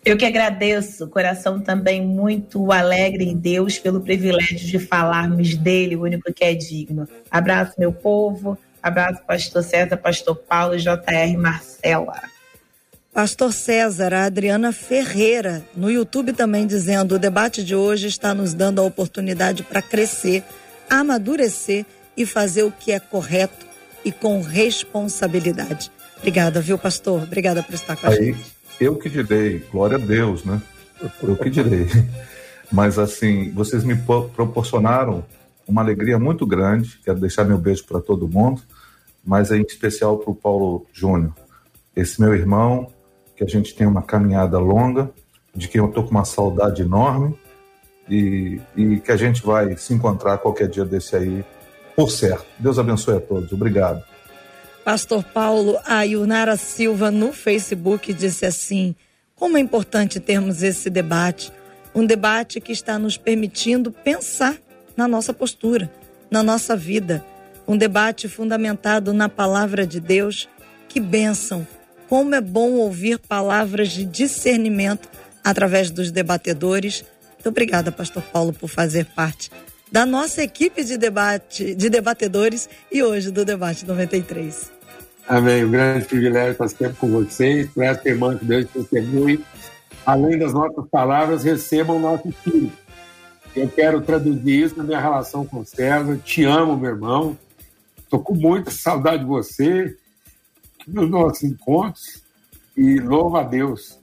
Eu 0.04 0.18
que 0.18 0.26
agradeço, 0.26 1.08
coração 1.08 1.60
também 1.60 2.02
muito 2.02 2.72
alegre 2.72 3.24
em 3.26 3.38
Deus 3.38 3.78
pelo 3.78 4.02
privilégio 4.02 4.58
de 4.58 4.80
falarmos 4.80 5.56
dele, 5.56 5.96
o 5.96 6.02
único 6.02 6.34
que 6.34 6.44
é 6.44 6.56
digno. 6.56 7.08
Abraço, 7.30 7.74
meu 7.78 7.94
povo. 7.94 8.58
Abraço, 8.82 9.22
pastor 9.28 9.64
César, 9.64 9.96
pastor 9.98 10.36
Paulo, 10.36 10.76
JR 10.76 11.38
Marcela. 11.38 12.20
Pastor 13.14 13.54
César, 13.54 14.14
a 14.14 14.26
Adriana 14.26 14.72
Ferreira, 14.72 15.64
no 15.76 15.92
YouTube 15.92 16.34
também 16.34 16.66
dizendo: 16.66 17.16
o 17.16 17.20
debate 17.20 17.64
de 17.64 17.76
hoje 17.76 18.08
está 18.08 18.34
nos 18.34 18.56
dando 18.56 18.82
a 18.82 18.84
oportunidade 18.84 19.62
para 19.62 19.84
crescer, 19.84 20.44
amadurecer 20.90 21.86
e 22.18 22.26
fazer 22.26 22.64
o 22.64 22.72
que 22.72 22.92
é 22.92 23.00
correto 23.00 23.68
e 24.04 24.12
com 24.12 24.42
responsabilidade. 24.42 25.92
Obrigada, 26.18 26.60
viu, 26.60 26.78
pastor? 26.78 27.22
Obrigada 27.22 27.62
por 27.62 27.76
estar 27.76 27.96
com 27.96 28.08
a 28.08 28.10
Aí, 28.10 28.34
gente. 28.34 28.61
Eu 28.82 28.96
que 28.96 29.08
direi, 29.08 29.60
glória 29.72 29.96
a 29.96 30.00
Deus, 30.00 30.44
né? 30.44 30.60
Eu 31.22 31.38
que 31.38 31.52
direi. 31.52 31.86
Mas 32.72 32.98
assim, 32.98 33.52
vocês 33.52 33.84
me 33.84 33.96
proporcionaram 33.96 35.24
uma 35.68 35.84
alegria 35.84 36.18
muito 36.18 36.48
grande. 36.48 37.00
Quero 37.06 37.20
deixar 37.20 37.44
meu 37.44 37.60
beijo 37.60 37.86
para 37.86 38.02
todo 38.02 38.28
mundo, 38.28 38.64
mas 39.24 39.52
em 39.52 39.62
especial 39.62 40.18
para 40.18 40.32
o 40.32 40.36
Paulo 40.36 40.88
Júnior, 40.92 41.34
esse 41.96 42.20
meu 42.20 42.34
irmão, 42.34 42.92
que 43.36 43.44
a 43.44 43.48
gente 43.48 43.76
tem 43.76 43.86
uma 43.86 44.02
caminhada 44.02 44.58
longa, 44.58 45.12
de 45.54 45.68
quem 45.68 45.80
eu 45.80 45.88
estou 45.88 46.04
com 46.04 46.12
uma 46.12 46.26
saudade 46.26 46.82
enorme 46.82 47.38
e, 48.10 48.60
e 48.76 49.00
que 49.00 49.12
a 49.12 49.18
gente 49.18 49.46
vai 49.46 49.78
se 49.78 49.94
encontrar 49.94 50.40
qualquer 50.40 50.68
dia 50.68 50.86
desse 50.86 51.16
aí, 51.16 51.46
por 51.96 52.10
certo. 52.10 52.46
Deus 52.58 52.80
abençoe 52.80 53.18
a 53.18 53.22
todos. 53.22 53.52
Obrigado. 53.52 54.04
Pastor 54.84 55.24
Paulo, 55.24 55.80
a 55.86 56.02
Yunara 56.02 56.58
Silva 56.58 57.12
no 57.12 57.32
Facebook 57.32 58.12
disse 58.14 58.46
assim: 58.48 58.96
como 59.36 59.58
é 59.58 59.60
importante 59.60 60.20
termos 60.20 60.64
esse 60.64 60.90
debate, 60.90 61.52
um 61.94 62.04
debate 62.04 62.60
que 62.60 62.72
está 62.72 62.98
nos 62.98 63.16
permitindo 63.16 63.92
pensar 63.92 64.58
na 64.98 65.08
nossa 65.08 65.34
postura, 65.34 65.92
na 66.32 66.42
nossa 66.42 66.76
vida. 66.76 67.24
Um 67.68 67.78
debate 67.78 68.28
fundamentado 68.28 69.14
na 69.14 69.30
palavra 69.30 69.86
de 69.86 70.00
Deus. 70.00 70.50
Que 70.90 71.00
bênção! 71.00 71.66
Como 72.10 72.34
é 72.34 72.42
bom 72.42 72.74
ouvir 72.74 73.20
palavras 73.20 73.90
de 73.90 74.04
discernimento 74.04 75.08
através 75.44 75.92
dos 75.92 76.12
debatedores. 76.12 77.06
Muito 77.34 77.50
obrigada, 77.50 77.92
Pastor 77.92 78.24
Paulo, 78.24 78.52
por 78.52 78.68
fazer 78.68 79.06
parte 79.06 79.50
da 79.92 80.06
nossa 80.06 80.42
equipe 80.42 80.84
de 80.84 80.98
debate, 80.98 81.76
de 81.76 81.90
debatedores 81.90 82.70
e 82.90 83.04
hoje 83.04 83.30
do 83.30 83.44
Debate 83.44 83.86
93. 83.86 84.72
Amém. 85.28 85.66
Um 85.66 85.72
grande 85.72 86.06
privilégio 86.06 86.54
estar 86.54 86.70
sempre 86.70 86.96
com 86.96 87.12
vocês. 87.12 87.70
Por 87.72 87.84
essa 87.84 88.08
irmã 88.08 88.38
que 88.38 88.46
Deus 88.46 88.70
testemunhe. 88.70 89.44
Além 90.06 90.38
das 90.40 90.54
nossas 90.54 90.88
palavras, 90.90 91.44
recebam 91.44 91.98
o 91.98 92.00
nosso 92.00 92.30
espírito. 92.30 92.78
Eu 93.56 93.68
quero 93.68 94.02
traduzir 94.02 94.64
isso 94.64 94.78
na 94.78 94.84
minha 94.84 95.00
relação 95.00 95.46
com 95.46 95.60
o 95.60 95.66
César. 95.66 96.18
Te 96.24 96.46
amo, 96.46 96.78
meu 96.78 96.92
irmão. 96.92 97.38
Estou 97.98 98.20
com 98.22 98.34
muita 98.34 98.72
saudade 98.72 99.24
de 99.24 99.30
você. 99.30 99.96
nos 100.88 101.10
nossos 101.10 101.44
encontros 101.44 102.24
e 102.76 103.00
louvo 103.00 103.38
a 103.38 103.44
Deus 103.44 104.00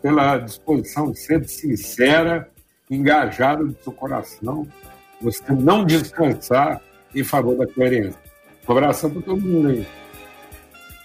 pela 0.00 0.38
disposição 0.38 1.14
sempre 1.14 1.48
sincera, 1.48 2.48
engajada 2.90 3.64
do 3.64 3.76
seu 3.82 3.92
coração, 3.92 4.66
você 5.20 5.52
não 5.52 5.84
descansar 5.84 6.80
em 7.14 7.24
favor 7.24 7.56
da 7.56 7.66
coerência. 7.66 8.18
Um 8.68 8.72
abração 8.72 9.10
para 9.10 9.22
todo 9.22 9.40
mundo 9.40 9.68
aí. 9.68 9.86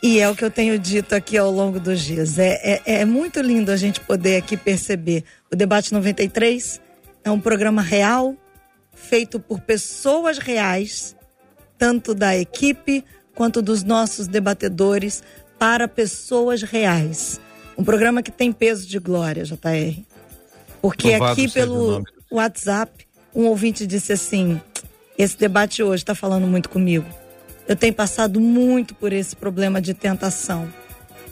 E 0.03 0.20
é 0.20 0.30
o 0.30 0.36
que 0.36 0.45
eu 0.45 0.51
tenho 0.51 0.78
dito 0.78 1.16
aqui 1.16 1.36
ao 1.38 1.49
longo 1.49 1.80
dos 1.80 1.99
dias. 1.99 2.38
É, 2.38 2.59
é, 2.61 3.01
é, 3.01 3.05
muito 3.05 3.41
lindo 3.41 3.72
a 3.72 3.76
gente 3.76 3.99
poder 3.99 4.38
aqui 4.38 4.55
perceber. 4.55 5.24
O 5.51 5.55
Debate 5.55 5.91
93 5.91 6.80
é 7.24 7.32
um 7.32 7.39
programa 7.39 7.82
real, 7.82 8.36
feito 8.93 9.39
por 9.39 9.61
pessoas 9.61 10.38
reais, 10.38 11.16
tanto 11.78 12.13
da 12.13 12.38
equipe 12.38 13.03
quanto 13.34 13.63
dos 13.63 13.84
nossos 13.84 14.28
debatedores, 14.28 15.24
para 15.57 15.88
pessoas 15.88 16.61
reais. 16.61 17.41
Um 17.76 17.84
programa 17.84 18.22
que 18.22 18.32
tem 18.32 18.51
peso 18.51 18.88
de 18.88 18.99
glória, 18.99 19.43
JR. 19.43 20.03
Porque 20.82 21.09
Louvado 21.09 21.32
aqui 21.32 21.51
pelo 21.51 22.03
WhatsApp, 22.32 23.05
um 23.36 23.45
ouvinte 23.45 23.86
disse 23.86 24.13
assim: 24.13 24.59
esse 25.17 25.38
debate 25.38 25.83
hoje 25.83 26.03
está 26.03 26.15
falando 26.15 26.47
muito 26.47 26.69
comigo. 26.69 27.05
Eu 27.67 27.75
tenho 27.75 27.93
passado 27.93 28.39
muito 28.39 28.93
por 28.95 29.11
esse 29.11 29.36
problema 29.36 29.81
de 29.81 29.93
tentação. 29.93 30.71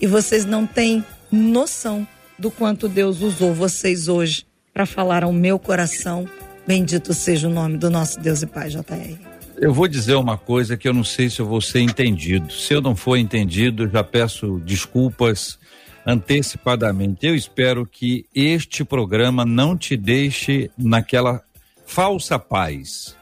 E 0.02 0.08
vocês 0.08 0.46
não 0.46 0.66
têm 0.66 1.04
noção 1.32 2.08
do 2.38 2.50
quanto 2.50 2.90
Deus 2.90 3.22
usou 3.22 3.54
vocês 3.54 4.08
hoje 4.08 4.46
para 4.74 4.86
falar 4.86 5.24
ao 5.24 5.32
meu 5.32 5.60
coração. 5.60 6.28
Bendito 6.66 7.14
seja 7.14 7.48
o 7.48 7.52
nome 7.52 7.78
do 7.78 7.90
nosso 7.90 8.20
Deus 8.20 8.42
e 8.42 8.48
Pai, 8.48 8.70
JR. 8.70 9.18
Eu 9.58 9.74
vou 9.74 9.88
dizer 9.88 10.16
uma 10.16 10.38
coisa 10.38 10.76
que 10.76 10.88
eu 10.88 10.94
não 10.94 11.04
sei 11.04 11.30
se 11.30 11.40
eu 11.40 11.46
vou 11.46 11.62
ser 11.62 11.82
entendido. 11.82 12.52
Se 12.52 12.74
eu 12.74 12.82
não 12.82 12.96
for 12.96 13.18
entendido, 13.18 13.88
já 13.88 14.04
peço 14.04 14.60
desculpas 14.66 15.60
antecipadamente. 16.06 17.26
Eu 17.26 17.36
espero 17.36 17.86
que 17.86 18.26
este 18.34 18.84
programa 18.84 19.46
não 19.46 19.78
te 19.78 19.96
deixe 19.96 20.72
naquela 20.78 21.42
falsa 21.86 22.38
paz. 22.40 23.16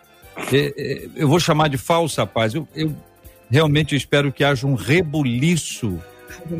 Eu 1.15 1.27
vou 1.27 1.39
chamar 1.39 1.67
de 1.67 1.77
falsa 1.77 2.25
paz. 2.25 2.53
Eu, 2.53 2.67
eu 2.75 2.95
realmente 3.49 3.95
espero 3.95 4.31
que 4.31 4.43
haja 4.43 4.65
um 4.65 4.75
rebuliço 4.75 5.99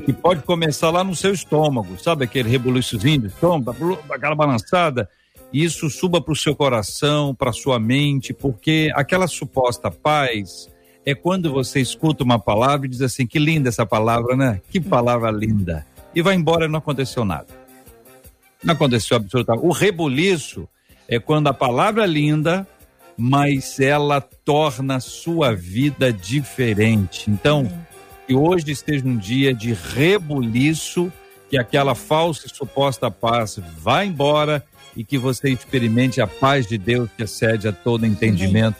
que 0.06 0.14
pode 0.14 0.44
começar 0.44 0.90
lá 0.90 1.04
no 1.04 1.16
seu 1.16 1.34
estômago, 1.34 1.98
sabe 1.98 2.26
aquele 2.26 2.50
rebuliçozinho 2.50 3.22
de 3.22 3.28
estômago, 3.28 3.98
aquela 4.12 4.36
balançada, 4.36 5.10
e 5.52 5.64
isso 5.64 5.90
suba 5.90 6.22
para 6.22 6.34
o 6.34 6.36
seu 6.36 6.56
coração, 6.56 7.34
para 7.34 7.52
sua 7.52 7.80
mente, 7.80 8.34
porque 8.34 8.92
aquela 8.94 9.28
suposta 9.28 9.90
paz 9.90 10.70
é 11.06 11.16
quando 11.16 11.52
você 11.52 11.80
escuta 11.80 12.24
uma 12.24 12.38
palavra 12.38 12.86
e 12.86 12.90
diz 12.90 13.02
assim: 13.02 13.26
que 13.26 13.40
linda 13.40 13.70
essa 13.70 13.86
palavra, 13.86 14.36
né? 14.36 14.62
Que 14.70 14.80
palavra 14.80 15.32
linda 15.32 15.86
e 16.14 16.22
vai 16.22 16.36
embora 16.36 16.66
e 16.66 16.68
não 16.68 16.80
aconteceu 16.80 17.26
nada. 17.26 17.48
Não 18.64 18.74
aconteceu 18.74 19.18
absolutamente. 19.18 19.66
O 19.66 19.72
rebuliço 19.72 20.68
é 21.12 21.20
quando 21.20 21.48
a 21.48 21.54
palavra 21.54 22.06
é 22.06 22.08
linda, 22.08 22.66
mas 23.18 23.82
ela 23.82 24.22
torna 24.22 24.96
a 24.96 25.00
sua 25.02 25.54
vida 25.54 26.14
diferente. 26.14 27.30
Então, 27.30 27.70
que 28.26 28.34
hoje 28.34 28.72
esteja 28.72 29.06
um 29.06 29.18
dia 29.18 29.54
de 29.54 29.74
rebuliço, 29.74 31.12
que 31.50 31.58
aquela 31.58 31.96
falsa 31.96 32.48
e 32.48 32.56
suposta 32.56 33.12
paz 33.12 33.60
vá 33.78 34.06
embora 34.06 34.64
e 34.96 35.04
que 35.04 35.18
você 35.18 35.50
experimente 35.50 36.22
a 36.22 36.28
paz 36.28 36.66
de 36.66 36.78
Deus 36.78 37.10
que 37.18 37.24
excede 37.24 37.68
a 37.68 37.74
todo 37.74 38.06
entendimento. 38.06 38.78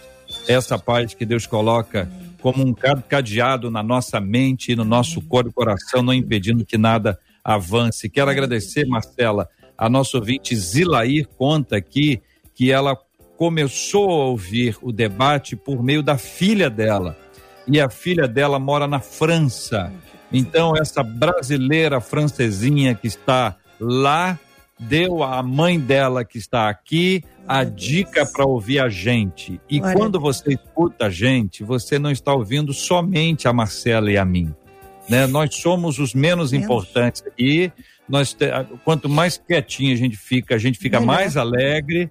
Essa 0.48 0.80
paz 0.80 1.14
que 1.14 1.26
Deus 1.26 1.46
coloca 1.46 2.10
como 2.42 2.66
um 2.66 2.74
cadeado 2.74 3.70
na 3.70 3.84
nossa 3.84 4.22
mente 4.22 4.72
e 4.72 4.76
no 4.76 4.86
nosso 4.86 5.22
corpo 5.22 5.50
e 5.50 5.54
coração, 5.54 6.02
não 6.02 6.14
impedindo 6.14 6.66
que 6.66 6.78
nada 6.78 7.20
avance. 7.44 8.10
Quero 8.10 8.32
agradecer, 8.32 8.88
Marcela, 8.88 9.50
a 9.82 9.90
nossa 9.90 10.16
ouvinte 10.18 10.56
Zilair 10.56 11.28
conta 11.40 11.76
aqui 11.76 12.22
que 12.54 12.72
ela 12.72 12.96
começou 13.36 14.12
a 14.12 14.26
ouvir 14.26 14.78
o 14.80 14.92
debate 14.92 15.56
por 15.56 15.82
meio 15.82 16.04
da 16.04 16.20
filha 16.20 16.70
dela. 16.70 17.18
E 17.68 17.82
a 17.82 17.90
filha 17.90 18.28
dela 18.28 18.60
mora 18.60 18.86
na 18.86 19.00
França. 19.00 19.92
Então, 20.32 20.78
essa 20.78 21.02
brasileira 21.02 22.00
francesinha 22.00 22.94
que 22.94 23.08
está 23.08 23.58
lá 23.80 24.38
deu 24.78 25.24
à 25.24 25.42
mãe 25.42 25.80
dela 25.80 26.24
que 26.24 26.38
está 26.38 26.70
aqui 26.70 27.24
a 27.48 27.64
dica 27.64 28.24
para 28.24 28.46
ouvir 28.46 28.80
a 28.80 28.88
gente. 28.88 29.60
E 29.68 29.80
Glória 29.80 29.98
quando 29.98 30.20
você 30.20 30.54
escuta 30.54 31.08
a 31.08 31.10
gente, 31.10 31.64
você 31.64 31.98
não 31.98 32.12
está 32.12 32.32
ouvindo 32.36 32.72
somente 32.72 33.48
a 33.48 33.54
Marcela 33.54 34.12
e 34.12 34.18
a 34.18 34.24
mim. 34.24 34.54
Né? 35.10 35.26
Nós 35.26 35.56
somos 35.56 35.98
os 35.98 36.14
menos, 36.14 36.52
menos. 36.52 36.66
importantes 36.66 37.24
aqui. 37.26 37.72
Nós 38.12 38.34
te... 38.34 38.46
Quanto 38.84 39.10
mais 39.10 39.38
quietinho 39.38 39.94
a 39.94 39.98
gente 39.98 40.18
fica, 40.18 40.56
a 40.56 40.58
gente 40.58 40.78
fica 40.78 41.00
Melhor. 41.00 41.16
mais 41.16 41.38
alegre. 41.38 42.10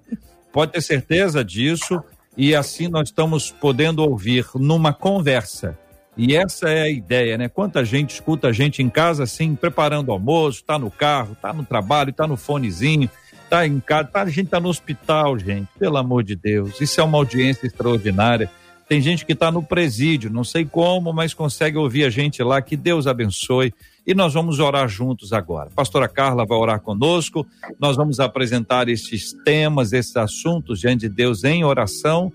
Pode 0.51 0.73
ter 0.73 0.81
certeza 0.81 1.43
disso. 1.45 2.03
E 2.35 2.55
assim 2.55 2.87
nós 2.87 3.09
estamos 3.09 3.51
podendo 3.51 3.99
ouvir 3.99 4.45
numa 4.55 4.93
conversa 4.93 5.77
e 6.17 6.35
essa 6.35 6.69
é 6.69 6.81
a 6.81 6.89
ideia, 6.89 7.37
né? 7.37 7.47
Quanta 7.47 7.85
gente 7.85 8.11
escuta 8.11 8.49
a 8.49 8.51
gente 8.51 8.83
em 8.83 8.89
casa 8.89 9.23
assim, 9.23 9.55
preparando 9.55 10.09
o 10.09 10.11
almoço, 10.11 10.63
tá 10.63 10.77
no 10.77 10.91
carro, 10.91 11.35
tá 11.41 11.53
no 11.53 11.63
trabalho, 11.63 12.11
tá 12.11 12.27
no 12.27 12.35
fonezinho, 12.35 13.09
tá 13.49 13.65
em 13.65 13.79
casa, 13.79 14.09
tá, 14.09 14.21
a 14.21 14.29
gente 14.29 14.49
tá 14.49 14.59
no 14.59 14.69
hospital, 14.69 15.39
gente, 15.39 15.69
pelo 15.79 15.97
amor 15.97 16.23
de 16.23 16.35
Deus. 16.35 16.81
Isso 16.81 16.99
é 16.99 17.03
uma 17.03 17.17
audiência 17.17 17.65
extraordinária. 17.65 18.51
Tem 18.89 18.99
gente 18.99 19.25
que 19.25 19.31
está 19.31 19.49
no 19.49 19.63
presídio, 19.63 20.29
não 20.29 20.43
sei 20.43 20.65
como, 20.65 21.13
mas 21.13 21.33
consegue 21.33 21.77
ouvir 21.77 22.03
a 22.03 22.09
gente 22.09 22.43
lá. 22.43 22.61
Que 22.61 22.75
Deus 22.75 23.07
abençoe. 23.07 23.73
E 24.05 24.13
nós 24.13 24.33
vamos 24.33 24.59
orar 24.59 24.87
juntos 24.87 25.31
agora. 25.31 25.69
pastora 25.75 26.07
Carla 26.07 26.45
vai 26.45 26.57
orar 26.57 26.81
conosco. 26.81 27.45
Nós 27.79 27.95
vamos 27.95 28.19
apresentar 28.19 28.89
estes 28.89 29.33
temas, 29.45 29.93
esses 29.93 30.15
assuntos 30.17 30.79
diante 30.79 31.01
de 31.01 31.09
Deus 31.09 31.43
em 31.43 31.63
oração 31.63 32.31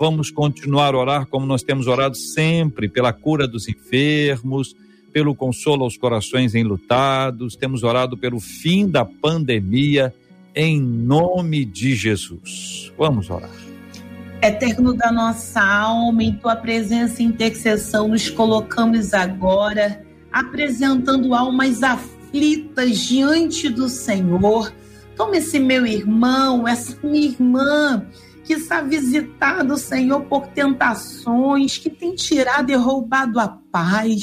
Vamos 0.00 0.30
continuar 0.30 0.94
a 0.94 0.98
orar 0.98 1.26
como 1.26 1.44
nós 1.44 1.62
temos 1.62 1.86
orado 1.86 2.16
sempre, 2.16 2.88
pela 2.88 3.12
cura 3.12 3.46
dos 3.46 3.68
enfermos, 3.68 4.74
pelo 5.12 5.34
consolo 5.34 5.84
aos 5.84 5.98
corações 5.98 6.54
enlutados, 6.54 7.54
temos 7.54 7.82
orado 7.82 8.16
pelo 8.16 8.40
fim 8.40 8.88
da 8.88 9.04
pandemia, 9.04 10.14
em 10.56 10.80
nome 10.80 11.66
de 11.66 11.94
Jesus. 11.94 12.90
Vamos 12.96 13.28
orar. 13.28 13.50
Eterno 14.42 14.94
da 14.94 15.12
nossa 15.12 15.60
alma, 15.60 16.24
em 16.24 16.32
tua 16.32 16.56
presença 16.56 17.22
e 17.22 17.26
intercessão, 17.26 18.08
nos 18.08 18.30
colocamos 18.30 19.12
agora, 19.12 20.02
apresentando 20.32 21.34
almas 21.34 21.82
aflitas 21.82 22.98
diante 22.98 23.68
do 23.68 23.88
Senhor. 23.88 24.72
Toma 25.16 25.36
esse 25.36 25.58
meu 25.58 25.86
irmão, 25.86 26.66
essa 26.66 26.96
minha 27.02 27.26
irmã 27.26 28.06
que 28.44 28.54
está 28.54 28.80
visitado, 28.80 29.76
Senhor, 29.76 30.22
por 30.22 30.48
tentações, 30.48 31.78
que 31.78 31.88
tem 31.88 32.14
tirado 32.14 32.70
e 32.70 32.74
roubado 32.74 33.38
a 33.38 33.46
paz, 33.70 34.22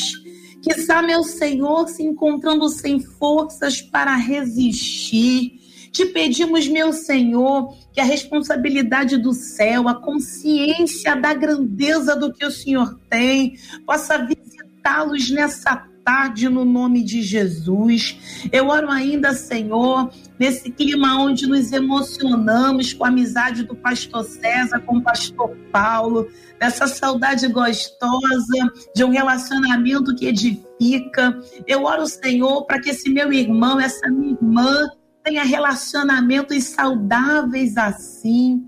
que 0.61 0.71
está, 0.71 1.01
meu 1.01 1.23
Senhor, 1.23 1.88
se 1.88 2.03
encontrando 2.03 2.67
sem 2.67 2.99
forças 2.99 3.81
para 3.81 4.15
resistir. 4.15 5.53
Te 5.91 6.05
pedimos, 6.07 6.67
meu 6.67 6.91
Senhor, 6.91 7.73
que 7.93 8.01
a 8.01 8.03
responsabilidade 8.03 9.17
do 9.17 9.34
céu, 9.34 9.88
a 9.88 9.95
consciência 9.95 11.15
da 11.15 11.34
grandeza 11.34 12.15
do 12.15 12.34
que 12.34 12.45
o 12.45 12.51
Senhor 12.51 12.99
tem, 13.09 13.57
possa 13.85 14.17
visitá-los 14.17 15.29
nessa 15.29 15.88
tarde 16.07 16.47
no 16.47 16.63
nome 16.63 17.03
de 17.03 17.21
Jesus. 17.21 18.17
Eu 18.49 18.69
oro 18.69 18.89
ainda, 18.89 19.34
Senhor, 19.34 20.09
nesse 20.39 20.71
clima 20.71 21.19
onde 21.19 21.45
nos 21.45 21.73
emocionamos 21.73 22.93
com 22.93 23.03
a 23.03 23.09
amizade 23.09 23.63
do 23.63 23.75
pastor 23.75 24.23
César 24.23 24.79
com 24.79 24.99
o 24.99 25.03
pastor 25.03 25.53
Paulo, 25.69 26.25
dessa 26.57 26.88
saudade 26.88 27.45
gostosa 27.49 28.71
de 28.95 29.03
um 29.03 29.09
relacionamento 29.09 30.15
que 30.15 30.27
edifica. 30.27 31.38
Eu 31.67 31.84
oro, 31.84 32.07
Senhor, 32.07 32.65
para 32.65 32.79
que 32.79 32.91
esse 32.91 33.09
meu 33.09 33.34
irmão, 33.34 33.77
essa 33.77 34.07
minha 34.09 34.31
irmã, 34.31 34.88
tenha 35.25 35.43
relacionamentos 35.43 36.63
saudáveis 36.63 37.75
assim 37.75 38.65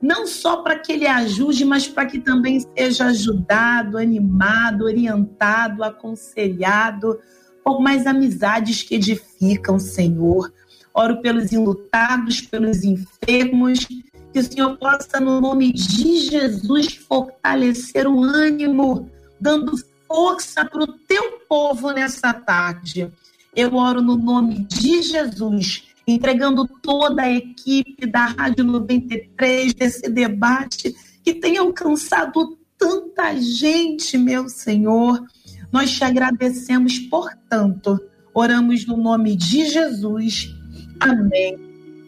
não 0.00 0.26
só 0.26 0.58
para 0.58 0.78
que 0.78 0.92
ele 0.92 1.06
ajude, 1.06 1.64
mas 1.64 1.86
para 1.86 2.06
que 2.06 2.18
também 2.18 2.60
seja 2.76 3.06
ajudado, 3.06 3.98
animado, 3.98 4.84
orientado, 4.84 5.84
aconselhado, 5.84 7.18
por 7.62 7.80
mais 7.80 8.06
amizades 8.06 8.82
que 8.82 8.94
edificam, 8.94 9.78
Senhor. 9.78 10.52
Oro 10.94 11.20
pelos 11.20 11.52
enlutados, 11.52 12.40
pelos 12.40 12.82
enfermos, 12.82 13.86
que 14.32 14.38
o 14.38 14.42
Senhor 14.42 14.76
possa, 14.78 15.20
no 15.20 15.40
nome 15.40 15.72
de 15.72 16.18
Jesus, 16.18 16.94
fortalecer 16.96 18.06
o 18.06 18.22
ânimo, 18.22 19.10
dando 19.38 19.72
força 20.08 20.64
para 20.64 20.82
o 20.82 20.92
teu 21.06 21.40
povo 21.48 21.92
nessa 21.92 22.32
tarde. 22.32 23.12
Eu 23.54 23.74
oro 23.74 24.00
no 24.00 24.16
nome 24.16 24.60
de 24.60 25.02
Jesus 25.02 25.89
entregando 26.10 26.66
toda 26.82 27.22
a 27.22 27.30
equipe 27.30 28.06
da 28.06 28.26
Rádio 28.26 28.64
93, 28.64 29.74
desse 29.74 30.08
debate 30.08 30.94
que 31.22 31.34
tem 31.34 31.56
alcançado 31.56 32.58
tanta 32.78 33.34
gente, 33.36 34.16
meu 34.16 34.48
Senhor. 34.48 35.22
Nós 35.70 35.92
te 35.92 36.02
agradecemos, 36.02 36.98
portanto, 36.98 38.00
oramos 38.34 38.86
no 38.86 38.96
nome 38.96 39.36
de 39.36 39.66
Jesus. 39.68 40.52
Amém 40.98 41.56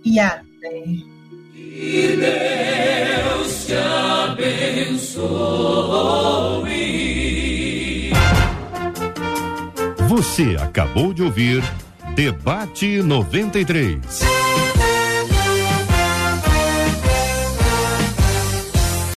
e 0.05 0.19
amém. 0.19 1.07
Que 1.53 2.17
Deus 2.17 3.67
te 3.67 3.75
abençoe. 3.75 5.23
Você 10.09 10.57
acabou 10.61 11.15
de 11.15 11.23
ouvir 11.23 11.63
Debate 12.15 13.03
93. 13.03 14.01